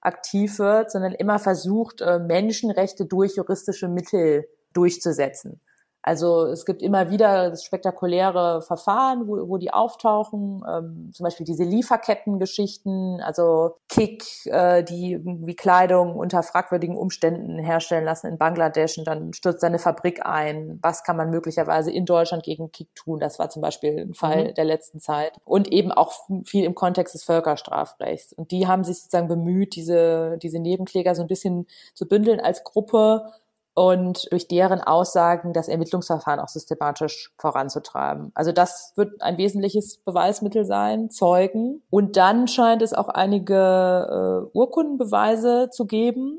aktiv 0.00 0.58
wird, 0.58 0.90
sondern 0.90 1.12
immer 1.12 1.38
versucht, 1.38 2.00
äh, 2.00 2.18
Menschenrechte 2.18 3.06
durch 3.06 3.36
juristische 3.36 3.88
Mittel 3.88 4.48
durchzusetzen. 4.72 5.60
Also 6.02 6.46
es 6.46 6.66
gibt 6.66 6.82
immer 6.82 7.10
wieder 7.10 7.54
spektakuläre 7.56 8.60
Verfahren, 8.62 9.28
wo, 9.28 9.48
wo 9.48 9.56
die 9.56 9.72
auftauchen, 9.72 10.64
ähm, 10.68 11.10
zum 11.12 11.24
Beispiel 11.24 11.46
diese 11.46 11.62
Lieferkettengeschichten, 11.62 13.20
also 13.20 13.76
Kick, 13.88 14.24
äh, 14.46 14.82
die 14.82 15.20
wie 15.22 15.54
Kleidung 15.54 16.16
unter 16.16 16.42
fragwürdigen 16.42 16.96
Umständen 16.96 17.58
herstellen 17.60 18.04
lassen 18.04 18.26
in 18.26 18.36
Bangladesch 18.36 18.98
und 18.98 19.06
dann 19.06 19.32
stürzt 19.32 19.60
seine 19.60 19.78
Fabrik 19.78 20.26
ein. 20.26 20.80
Was 20.82 21.04
kann 21.04 21.16
man 21.16 21.30
möglicherweise 21.30 21.92
in 21.92 22.04
Deutschland 22.04 22.42
gegen 22.42 22.72
Kick 22.72 22.92
tun? 22.96 23.20
Das 23.20 23.38
war 23.38 23.48
zum 23.50 23.62
Beispiel 23.62 23.96
ein 24.00 24.14
Fall 24.14 24.48
mhm. 24.48 24.54
der 24.54 24.64
letzten 24.64 24.98
Zeit. 24.98 25.32
Und 25.44 25.68
eben 25.68 25.92
auch 25.92 26.12
viel 26.44 26.64
im 26.64 26.74
Kontext 26.74 27.14
des 27.14 27.22
Völkerstrafrechts. 27.22 28.32
Und 28.32 28.50
die 28.50 28.66
haben 28.66 28.82
sich 28.82 28.98
sozusagen 28.98 29.28
bemüht, 29.28 29.76
diese, 29.76 30.36
diese 30.42 30.58
Nebenkläger 30.58 31.14
so 31.14 31.22
ein 31.22 31.28
bisschen 31.28 31.66
zu 31.94 32.08
bündeln 32.08 32.40
als 32.40 32.64
Gruppe 32.64 33.26
und 33.74 34.30
durch 34.30 34.48
deren 34.48 34.80
Aussagen 34.80 35.52
das 35.52 35.68
Ermittlungsverfahren 35.68 36.40
auch 36.40 36.48
systematisch 36.48 37.32
voranzutreiben. 37.38 38.30
Also 38.34 38.52
das 38.52 38.92
wird 38.96 39.22
ein 39.22 39.38
wesentliches 39.38 39.98
Beweismittel 39.98 40.64
sein, 40.64 41.10
Zeugen. 41.10 41.82
Und 41.88 42.16
dann 42.16 42.48
scheint 42.48 42.82
es 42.82 42.92
auch 42.92 43.08
einige 43.08 44.50
äh, 44.52 44.56
Urkundenbeweise 44.56 45.70
zu 45.70 45.86
geben, 45.86 46.38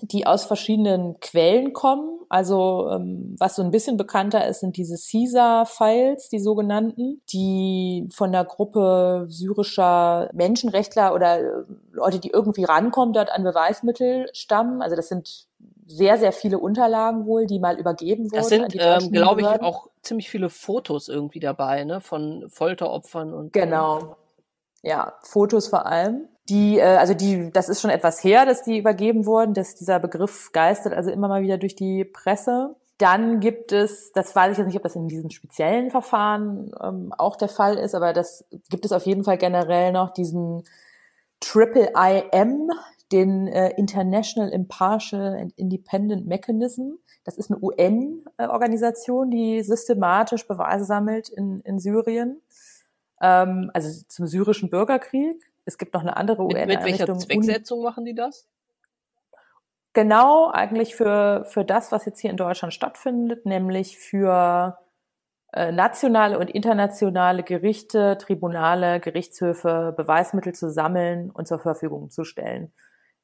die 0.00 0.26
aus 0.26 0.44
verschiedenen 0.44 1.18
Quellen 1.20 1.72
kommen. 1.72 2.20
Also 2.28 2.88
ähm, 2.92 3.34
was 3.38 3.56
so 3.56 3.62
ein 3.62 3.70
bisschen 3.70 3.96
bekannter 3.96 4.46
ist, 4.46 4.60
sind 4.60 4.76
diese 4.76 4.96
CISA-Files, 4.96 6.28
die 6.28 6.38
sogenannten, 6.38 7.22
die 7.32 8.08
von 8.12 8.30
der 8.30 8.44
Gruppe 8.44 9.26
syrischer 9.28 10.30
Menschenrechtler 10.34 11.14
oder 11.14 11.40
äh, 11.40 11.64
Leute, 11.90 12.20
die 12.20 12.30
irgendwie 12.30 12.64
rankommen, 12.64 13.12
dort 13.12 13.32
an 13.32 13.42
Beweismittel 13.42 14.28
stammen. 14.34 14.82
Also 14.82 14.94
das 14.94 15.08
sind 15.08 15.47
sehr, 15.88 16.18
sehr 16.18 16.32
viele 16.32 16.58
Unterlagen 16.58 17.26
wohl, 17.26 17.46
die 17.46 17.58
mal 17.58 17.78
übergeben 17.78 18.30
wurden. 18.30 18.36
Das 18.36 18.48
sind, 18.48 18.76
ähm, 18.78 19.10
glaube 19.10 19.40
ich, 19.40 19.46
auch 19.46 19.88
ziemlich 20.02 20.30
viele 20.30 20.50
Fotos 20.50 21.08
irgendwie 21.08 21.40
dabei, 21.40 21.84
ne, 21.84 22.00
von 22.00 22.44
Folteropfern 22.48 23.32
und. 23.32 23.52
Genau. 23.52 24.16
Ja, 24.82 25.14
Fotos 25.22 25.68
vor 25.68 25.86
allem. 25.86 26.28
Die, 26.48 26.78
äh, 26.78 26.82
also 26.82 27.14
die, 27.14 27.50
das 27.52 27.68
ist 27.68 27.80
schon 27.80 27.90
etwas 27.90 28.22
her, 28.22 28.46
dass 28.46 28.62
die 28.62 28.78
übergeben 28.78 29.26
wurden, 29.26 29.54
dass 29.54 29.74
dieser 29.74 29.98
Begriff 29.98 30.52
geistert 30.52 30.92
also 30.92 31.10
immer 31.10 31.28
mal 31.28 31.42
wieder 31.42 31.58
durch 31.58 31.74
die 31.74 32.04
Presse. 32.04 32.76
Dann 32.98 33.40
gibt 33.40 33.72
es, 33.72 34.12
das 34.12 34.34
weiß 34.34 34.52
ich 34.52 34.58
jetzt 34.58 34.66
nicht, 34.66 34.76
ob 34.76 34.82
das 34.82 34.96
in 34.96 35.08
diesem 35.08 35.30
speziellen 35.30 35.90
Verfahren 35.90 36.72
ähm, 36.82 37.14
auch 37.16 37.36
der 37.36 37.48
Fall 37.48 37.78
ist, 37.78 37.94
aber 37.94 38.12
das 38.12 38.44
gibt 38.70 38.84
es 38.84 38.92
auf 38.92 39.06
jeden 39.06 39.24
Fall 39.24 39.38
generell 39.38 39.92
noch 39.92 40.10
diesen 40.10 40.64
Triple 41.40 41.92
IM, 41.94 42.70
den 43.12 43.46
äh, 43.48 43.70
International 43.76 44.50
Impartial 44.50 45.36
and 45.36 45.52
Independent 45.56 46.26
Mechanism. 46.26 46.94
Das 47.24 47.36
ist 47.36 47.50
eine 47.50 47.60
UN-Organisation, 47.62 49.30
die 49.30 49.62
systematisch 49.62 50.46
Beweise 50.46 50.84
sammelt 50.84 51.28
in, 51.28 51.60
in 51.60 51.78
Syrien, 51.78 52.40
ähm, 53.20 53.70
also 53.74 54.04
zum 54.08 54.26
syrischen 54.26 54.70
Bürgerkrieg. 54.70 55.42
Es 55.64 55.78
gibt 55.78 55.94
noch 55.94 56.02
eine 56.02 56.16
andere 56.16 56.42
UN-Einrichtung. 56.42 56.90
Mit 56.90 57.00
welcher 57.00 57.18
Zwecksetzung 57.18 57.82
machen 57.82 58.04
die 58.04 58.14
das? 58.14 58.46
Genau, 59.94 60.50
eigentlich 60.50 60.94
für, 60.94 61.44
für 61.46 61.64
das, 61.64 61.92
was 61.92 62.04
jetzt 62.04 62.20
hier 62.20 62.30
in 62.30 62.36
Deutschland 62.36 62.72
stattfindet, 62.72 63.46
nämlich 63.46 63.98
für 63.98 64.78
äh, 65.52 65.72
nationale 65.72 66.38
und 66.38 66.50
internationale 66.50 67.42
Gerichte, 67.42 68.18
Tribunale, 68.18 69.00
Gerichtshöfe 69.00 69.94
Beweismittel 69.96 70.54
zu 70.54 70.70
sammeln 70.70 71.30
und 71.30 71.48
zur 71.48 71.58
Verfügung 71.58 72.10
zu 72.10 72.24
stellen. 72.24 72.72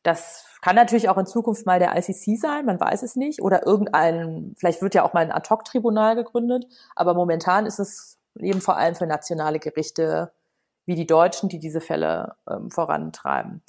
Das 0.04 0.44
kann 0.60 0.76
natürlich 0.76 1.08
auch 1.08 1.18
in 1.18 1.26
Zukunft 1.26 1.66
mal 1.66 1.80
der 1.80 1.96
ICC 1.96 2.38
sein, 2.38 2.66
man 2.66 2.78
weiß 2.78 3.02
es 3.02 3.16
nicht. 3.16 3.42
Oder 3.42 3.66
irgendein, 3.66 4.54
vielleicht 4.56 4.80
wird 4.80 4.94
ja 4.94 5.02
auch 5.02 5.12
mal 5.12 5.24
ein 5.24 5.32
Ad-Hoc-Tribunal 5.32 6.14
gegründet. 6.14 6.66
Aber 6.94 7.14
momentan 7.14 7.66
ist 7.66 7.80
es 7.80 8.18
eben 8.38 8.60
vor 8.60 8.76
allem 8.76 8.94
für 8.94 9.06
nationale 9.06 9.58
Gerichte 9.58 10.32
wie 10.86 10.94
die 10.94 11.06
Deutschen, 11.06 11.48
die 11.48 11.58
diese 11.58 11.80
Fälle 11.80 12.36
ähm, 12.48 12.70
vorantreiben. 12.70 13.62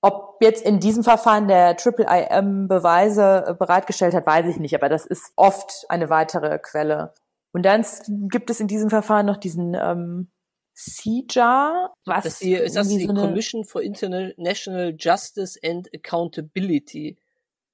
Ob 0.00 0.38
jetzt 0.40 0.64
in 0.64 0.80
diesem 0.80 1.04
Verfahren 1.04 1.48
der 1.48 1.76
Triple 1.76 2.06
IM 2.06 2.68
Beweise 2.68 3.44
äh, 3.48 3.54
bereitgestellt 3.54 4.14
hat, 4.14 4.26
weiß 4.26 4.46
ich 4.46 4.58
nicht, 4.58 4.74
aber 4.74 4.88
das 4.88 5.06
ist 5.06 5.32
oft 5.36 5.86
eine 5.88 6.10
weitere 6.10 6.58
Quelle. 6.58 7.14
Und 7.52 7.64
dann 7.64 7.84
gibt 8.28 8.50
es 8.50 8.60
in 8.60 8.68
diesem 8.68 8.90
Verfahren 8.90 9.26
noch 9.26 9.36
diesen 9.36 9.74
ähm, 9.74 10.30
CJA, 10.74 11.90
was 12.04 12.24
das 12.24 12.38
hier, 12.38 12.62
ist 12.62 12.76
das 12.76 12.88
die 12.88 13.04
so 13.04 13.12
Commission 13.12 13.64
for 13.64 13.82
International 13.82 14.94
Justice 14.98 15.58
and 15.64 15.88
Accountability. 15.94 17.16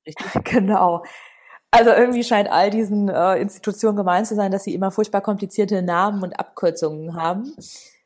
Richtig? 0.07 0.27
genau. 0.45 1.05
Also 1.71 1.91
irgendwie 1.91 2.25
scheint 2.25 2.51
all 2.51 2.71
diesen 2.71 3.09
äh, 3.09 3.37
Institutionen 3.37 3.97
gemeint 3.97 4.27
zu 4.27 4.35
sein, 4.35 4.51
dass 4.51 4.65
sie 4.65 4.75
immer 4.75 4.91
furchtbar 4.91 5.21
komplizierte 5.21 5.83
Namen 5.83 6.23
und 6.23 6.39
Abkürzungen 6.39 7.15
haben. 7.15 7.55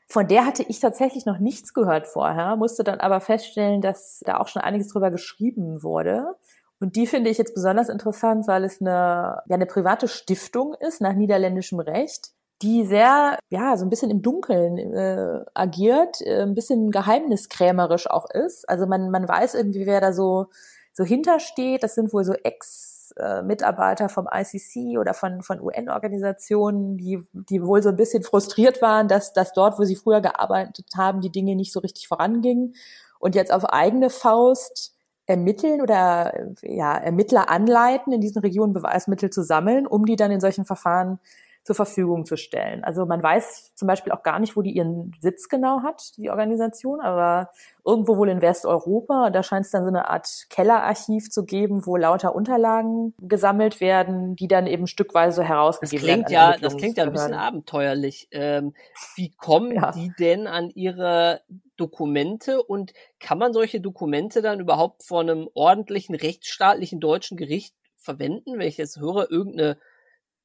Von 0.08 0.26
der 0.28 0.44
hatte 0.44 0.64
ich 0.64 0.80
tatsächlich 0.80 1.26
noch 1.26 1.38
nichts 1.38 1.72
gehört 1.72 2.06
vorher, 2.06 2.56
musste 2.56 2.84
dann 2.84 3.00
aber 3.00 3.20
feststellen, 3.20 3.80
dass 3.80 4.20
da 4.26 4.38
auch 4.38 4.48
schon 4.48 4.62
einiges 4.62 4.88
drüber 4.88 5.10
geschrieben 5.10 5.82
wurde. 5.82 6.34
Und 6.80 6.96
die 6.96 7.06
finde 7.06 7.30
ich 7.30 7.38
jetzt 7.38 7.54
besonders 7.54 7.88
interessant, 7.88 8.48
weil 8.48 8.64
es 8.64 8.80
eine, 8.80 9.42
ja, 9.46 9.54
eine 9.54 9.66
private 9.66 10.08
Stiftung 10.08 10.74
ist 10.74 11.00
nach 11.00 11.14
niederländischem 11.14 11.78
Recht 11.78 12.32
die 12.62 12.84
sehr, 12.86 13.38
ja, 13.50 13.76
so 13.76 13.84
ein 13.84 13.90
bisschen 13.90 14.10
im 14.10 14.22
Dunkeln 14.22 14.78
äh, 14.78 15.44
agiert, 15.54 16.20
äh, 16.20 16.42
ein 16.42 16.54
bisschen 16.54 16.90
geheimniskrämerisch 16.90 18.08
auch 18.08 18.30
ist. 18.30 18.68
Also 18.68 18.86
man, 18.86 19.10
man 19.10 19.28
weiß 19.28 19.54
irgendwie, 19.54 19.86
wer 19.86 20.00
da 20.00 20.12
so, 20.12 20.46
so 20.92 21.04
hintersteht. 21.04 21.82
Das 21.82 21.94
sind 21.94 22.12
wohl 22.12 22.24
so 22.24 22.32
Ex-Mitarbeiter 22.32 24.08
vom 24.08 24.28
ICC 24.32 24.98
oder 24.98 25.14
von, 25.14 25.42
von 25.42 25.60
UN-Organisationen, 25.60 26.96
die, 26.96 27.26
die 27.32 27.62
wohl 27.64 27.82
so 27.82 27.88
ein 27.88 27.96
bisschen 27.96 28.22
frustriert 28.22 28.80
waren, 28.80 29.08
dass, 29.08 29.32
dass 29.32 29.52
dort, 29.52 29.78
wo 29.78 29.84
sie 29.84 29.96
früher 29.96 30.20
gearbeitet 30.20 30.86
haben, 30.96 31.20
die 31.20 31.32
Dinge 31.32 31.56
nicht 31.56 31.72
so 31.72 31.80
richtig 31.80 32.08
vorangingen 32.08 32.74
und 33.18 33.34
jetzt 33.34 33.52
auf 33.52 33.64
eigene 33.64 34.10
Faust 34.10 34.94
ermitteln 35.26 35.80
oder 35.80 36.32
ja, 36.62 36.96
Ermittler 36.96 37.48
anleiten, 37.48 38.12
in 38.12 38.20
diesen 38.20 38.40
Regionen 38.40 38.72
Beweismittel 38.72 39.30
zu 39.30 39.42
sammeln, 39.42 39.86
um 39.86 40.04
die 40.04 40.16
dann 40.16 40.30
in 40.30 40.40
solchen 40.40 40.64
Verfahren 40.64 41.20
zur 41.64 41.76
Verfügung 41.76 42.24
zu 42.24 42.36
stellen. 42.36 42.82
Also 42.82 43.06
man 43.06 43.22
weiß 43.22 43.74
zum 43.76 43.86
Beispiel 43.86 44.12
auch 44.12 44.24
gar 44.24 44.40
nicht, 44.40 44.56
wo 44.56 44.62
die 44.62 44.72
ihren 44.72 45.12
Sitz 45.20 45.48
genau 45.48 45.82
hat, 45.82 46.16
die 46.16 46.28
Organisation, 46.28 47.00
aber 47.00 47.50
irgendwo 47.84 48.16
wohl 48.16 48.28
in 48.28 48.42
Westeuropa. 48.42 49.30
Da 49.30 49.44
scheint 49.44 49.66
es 49.66 49.70
dann 49.70 49.82
so 49.82 49.88
eine 49.88 50.08
Art 50.08 50.28
Kellerarchiv 50.50 51.30
zu 51.30 51.44
geben, 51.44 51.86
wo 51.86 51.96
lauter 51.96 52.34
Unterlagen 52.34 53.14
gesammelt 53.20 53.80
werden, 53.80 54.34
die 54.34 54.48
dann 54.48 54.66
eben 54.66 54.88
stückweise 54.88 55.44
herausgegeben 55.44 56.00
das 56.00 56.12
klingt 56.12 56.30
werden. 56.30 56.52
Ja, 56.54 56.58
das 56.58 56.76
klingt 56.76 56.98
ja 56.98 57.04
ein 57.04 57.12
bisschen 57.12 57.34
abenteuerlich. 57.34 58.28
Ähm, 58.32 58.74
wie 59.14 59.30
kommen 59.30 59.72
ja. 59.72 59.92
die 59.92 60.12
denn 60.18 60.48
an 60.48 60.70
ihre 60.70 61.42
Dokumente 61.76 62.62
und 62.62 62.92
kann 63.20 63.38
man 63.38 63.52
solche 63.52 63.80
Dokumente 63.80 64.42
dann 64.42 64.58
überhaupt 64.58 65.04
vor 65.04 65.20
einem 65.20 65.48
ordentlichen 65.54 66.14
rechtsstaatlichen 66.16 66.98
deutschen 66.98 67.36
Gericht 67.36 67.74
verwenden, 67.96 68.58
wenn 68.58 68.68
ich 68.68 68.78
jetzt 68.78 68.98
höre, 68.98 69.30
irgendeine 69.30 69.78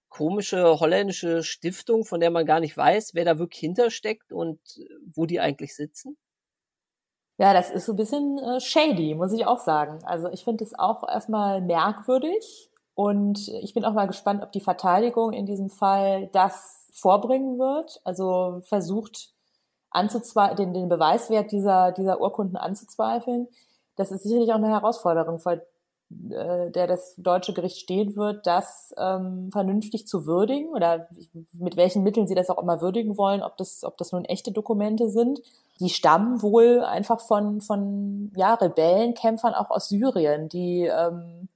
komische 0.09 0.79
holländische 0.79 1.43
Stiftung, 1.43 2.05
von 2.05 2.19
der 2.19 2.31
man 2.31 2.45
gar 2.45 2.59
nicht 2.59 2.75
weiß, 2.75 3.11
wer 3.13 3.25
da 3.25 3.39
wirklich 3.39 3.59
hintersteckt 3.59 4.31
und 4.31 4.59
äh, 4.77 4.85
wo 5.13 5.25
die 5.25 5.39
eigentlich 5.39 5.75
sitzen? 5.75 6.17
Ja, 7.39 7.53
das 7.53 7.69
ist 7.69 7.85
so 7.85 7.93
ein 7.93 7.97
bisschen 7.97 8.39
äh, 8.39 8.59
shady, 8.59 9.13
muss 9.13 9.31
ich 9.31 9.45
auch 9.45 9.59
sagen. 9.59 9.99
Also 10.05 10.29
ich 10.29 10.43
finde 10.43 10.63
es 10.63 10.77
auch 10.77 11.07
erstmal 11.07 11.61
merkwürdig 11.61 12.71
und 12.95 13.47
ich 13.47 13.75
bin 13.75 13.85
auch 13.85 13.93
mal 13.93 14.07
gespannt, 14.07 14.41
ob 14.41 14.51
die 14.51 14.59
Verteidigung 14.59 15.33
in 15.33 15.45
diesem 15.45 15.69
Fall 15.69 16.29
das 16.33 16.89
vorbringen 16.93 17.59
wird. 17.59 18.01
Also 18.03 18.61
versucht 18.63 19.33
anzuzweifeln, 19.91 20.57
den, 20.57 20.73
den 20.73 20.89
Beweiswert 20.89 21.51
dieser, 21.51 21.91
dieser 21.91 22.19
Urkunden 22.19 22.57
anzuzweifeln. 22.57 23.47
Das 23.95 24.11
ist 24.11 24.23
sicherlich 24.23 24.51
auch 24.51 24.55
eine 24.55 24.69
Herausforderung, 24.69 25.39
vor 25.39 25.61
der 26.09 26.87
das 26.87 27.15
deutsche 27.17 27.53
Gericht 27.53 27.77
stehen 27.77 28.15
wird, 28.15 28.47
das 28.47 28.93
ähm, 28.97 29.49
vernünftig 29.51 30.07
zu 30.07 30.25
würdigen 30.25 30.69
oder 30.69 31.09
mit 31.51 31.75
welchen 31.75 32.03
Mitteln 32.03 32.27
sie 32.27 32.35
das 32.35 32.49
auch 32.49 32.61
immer 32.61 32.81
würdigen 32.81 33.17
wollen, 33.17 33.43
ob 33.43 33.57
das, 33.57 33.83
ob 33.83 33.97
das 33.97 34.13
nun 34.13 34.23
echte 34.23 34.51
Dokumente 34.51 35.09
sind. 35.09 35.41
Die 35.79 35.89
stammen 35.89 36.41
wohl 36.41 36.81
einfach 36.81 37.19
von, 37.19 37.61
von 37.61 38.31
ja, 38.35 38.53
Rebellenkämpfern 38.53 39.53
auch 39.53 39.69
aus 39.69 39.89
Syrien, 39.89 40.47
die 40.47 40.85
ähm, 40.85 41.49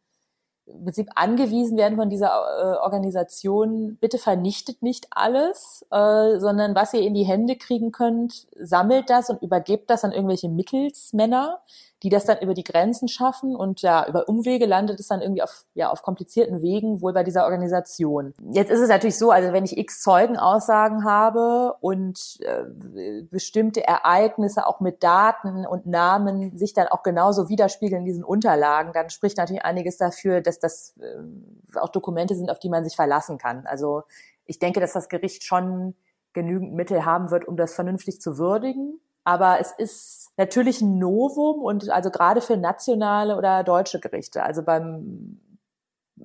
im 0.66 0.84
Prinzip 0.84 1.10
angewiesen 1.16 1.78
werden 1.78 1.98
von 1.98 2.10
dieser 2.10 2.30
äh, 2.30 2.78
Organisation, 2.84 3.98
bitte 4.00 4.18
vernichtet 4.18 4.82
nicht 4.82 5.08
alles, 5.12 5.86
äh, 5.92 6.40
sondern 6.40 6.76
was 6.76 6.94
ihr 6.94 7.02
in 7.02 7.14
die 7.14 7.24
Hände 7.24 7.56
kriegen 7.56 7.92
könnt, 7.92 8.48
sammelt 8.60 9.10
das 9.10 9.30
und 9.30 9.42
übergebt 9.42 9.90
das 9.90 10.04
an 10.04 10.12
irgendwelche 10.12 10.50
Mittelsmänner, 10.50 11.62
die 12.04 12.10
das 12.10 12.26
dann 12.26 12.40
über 12.40 12.54
die 12.54 12.64
Grenzen 12.64 13.08
schaffen 13.08 13.56
und 13.56 13.82
ja, 13.82 14.08
über 14.08 14.28
Umwege 14.28 14.66
landet 14.66 15.00
es 15.00 15.08
dann 15.08 15.22
irgendwie 15.22 15.44
auf, 15.44 15.66
ja, 15.76 15.92
auf 15.92 16.02
komplizierten 16.02 16.62
Wegen 16.62 17.02
wohl 17.02 17.14
bei 17.14 17.24
dieser 17.24 17.46
Organisation. 17.46 18.34
Jetzt 18.52 18.72
ist 18.72 18.80
es 18.80 18.90
natürlich 18.90 19.18
so, 19.18 19.32
also 19.32 19.54
wenn 19.54 19.66
ich 19.66 19.78
x 19.78 20.02
Zeugenaussagen 20.02 21.04
habe 21.06 21.76
und 21.80 22.40
äh, 22.42 23.22
bestimmte 23.24 23.86
Ereignisse 23.86 24.66
auch 24.66 24.80
mit 24.80 25.04
Daten 25.04 25.66
und 25.66 25.86
Namen 25.86 26.58
sich 26.58 26.74
dann 26.74 26.88
auch 26.88 27.04
genauso 27.04 27.50
widerspiegeln 27.50 28.02
in 28.02 28.06
diesen 28.06 28.24
Unterlagen, 28.24 28.94
dann 28.94 29.10
spricht 29.12 29.38
natürlich 29.38 29.64
einiges 29.64 29.98
dafür, 29.98 30.42
dass 30.42 30.60
das 30.60 30.96
äh, 31.00 31.78
auch 31.78 31.90
Dokumente 31.90 32.36
sind, 32.36 32.50
auf 32.50 32.60
die 32.60 32.70
man 32.70 32.84
sich 32.84 32.96
verlassen 32.96 33.38
kann. 33.38 33.68
Also 33.68 34.04
ich 34.46 34.58
denke, 34.58 34.80
dass 34.80 34.94
das 34.94 35.08
Gericht 35.08 35.44
schon 35.44 35.96
genügend 36.34 36.74
Mittel 36.74 37.06
haben 37.06 37.30
wird, 37.30 37.48
um 37.48 37.58
das 37.58 37.74
vernünftig 37.74 38.22
zu 38.22 38.38
würdigen. 38.38 39.00
Aber 39.24 39.60
es 39.60 39.72
ist 39.72 40.30
natürlich 40.38 40.82
ein 40.82 40.98
Novum 40.98 41.62
und 41.62 41.90
also 41.90 42.10
gerade 42.10 42.42
für 42.42 42.58
nationale 42.58 43.38
oder 43.38 43.64
deutsche 43.64 44.00
Gerichte. 44.00 44.44
Also 44.44 44.64
beim 44.64 45.40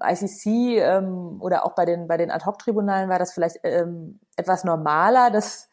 ICC 0.02 0.78
ähm, 0.78 1.38
oder 1.40 1.64
auch 1.64 1.74
bei 1.74 1.84
den, 1.84 2.06
bei 2.06 2.16
den 2.16 2.30
Ad-Hoc-Tribunalen 2.30 3.08
war 3.08 3.18
das 3.18 3.32
vielleicht 3.32 3.58
ähm, 3.62 4.20
etwas 4.36 4.64
normaler, 4.64 5.30
dass 5.30 5.68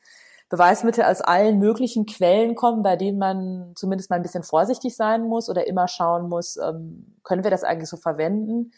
Beweismittel 0.49 1.03
aus 1.03 1.21
allen 1.21 1.59
möglichen 1.59 2.05
Quellen 2.05 2.55
kommen, 2.55 2.84
bei 2.84 2.95
denen 2.95 3.17
man 3.17 3.71
zumindest 3.76 4.09
mal 4.09 4.17
ein 4.17 4.21
bisschen 4.21 4.43
vorsichtig 4.43 4.95
sein 4.95 5.24
muss 5.24 5.49
oder 5.49 5.65
immer 5.65 5.88
schauen 5.88 6.30
muss, 6.30 6.57
ähm, 6.57 7.17
können 7.24 7.43
wir 7.43 7.51
das 7.51 7.63
eigentlich 7.63 7.89
so 7.89 7.97
verwenden? 7.97 8.71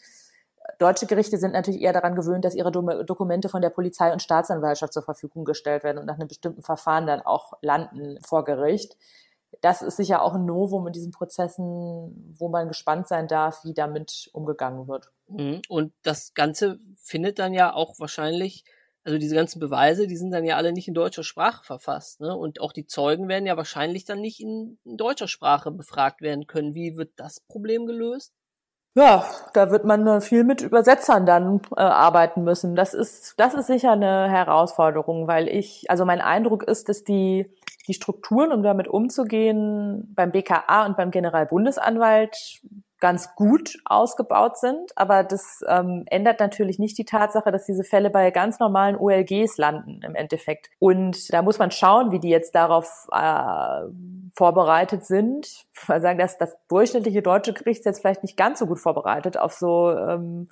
Deutsche 0.78 1.06
Gerichte 1.06 1.38
sind 1.38 1.52
natürlich 1.52 1.80
eher 1.80 1.92
daran 1.92 2.14
gewöhnt, 2.14 2.44
dass 2.44 2.54
ihre 2.54 2.70
Dokumente 2.70 3.48
von 3.48 3.62
der 3.62 3.70
Polizei 3.70 4.12
und 4.12 4.22
Staatsanwaltschaft 4.22 4.92
zur 4.92 5.02
Verfügung 5.02 5.44
gestellt 5.44 5.84
werden 5.84 5.98
und 5.98 6.06
nach 6.06 6.16
einem 6.16 6.28
bestimmten 6.28 6.62
Verfahren 6.62 7.06
dann 7.06 7.22
auch 7.22 7.54
landen 7.62 8.18
vor 8.22 8.44
Gericht. 8.44 8.96
Das 9.60 9.82
ist 9.82 9.96
sicher 9.96 10.22
auch 10.22 10.34
ein 10.34 10.44
Novum 10.44 10.86
in 10.86 10.92
diesen 10.92 11.12
Prozessen, 11.12 12.34
wo 12.38 12.48
man 12.48 12.68
gespannt 12.68 13.08
sein 13.08 13.26
darf, 13.28 13.64
wie 13.64 13.74
damit 13.74 14.28
umgegangen 14.32 14.86
wird. 14.88 15.10
Mhm. 15.28 15.62
Und 15.68 15.92
das 16.02 16.34
Ganze 16.34 16.78
findet 17.02 17.38
dann 17.38 17.54
ja 17.54 17.72
auch 17.72 17.98
wahrscheinlich, 17.98 18.64
also 19.04 19.18
diese 19.18 19.34
ganzen 19.34 19.60
Beweise, 19.60 20.06
die 20.06 20.16
sind 20.16 20.30
dann 20.30 20.44
ja 20.44 20.56
alle 20.56 20.72
nicht 20.72 20.88
in 20.88 20.94
deutscher 20.94 21.22
Sprache 21.22 21.64
verfasst. 21.64 22.20
Ne? 22.20 22.36
Und 22.36 22.60
auch 22.60 22.72
die 22.72 22.86
Zeugen 22.86 23.28
werden 23.28 23.46
ja 23.46 23.56
wahrscheinlich 23.56 24.04
dann 24.04 24.20
nicht 24.20 24.40
in, 24.40 24.78
in 24.84 24.96
deutscher 24.96 25.28
Sprache 25.28 25.70
befragt 25.70 26.20
werden 26.20 26.46
können. 26.46 26.74
Wie 26.74 26.96
wird 26.96 27.12
das 27.16 27.40
Problem 27.40 27.86
gelöst? 27.86 28.34
Ja, 28.96 29.26
da 29.52 29.70
wird 29.70 29.84
man 29.84 30.22
viel 30.22 30.42
mit 30.42 30.62
Übersetzern 30.62 31.26
dann 31.26 31.60
äh, 31.76 31.82
arbeiten 31.82 32.44
müssen. 32.44 32.74
Das 32.76 32.94
ist, 32.94 33.34
das 33.36 33.52
ist 33.52 33.66
sicher 33.66 33.92
eine 33.92 34.30
Herausforderung, 34.30 35.28
weil 35.28 35.48
ich, 35.48 35.90
also 35.90 36.06
mein 36.06 36.22
Eindruck 36.22 36.62
ist, 36.62 36.88
dass 36.88 37.04
die, 37.04 37.50
die 37.86 37.94
Strukturen, 37.94 38.52
um 38.52 38.62
damit 38.62 38.88
umzugehen, 38.88 40.12
beim 40.14 40.32
BKA 40.32 40.86
und 40.86 40.96
beim 40.96 41.10
Generalbundesanwalt 41.10 42.60
ganz 42.98 43.34
gut 43.34 43.78
ausgebaut 43.84 44.56
sind, 44.56 44.92
aber 44.96 45.22
das 45.22 45.60
ähm, 45.68 46.04
ändert 46.06 46.40
natürlich 46.40 46.78
nicht 46.78 46.96
die 46.96 47.04
Tatsache, 47.04 47.52
dass 47.52 47.66
diese 47.66 47.84
Fälle 47.84 48.10
bei 48.10 48.30
ganz 48.30 48.58
normalen 48.58 48.96
OLGs 48.96 49.58
landen 49.58 50.00
im 50.02 50.14
Endeffekt. 50.14 50.70
Und 50.78 51.32
da 51.32 51.42
muss 51.42 51.58
man 51.58 51.70
schauen, 51.70 52.10
wie 52.10 52.20
die 52.20 52.30
jetzt 52.30 52.54
darauf 52.54 53.06
äh, 53.12 53.82
vorbereitet 54.34 55.04
sind. 55.04 55.46
Ich 55.46 55.88
würde 55.88 56.00
sagen, 56.00 56.18
dass 56.18 56.38
das 56.38 56.56
durchschnittliche 56.68 57.22
deutsche 57.22 57.52
Gericht 57.52 57.84
jetzt 57.84 58.00
vielleicht 58.00 58.22
nicht 58.22 58.36
ganz 58.36 58.60
so 58.60 58.66
gut 58.66 58.80
vorbereitet 58.80 59.36
auf 59.36 59.52
so 59.52 59.90
ähm, 59.90 60.48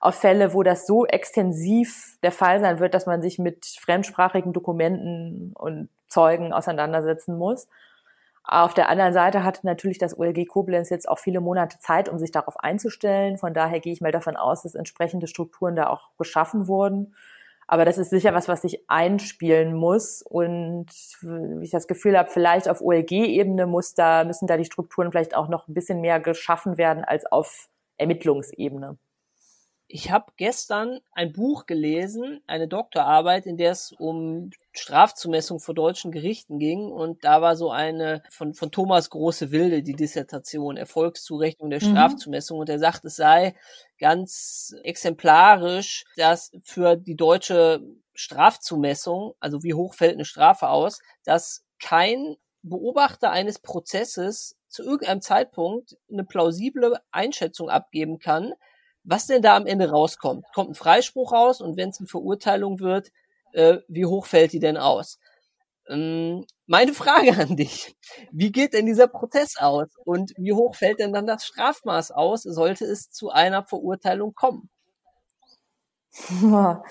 auf 0.00 0.14
Fälle, 0.14 0.54
wo 0.54 0.62
das 0.62 0.86
so 0.86 1.06
extensiv 1.06 2.18
der 2.22 2.32
Fall 2.32 2.58
sein 2.60 2.80
wird, 2.80 2.94
dass 2.94 3.06
man 3.06 3.20
sich 3.20 3.38
mit 3.38 3.66
fremdsprachigen 3.66 4.52
Dokumenten 4.52 5.52
und 5.54 5.90
Zeugen 6.08 6.52
auseinandersetzen 6.52 7.36
muss. 7.36 7.68
Auf 8.42 8.72
der 8.72 8.88
anderen 8.88 9.12
Seite 9.12 9.44
hat 9.44 9.62
natürlich 9.62 9.98
das 9.98 10.18
OLG 10.18 10.46
Koblenz 10.48 10.88
jetzt 10.88 11.08
auch 11.08 11.18
viele 11.18 11.40
Monate 11.40 11.78
Zeit, 11.78 12.08
um 12.08 12.18
sich 12.18 12.32
darauf 12.32 12.58
einzustellen. 12.58 13.36
Von 13.36 13.52
daher 13.52 13.78
gehe 13.78 13.92
ich 13.92 14.00
mal 14.00 14.10
davon 14.10 14.36
aus, 14.36 14.62
dass 14.62 14.74
entsprechende 14.74 15.26
Strukturen 15.26 15.76
da 15.76 15.88
auch 15.88 16.08
geschaffen 16.16 16.66
wurden. 16.66 17.14
Aber 17.68 17.84
das 17.84 17.98
ist 17.98 18.10
sicher 18.10 18.34
was, 18.34 18.48
was 18.48 18.62
sich 18.62 18.82
einspielen 18.88 19.74
muss. 19.74 20.22
Und 20.22 20.86
wie 21.20 21.64
ich 21.64 21.70
das 21.70 21.86
Gefühl 21.86 22.18
habe, 22.18 22.30
vielleicht 22.30 22.68
auf 22.68 22.80
OLG-Ebene 22.80 23.66
muss 23.66 23.94
da, 23.94 24.24
müssen 24.24 24.48
da 24.48 24.56
die 24.56 24.64
Strukturen 24.64 25.12
vielleicht 25.12 25.36
auch 25.36 25.48
noch 25.48 25.68
ein 25.68 25.74
bisschen 25.74 26.00
mehr 26.00 26.18
geschaffen 26.18 26.78
werden 26.78 27.04
als 27.04 27.26
auf 27.30 27.68
Ermittlungsebene. 27.98 28.98
Ich 29.92 30.12
habe 30.12 30.30
gestern 30.36 31.00
ein 31.10 31.32
Buch 31.32 31.66
gelesen, 31.66 32.44
eine 32.46 32.68
Doktorarbeit, 32.68 33.44
in 33.44 33.56
der 33.56 33.72
es 33.72 33.90
um 33.90 34.50
Strafzumessung 34.70 35.58
vor 35.58 35.74
deutschen 35.74 36.12
Gerichten 36.12 36.60
ging. 36.60 36.92
Und 36.92 37.24
da 37.24 37.42
war 37.42 37.56
so 37.56 37.72
eine 37.72 38.22
von, 38.30 38.54
von 38.54 38.70
Thomas 38.70 39.10
Große 39.10 39.50
Wilde, 39.50 39.82
die 39.82 39.96
Dissertation, 39.96 40.76
Erfolgszurechnung 40.76 41.70
der 41.70 41.82
mhm. 41.82 41.90
Strafzumessung. 41.90 42.60
Und 42.60 42.68
er 42.68 42.78
sagt, 42.78 43.04
es 43.04 43.16
sei 43.16 43.56
ganz 43.98 44.76
exemplarisch, 44.84 46.04
dass 46.16 46.52
für 46.62 46.94
die 46.94 47.16
deutsche 47.16 47.82
Strafzumessung, 48.14 49.34
also 49.40 49.64
wie 49.64 49.74
hoch 49.74 49.94
fällt 49.94 50.14
eine 50.14 50.24
Strafe 50.24 50.68
aus, 50.68 51.00
dass 51.24 51.64
kein 51.82 52.36
Beobachter 52.62 53.32
eines 53.32 53.58
Prozesses 53.58 54.56
zu 54.68 54.84
irgendeinem 54.84 55.20
Zeitpunkt 55.20 55.96
eine 56.08 56.22
plausible 56.22 57.00
Einschätzung 57.10 57.68
abgeben 57.68 58.20
kann, 58.20 58.52
was 59.04 59.26
denn 59.26 59.42
da 59.42 59.56
am 59.56 59.66
Ende 59.66 59.90
rauskommt. 59.90 60.44
Kommt 60.54 60.70
ein 60.70 60.74
Freispruch 60.74 61.32
raus 61.32 61.60
und 61.60 61.76
wenn 61.76 61.90
es 61.90 61.98
eine 62.00 62.08
Verurteilung 62.08 62.80
wird, 62.80 63.10
äh, 63.52 63.78
wie 63.88 64.06
hoch 64.06 64.26
fällt 64.26 64.52
die 64.52 64.60
denn 64.60 64.76
aus? 64.76 65.18
Ähm, 65.88 66.46
meine 66.66 66.92
Frage 66.94 67.36
an 67.36 67.56
dich, 67.56 67.96
wie 68.32 68.52
geht 68.52 68.74
denn 68.74 68.86
dieser 68.86 69.08
Prozess 69.08 69.56
aus 69.58 69.88
und 70.04 70.32
wie 70.36 70.52
hoch 70.52 70.76
fällt 70.76 71.00
denn 71.00 71.12
dann 71.12 71.26
das 71.26 71.44
Strafmaß 71.44 72.12
aus, 72.12 72.42
sollte 72.42 72.84
es 72.84 73.10
zu 73.10 73.30
einer 73.30 73.64
Verurteilung 73.64 74.34
kommen? 74.34 74.70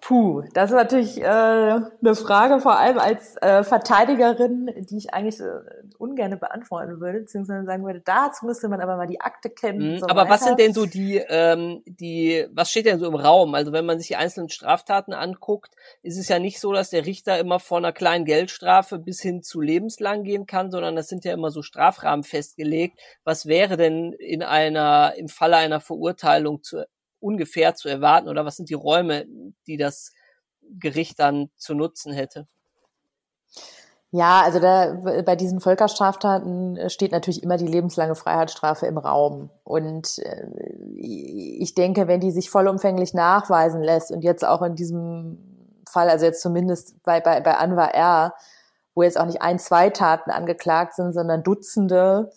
Puh, 0.00 0.42
das 0.54 0.70
ist 0.70 0.76
natürlich 0.76 1.20
äh, 1.20 1.24
eine 1.24 2.14
Frage, 2.14 2.60
vor 2.60 2.78
allem 2.78 2.98
als 2.98 3.36
äh, 3.42 3.64
Verteidigerin, 3.64 4.70
die 4.76 4.96
ich 4.96 5.12
eigentlich 5.12 5.40
äh, 5.40 5.60
ungern 5.98 6.38
beantworten 6.38 7.00
würde, 7.00 7.20
beziehungsweise 7.20 7.66
sagen 7.66 7.84
würde, 7.84 8.00
dazu 8.04 8.46
müsste 8.46 8.68
man 8.68 8.80
aber 8.80 8.96
mal 8.96 9.06
die 9.06 9.20
Akte 9.20 9.50
kennen. 9.50 9.94
Mhm, 9.94 9.98
so 9.98 10.06
aber 10.06 10.22
weiter. 10.22 10.30
was 10.30 10.44
sind 10.44 10.58
denn 10.60 10.72
so 10.72 10.86
die, 10.86 11.16
ähm, 11.28 11.82
die, 11.86 12.46
was 12.52 12.70
steht 12.70 12.86
denn 12.86 12.98
so 12.98 13.06
im 13.06 13.16
Raum? 13.16 13.54
Also 13.54 13.72
wenn 13.72 13.86
man 13.86 13.98
sich 13.98 14.08
die 14.08 14.16
einzelnen 14.16 14.48
Straftaten 14.48 15.12
anguckt, 15.12 15.74
ist 16.02 16.18
es 16.18 16.28
ja 16.28 16.38
nicht 16.38 16.60
so, 16.60 16.72
dass 16.72 16.90
der 16.90 17.04
Richter 17.04 17.38
immer 17.38 17.58
vor 17.58 17.78
einer 17.78 17.92
kleinen 17.92 18.24
Geldstrafe 18.24 18.98
bis 18.98 19.20
hin 19.20 19.42
zu 19.42 19.60
lebenslang 19.60 20.22
gehen 20.22 20.46
kann, 20.46 20.70
sondern 20.70 20.96
das 20.96 21.08
sind 21.08 21.24
ja 21.24 21.32
immer 21.32 21.50
so 21.50 21.62
Strafrahmen 21.62 22.24
festgelegt. 22.24 22.98
Was 23.24 23.46
wäre 23.46 23.76
denn 23.76 24.12
in 24.12 24.42
einer, 24.42 25.14
im 25.16 25.28
Falle 25.28 25.56
einer 25.56 25.80
Verurteilung 25.80 26.62
zu 26.62 26.86
ungefähr 27.20 27.74
zu 27.74 27.88
erwarten 27.88 28.28
oder 28.28 28.44
was 28.44 28.56
sind 28.56 28.70
die 28.70 28.74
Räume, 28.74 29.26
die 29.66 29.76
das 29.76 30.12
Gericht 30.78 31.18
dann 31.18 31.50
zu 31.56 31.74
nutzen 31.74 32.12
hätte? 32.12 32.46
Ja, 34.10 34.40
also 34.42 34.58
da, 34.58 34.94
bei 35.22 35.36
diesen 35.36 35.60
Völkerstraftaten 35.60 36.88
steht 36.88 37.12
natürlich 37.12 37.42
immer 37.42 37.58
die 37.58 37.66
lebenslange 37.66 38.14
Freiheitsstrafe 38.14 38.86
im 38.86 38.96
Raum. 38.96 39.50
Und 39.64 40.18
äh, 40.20 40.46
ich 40.96 41.74
denke, 41.74 42.08
wenn 42.08 42.20
die 42.20 42.30
sich 42.30 42.48
vollumfänglich 42.48 43.12
nachweisen 43.12 43.82
lässt 43.82 44.10
und 44.10 44.22
jetzt 44.22 44.46
auch 44.46 44.62
in 44.62 44.76
diesem 44.76 45.82
Fall, 45.86 46.08
also 46.08 46.24
jetzt 46.24 46.40
zumindest 46.40 47.02
bei, 47.02 47.20
bei, 47.20 47.40
bei 47.40 47.58
Anwar 47.58 47.94
R., 47.94 48.34
wo 48.94 49.02
jetzt 49.02 49.20
auch 49.20 49.26
nicht 49.26 49.42
ein, 49.42 49.58
zwei 49.58 49.90
Taten 49.90 50.30
angeklagt 50.30 50.94
sind, 50.94 51.12
sondern 51.12 51.42
Dutzende, 51.42 52.30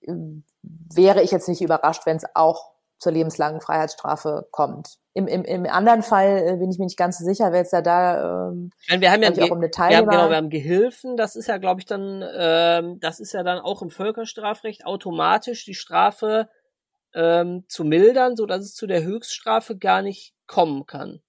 äh, 0.00 0.14
wäre 0.62 1.22
ich 1.22 1.30
jetzt 1.30 1.48
nicht 1.48 1.60
überrascht, 1.60 2.06
wenn 2.06 2.16
es 2.16 2.24
auch 2.34 2.71
zur 3.02 3.12
lebenslangen 3.12 3.60
Freiheitsstrafe 3.60 4.46
kommt. 4.50 4.96
Im, 5.12 5.26
im, 5.26 5.44
im 5.44 5.66
anderen 5.66 6.02
Fall 6.02 6.38
äh, 6.46 6.56
bin 6.56 6.70
ich 6.70 6.78
mir 6.78 6.86
nicht 6.86 6.96
ganz 6.96 7.18
so 7.18 7.24
sicher, 7.24 7.52
wer 7.52 7.58
jetzt 7.58 7.72
ja 7.72 7.82
da 7.82 8.48
ähm, 8.48 8.70
meine, 8.88 9.02
wir 9.02 9.12
haben 9.12 9.22
ja 9.22 9.30
auch 9.30 9.50
um 9.50 9.58
eine 9.58 9.68
wir 9.68 9.96
haben, 9.98 10.08
genau, 10.08 10.30
wir 10.30 10.36
haben 10.36 10.48
Gehilfen, 10.48 11.16
das 11.16 11.36
ist 11.36 11.48
ja, 11.48 11.58
glaube 11.58 11.80
ich, 11.80 11.86
dann, 11.86 12.24
ähm, 12.34 12.98
das 13.00 13.20
ist 13.20 13.32
ja 13.32 13.42
dann 13.42 13.58
auch 13.58 13.82
im 13.82 13.90
Völkerstrafrecht 13.90 14.86
automatisch 14.86 15.64
die 15.64 15.74
Strafe 15.74 16.48
ähm, 17.14 17.64
zu 17.68 17.84
mildern, 17.84 18.36
so 18.36 18.46
dass 18.46 18.60
es 18.60 18.74
zu 18.74 18.86
der 18.86 19.02
Höchststrafe 19.02 19.76
gar 19.76 20.00
nicht 20.00 20.34
kommen 20.46 20.86
kann. 20.86 21.20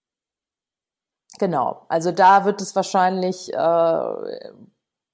Genau, 1.39 1.85
also 1.89 2.11
da 2.11 2.45
wird 2.45 2.61
es 2.61 2.75
wahrscheinlich 2.75 3.51
äh, 3.51 4.51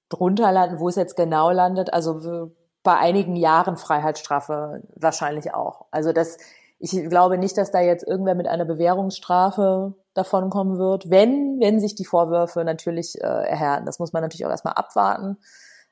drunter 0.10 0.52
landen, 0.52 0.80
wo 0.80 0.90
es 0.90 0.96
jetzt 0.96 1.16
genau 1.16 1.52
landet. 1.52 1.94
Also 1.94 2.52
bei 2.84 2.96
einigen 2.96 3.36
Jahren 3.36 3.78
Freiheitsstrafe 3.78 4.84
wahrscheinlich 4.96 5.54
auch. 5.54 5.86
Also 5.92 6.14
das, 6.14 6.38
ich 6.80 6.92
glaube 7.10 7.38
nicht, 7.38 7.58
dass 7.58 7.72
da 7.72 7.82
jetzt 7.82 8.08
irgendwer 8.08 8.36
mit 8.36 8.48
einer 8.48 8.66
Bewährungsstrafe 8.66 9.94
davonkommen 10.14 10.78
wird, 10.78 11.10
wenn, 11.10 11.60
wenn 11.60 11.80
sich 11.80 11.96
die 11.96 12.06
Vorwürfe 12.06 12.64
natürlich 12.64 13.22
äh, 13.22 13.28
erhärten. 13.28 13.86
Das 13.86 14.00
muss 14.00 14.14
man 14.14 14.22
natürlich 14.22 14.46
auch 14.46 14.52
erstmal 14.52 14.76
abwarten. 14.76 15.38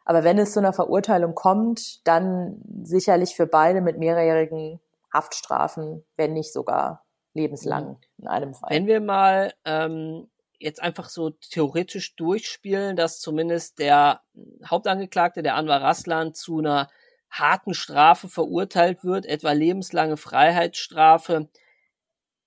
Aber 0.06 0.24
wenn 0.24 0.38
es 0.38 0.54
zu 0.54 0.60
einer 0.60 0.72
Verurteilung 0.72 1.36
kommt, 1.36 2.08
dann 2.08 2.62
sicherlich 2.84 3.36
für 3.36 3.46
beide 3.46 3.82
mit 3.82 3.98
mehrjährigen 3.98 4.80
Haftstrafen, 5.14 6.06
wenn 6.16 6.34
nicht 6.34 6.54
sogar 6.54 7.04
lebenslang 7.34 7.90
mhm. 7.90 7.98
in 8.20 8.28
einem 8.28 8.54
Fall. 8.54 8.70
Wenn 8.70 8.88
wir 8.88 9.02
mal 9.02 9.54
ähm, 9.66 10.30
jetzt 10.60 10.82
einfach 10.82 11.10
so 11.10 11.32
theoretisch 11.32 12.16
durchspielen, 12.16 12.96
dass 12.96 13.20
zumindest 13.20 13.80
der 13.80 14.22
Hauptangeklagte, 14.66 15.44
der 15.44 15.56
Anwar 15.56 15.82
Raslan, 15.82 16.34
zu 16.34 16.60
einer 16.60 16.90
harten 17.30 17.74
Strafe 17.74 18.30
verurteilt 18.30 19.04
wird, 19.04 19.26
etwa 19.26 19.52
lebenslange 19.52 20.18
Freiheitsstrafe. 20.18 21.50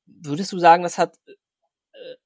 Würdest 0.06 0.52
du 0.52 0.58
sagen, 0.58 0.82
das 0.82 0.98
hat 0.98 1.18
äh, 1.26 1.32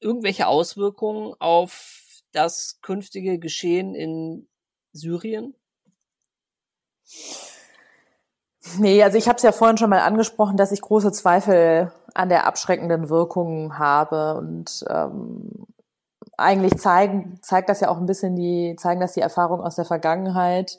irgendwelche 0.01 0.47
Auswirkungen 0.47 1.35
auf 1.39 2.23
das 2.33 2.81
künftige 2.81 3.39
Geschehen 3.39 3.95
in 3.95 4.49
Syrien? 4.93 5.55
Nee, 8.79 9.03
also 9.03 9.19
ich 9.19 9.29
habe 9.29 9.37
es 9.37 9.43
ja 9.43 9.53
vorhin 9.53 9.77
schon 9.77 9.91
mal 9.91 10.01
angesprochen, 10.01 10.57
dass 10.57 10.73
ich 10.73 10.81
große 10.81 11.13
Zweifel 11.13 11.93
an 12.15 12.29
der 12.29 12.47
abschreckenden 12.47 13.11
Wirkung 13.11 13.79
habe 13.79 14.37
und 14.37 14.85
ähm, 14.89 15.67
eigentlich 16.37 16.77
zeigen, 16.79 17.39
zeigt 17.43 17.69
das 17.69 17.81
ja 17.81 17.89
auch 17.89 17.99
ein 17.99 18.07
bisschen 18.07 18.37
die, 18.37 18.77
zeigen 18.79 19.01
das 19.01 19.13
die 19.13 19.21
Erfahrungen 19.21 19.65
aus 19.65 19.77
der 19.77 19.85
Vergangenheit, 19.85 20.79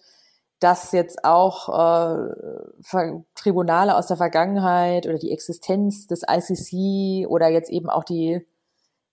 dass 0.60 0.92
jetzt 0.92 1.24
auch 1.26 1.70
äh, 1.70 3.12
Tribunale 3.36 3.96
aus 3.98 4.08
der 4.08 4.18
Vergangenheit 4.18 5.06
oder 5.06 5.18
die 5.18 5.32
Existenz 5.32 6.08
des 6.08 6.24
ICC 6.28 7.28
oder 7.28 7.50
jetzt 7.50 7.70
eben 7.70 7.90
auch 7.90 8.04
die 8.04 8.46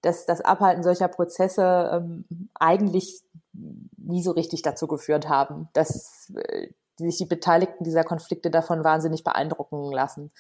das, 0.03 0.27
das 0.27 0.41
Abhalten 0.41 0.83
solcher 0.83 1.09
Prozesse 1.09 1.91
ähm, 1.95 2.25
eigentlich 2.55 3.23
nie 3.97 4.23
so 4.23 4.33
richtig 4.33 4.63
dazu 4.63 4.87
geführt 4.87 5.29
haben, 5.29 5.69
dass 5.73 6.33
äh, 6.35 6.69
sich 6.97 7.19
die 7.19 7.27
Beteiligten 7.27 7.85
dieser 7.85 8.05
Konflikte 8.05 8.51
davon 8.51 8.85
wahnsinnig 8.85 9.25
beeindrucken 9.25 9.93
lassen. 9.93 10.31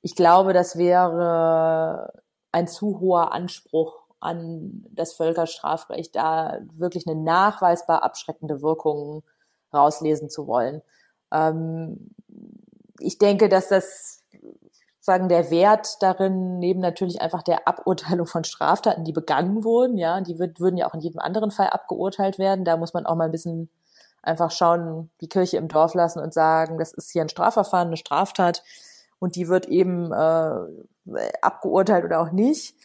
Ich 0.00 0.16
glaube, 0.16 0.52
das 0.52 0.76
wäre 0.76 2.12
ein 2.50 2.66
zu 2.66 3.00
hoher 3.00 3.32
Anspruch 3.32 4.01
an 4.22 4.86
das 4.90 5.14
Völkerstrafrecht, 5.14 6.14
da 6.14 6.58
wirklich 6.72 7.06
eine 7.06 7.20
nachweisbar 7.20 8.02
abschreckende 8.02 8.62
Wirkung 8.62 9.22
rauslesen 9.72 10.30
zu 10.30 10.46
wollen. 10.46 10.82
Ähm, 11.32 12.14
ich 12.98 13.18
denke, 13.18 13.48
dass 13.48 13.68
das 13.68 14.22
sagen 15.00 15.28
der 15.28 15.50
Wert 15.50 16.00
darin 16.00 16.60
neben 16.60 16.78
natürlich 16.78 17.20
einfach 17.20 17.42
der 17.42 17.66
Aburteilung 17.66 18.26
von 18.26 18.44
Straftaten, 18.44 19.04
die 19.04 19.12
begangen 19.12 19.64
wurden, 19.64 19.98
ja, 19.98 20.20
die 20.20 20.38
wird, 20.38 20.60
würden 20.60 20.76
ja 20.76 20.88
auch 20.88 20.94
in 20.94 21.00
jedem 21.00 21.18
anderen 21.18 21.50
Fall 21.50 21.70
abgeurteilt 21.70 22.38
werden. 22.38 22.64
Da 22.64 22.76
muss 22.76 22.94
man 22.94 23.04
auch 23.04 23.16
mal 23.16 23.24
ein 23.24 23.32
bisschen 23.32 23.68
einfach 24.22 24.52
schauen, 24.52 25.10
die 25.20 25.28
Kirche 25.28 25.56
im 25.56 25.66
Dorf 25.66 25.94
lassen 25.94 26.20
und 26.20 26.32
sagen, 26.32 26.78
das 26.78 26.92
ist 26.92 27.10
hier 27.10 27.22
ein 27.22 27.28
Strafverfahren, 27.28 27.88
eine 27.88 27.96
Straftat 27.96 28.62
und 29.18 29.34
die 29.34 29.48
wird 29.48 29.66
eben 29.66 30.12
äh, 30.12 31.32
abgeurteilt 31.42 32.04
oder 32.04 32.20
auch 32.20 32.30
nicht 32.30 32.76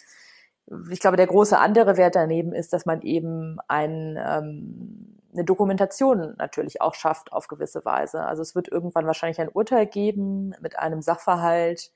ich 0.89 0.99
glaube, 0.99 1.17
der 1.17 1.27
große 1.27 1.57
andere 1.57 1.97
Wert 1.97 2.15
daneben 2.15 2.53
ist, 2.53 2.73
dass 2.73 2.85
man 2.85 3.01
eben 3.01 3.57
ein, 3.67 4.17
ähm, 4.17 5.17
eine 5.33 5.45
Dokumentation 5.45 6.35
natürlich 6.37 6.81
auch 6.81 6.95
schafft 6.95 7.31
auf 7.31 7.47
gewisse 7.47 7.85
Weise. 7.85 8.23
Also 8.23 8.41
es 8.41 8.55
wird 8.55 8.67
irgendwann 8.67 9.05
wahrscheinlich 9.05 9.39
ein 9.39 9.49
Urteil 9.49 9.85
geben 9.85 10.53
mit 10.61 10.77
einem 10.77 11.01
Sachverhalt, 11.01 11.91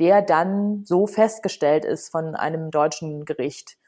der 0.00 0.22
dann 0.22 0.84
so 0.84 1.06
festgestellt 1.06 1.84
ist 1.84 2.10
von 2.10 2.34
einem 2.34 2.70
deutschen 2.70 3.24
Gericht. 3.24 3.78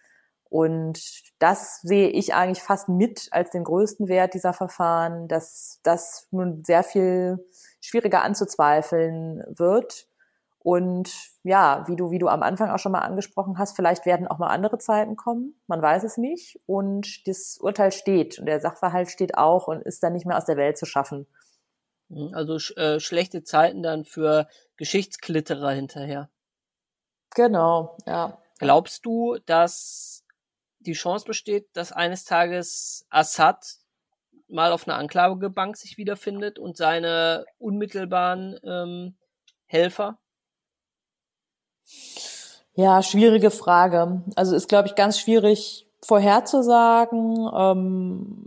Und 0.51 1.01
das 1.39 1.81
sehe 1.83 2.09
ich 2.09 2.35
eigentlich 2.35 2.63
fast 2.63 2.89
mit 2.89 3.29
als 3.33 3.51
den 3.51 3.65
größten 3.65 4.09
Wert 4.09 4.35
dieser 4.35 4.55
Verfahren, 4.55 5.29
dass 5.29 5.81
das 5.83 6.29
nun 6.31 6.65
sehr 6.65 6.83
viel 6.83 7.45
schwieriger 7.81 8.23
anzuzweifeln 8.23 9.45
wird 9.49 10.08
und 10.61 11.11
ja, 11.45 11.85
wie 11.87 11.97
du, 11.97 12.11
wie 12.11 12.19
du 12.19 12.29
am 12.29 12.43
Anfang 12.43 12.71
auch 12.71 12.79
schon 12.79 12.93
mal 12.93 13.01
angesprochen 13.01 13.59
hast, 13.59 13.77
vielleicht 13.77 14.07
werden 14.07 14.27
auch 14.27 14.39
mal 14.39 14.49
andere 14.49 14.79
Zeiten 14.79 15.17
kommen. 15.17 15.61
Man 15.67 15.81
weiß 15.81 16.03
es 16.05 16.17
nicht. 16.17 16.61
Und 16.67 17.27
das 17.27 17.59
Urteil 17.61 17.93
steht 17.93 18.39
und 18.39 18.47
der 18.47 18.61
Sachverhalt 18.61 19.09
steht 19.09 19.37
auch 19.37 19.69
und 19.69 19.83
ist 19.83 20.03
dann 20.03 20.13
nicht 20.13 20.27
mehr 20.27 20.37
aus 20.37 20.47
der 20.47 20.57
Welt 20.57 20.77
zu 20.77 20.85
schaffen. 20.85 21.27
Mhm, 22.09 22.35
also 22.35 22.57
äh, 22.75 22.99
schlechte 22.99 23.45
Zeiten 23.45 23.83
dann 23.83 24.05
für 24.05 24.49
Geschichtsklitterer 24.77 25.71
hinterher. 25.71 26.29
Genau, 27.35 27.97
ja. 28.07 28.39
Glaubst 28.59 29.07
du, 29.07 29.39
dass 29.47 30.25
die 30.81 30.95
Chance 30.95 31.25
besteht, 31.25 31.69
dass 31.75 31.93
eines 31.93 32.25
Tages 32.25 33.07
Assad 33.11 33.77
mal 34.49 34.73
auf 34.73 34.89
einer 34.89 34.97
Anklagebank 34.97 35.77
sich 35.77 35.99
wiederfindet 35.99 36.59
und 36.59 36.77
seine 36.77 37.45
unmittelbaren 37.59 38.59
ähm, 38.65 39.17
Helfer 39.67 40.19
ja, 42.75 43.03
schwierige 43.03 43.51
Frage. 43.51 44.23
Also 44.37 44.55
ist, 44.55 44.69
glaube 44.69 44.89
ich, 44.89 44.95
ganz 44.95 45.19
schwierig 45.19 45.89
vorherzusagen, 46.05 47.51
ähm, 47.53 48.47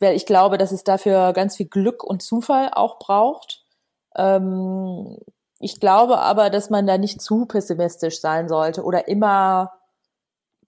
weil 0.00 0.14
ich 0.14 0.26
glaube, 0.26 0.58
dass 0.58 0.72
es 0.72 0.84
dafür 0.84 1.32
ganz 1.32 1.56
viel 1.56 1.66
Glück 1.66 2.04
und 2.04 2.22
Zufall 2.22 2.70
auch 2.72 2.98
braucht. 2.98 3.64
Ähm, 4.16 5.18
ich 5.58 5.80
glaube 5.80 6.18
aber, 6.18 6.50
dass 6.50 6.70
man 6.70 6.86
da 6.86 6.98
nicht 6.98 7.20
zu 7.20 7.46
pessimistisch 7.46 8.20
sein 8.20 8.48
sollte 8.48 8.84
oder 8.84 9.08
immer 9.08 9.72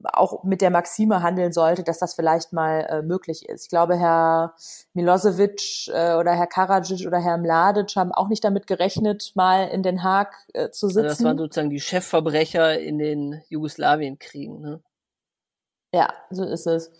auch 0.04 0.44
mit 0.44 0.60
der 0.60 0.70
Maxime 0.70 1.22
handeln 1.22 1.52
sollte, 1.52 1.82
dass 1.82 1.98
das 1.98 2.14
vielleicht 2.14 2.52
mal 2.52 2.80
äh, 2.88 3.02
möglich 3.02 3.48
ist. 3.48 3.64
Ich 3.64 3.68
glaube, 3.68 3.96
Herr 3.96 4.54
Milosevic 4.92 5.88
äh, 5.88 6.14
oder 6.14 6.32
Herr 6.34 6.46
Karadzic 6.46 7.06
oder 7.06 7.18
Herr 7.18 7.38
Mladic 7.38 7.96
haben 7.96 8.12
auch 8.12 8.28
nicht 8.28 8.44
damit 8.44 8.66
gerechnet, 8.66 9.32
mal 9.34 9.68
in 9.68 9.82
Den 9.82 10.02
Haag 10.02 10.34
äh, 10.52 10.70
zu 10.70 10.88
sitzen. 10.88 11.06
Also 11.06 11.16
das 11.16 11.24
waren 11.24 11.38
sozusagen 11.38 11.70
die 11.70 11.80
Chefverbrecher 11.80 12.78
in 12.78 12.98
den 12.98 13.42
Jugoslawienkriegen. 13.48 14.60
Ne? 14.60 14.80
Ja, 15.92 16.12
so 16.30 16.44
ist 16.44 16.66
es. 16.66 16.90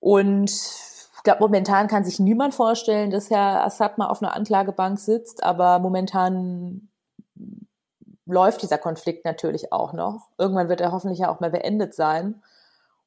Und 0.00 0.50
ich 0.50 1.22
glaube, 1.24 1.40
momentan 1.40 1.88
kann 1.88 2.04
sich 2.04 2.18
niemand 2.18 2.54
vorstellen, 2.54 3.10
dass 3.10 3.30
Herr 3.30 3.64
Assad 3.64 3.98
mal 3.98 4.08
auf 4.08 4.22
einer 4.22 4.34
Anklagebank 4.34 4.98
sitzt, 4.98 5.42
aber 5.42 5.78
momentan 5.78 6.87
läuft 8.28 8.62
dieser 8.62 8.78
Konflikt 8.78 9.24
natürlich 9.24 9.72
auch 9.72 9.92
noch. 9.92 10.28
Irgendwann 10.38 10.68
wird 10.68 10.80
er 10.80 10.92
hoffentlich 10.92 11.20
ja 11.20 11.30
auch 11.30 11.40
mal 11.40 11.50
beendet 11.50 11.94
sein. 11.94 12.42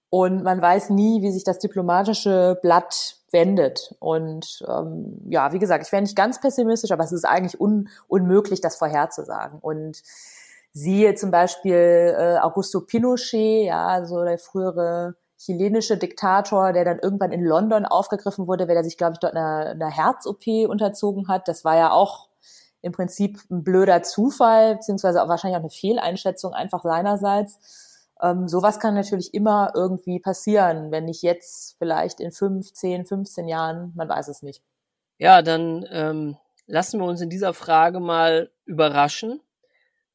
Und 0.10 0.44
man 0.44 0.62
weiß 0.62 0.90
nie, 0.90 1.22
wie 1.22 1.32
sich 1.32 1.46
das 1.46 1.60
diplomatische 1.60 2.60
Blatt 2.62 3.16
wendet. 3.32 3.96
Und 4.00 4.62
ähm, 4.68 5.22
ja, 5.30 5.54
wie 5.54 5.60
gesagt, 5.60 5.86
ich 5.86 5.92
wäre 5.92 6.02
nicht 6.02 6.18
ganz 6.18 6.42
pessimistisch, 6.42 6.92
aber 6.92 7.06
es 7.06 7.14
ist 7.14 7.24
eigentlich 7.24 7.62
un 7.62 7.88
unmöglich, 8.10 8.60
das 8.60 8.76
vorherzusagen. 8.76 9.60
Und 9.60 10.02
siehe 10.74 11.16
zum 11.16 11.32
Beispiel 11.32 12.16
äh, 12.18 12.38
Augusto 12.40 12.82
Pinochet, 12.82 13.66
ja, 13.66 14.06
so 14.06 14.22
der 14.24 14.38
frühere 14.38 15.16
chilenische 15.38 15.98
Diktator, 15.98 16.74
der 16.74 16.86
dann 16.86 17.00
irgendwann 17.00 17.32
in 17.32 17.44
London 17.44 17.86
aufgegriffen 17.86 18.48
wurde, 18.48 18.68
weil 18.68 18.76
er 18.76 18.84
sich, 18.84 18.98
glaube 18.98 19.14
ich, 19.14 19.20
dort 19.20 19.34
einer, 19.34 19.72
einer 19.72 19.90
Herz-OP 19.90 20.46
unterzogen 20.68 21.28
hat. 21.30 21.48
Das 21.48 21.64
war 21.66 21.78
ja 21.78 21.92
auch 21.92 22.28
im 22.82 22.92
Prinzip 22.92 23.40
ein 23.50 23.64
blöder 23.64 24.04
Zufall, 24.04 24.76
beziehungsweise 24.76 25.22
auch 25.22 25.28
wahrscheinlich 25.28 25.58
auch 25.58 25.64
eine 25.64 25.70
Fehleinschätzung 25.70 26.54
einfach 26.54 26.84
seinerseits. 26.84 28.12
Ähm, 28.22 28.48
sowas 28.48 28.80
kann 28.80 28.94
natürlich 28.94 29.34
immer 29.34 29.72
irgendwie 29.76 30.20
passieren, 30.20 30.92
wenn 30.92 31.06
nicht 31.06 31.24
jetzt, 31.24 31.78
vielleicht 31.80 32.20
in 32.20 32.32
fünf, 32.32 32.74
zehn, 32.74 33.06
15 33.06 33.48
Jahren, 33.48 33.94
man 33.96 34.10
weiß 34.10 34.28
es 34.28 34.42
nicht. 34.42 34.64
Ja, 35.18 35.42
dann 35.42 35.88
ähm, 35.92 36.38
lassen 36.68 37.00
wir 37.00 37.08
uns 37.08 37.22
in 37.22 37.30
dieser 37.30 37.54
Frage 37.54 38.00
mal 38.00 38.52
überraschen. 38.66 39.42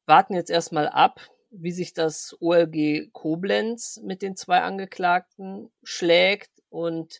Warten 0.05 0.33
jetzt 0.33 0.49
erstmal 0.49 0.87
ab, 0.87 1.19
wie 1.49 1.71
sich 1.71 1.93
das 1.93 2.35
OLG 2.39 3.11
Koblenz 3.11 3.99
mit 4.03 4.21
den 4.21 4.35
zwei 4.35 4.61
Angeklagten 4.61 5.69
schlägt 5.83 6.51
und 6.69 7.19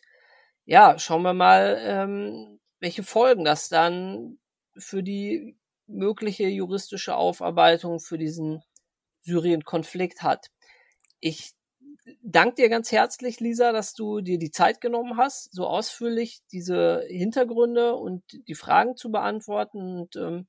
ja, 0.64 0.98
schauen 0.98 1.22
wir 1.22 1.34
mal, 1.34 1.78
ähm, 1.80 2.60
welche 2.80 3.02
Folgen 3.02 3.44
das 3.44 3.68
dann 3.68 4.38
für 4.78 5.02
die 5.02 5.56
mögliche 5.86 6.46
juristische 6.46 7.16
Aufarbeitung 7.16 8.00
für 8.00 8.18
diesen 8.18 8.62
Syrien-Konflikt 9.22 10.22
hat. 10.22 10.50
Ich 11.20 11.54
danke 12.22 12.56
dir 12.56 12.68
ganz 12.68 12.92
herzlich, 12.92 13.40
Lisa, 13.40 13.72
dass 13.72 13.94
du 13.94 14.20
dir 14.20 14.38
die 14.38 14.50
Zeit 14.50 14.80
genommen 14.80 15.16
hast, 15.16 15.52
so 15.52 15.66
ausführlich 15.66 16.40
diese 16.52 17.04
Hintergründe 17.08 17.94
und 17.94 18.22
die 18.46 18.54
Fragen 18.54 18.96
zu 18.96 19.10
beantworten. 19.10 20.00
Und 20.00 20.16
ähm, 20.16 20.46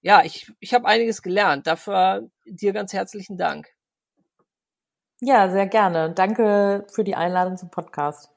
ja, 0.00 0.24
ich, 0.24 0.52
ich 0.60 0.74
habe 0.74 0.86
einiges 0.86 1.22
gelernt. 1.22 1.66
Dafür 1.66 2.28
dir 2.44 2.72
ganz 2.72 2.92
herzlichen 2.92 3.36
Dank. 3.36 3.68
Ja, 5.20 5.50
sehr 5.50 5.66
gerne. 5.66 6.12
Danke 6.12 6.84
für 6.90 7.04
die 7.04 7.14
Einladung 7.14 7.56
zum 7.56 7.70
Podcast. 7.70 8.31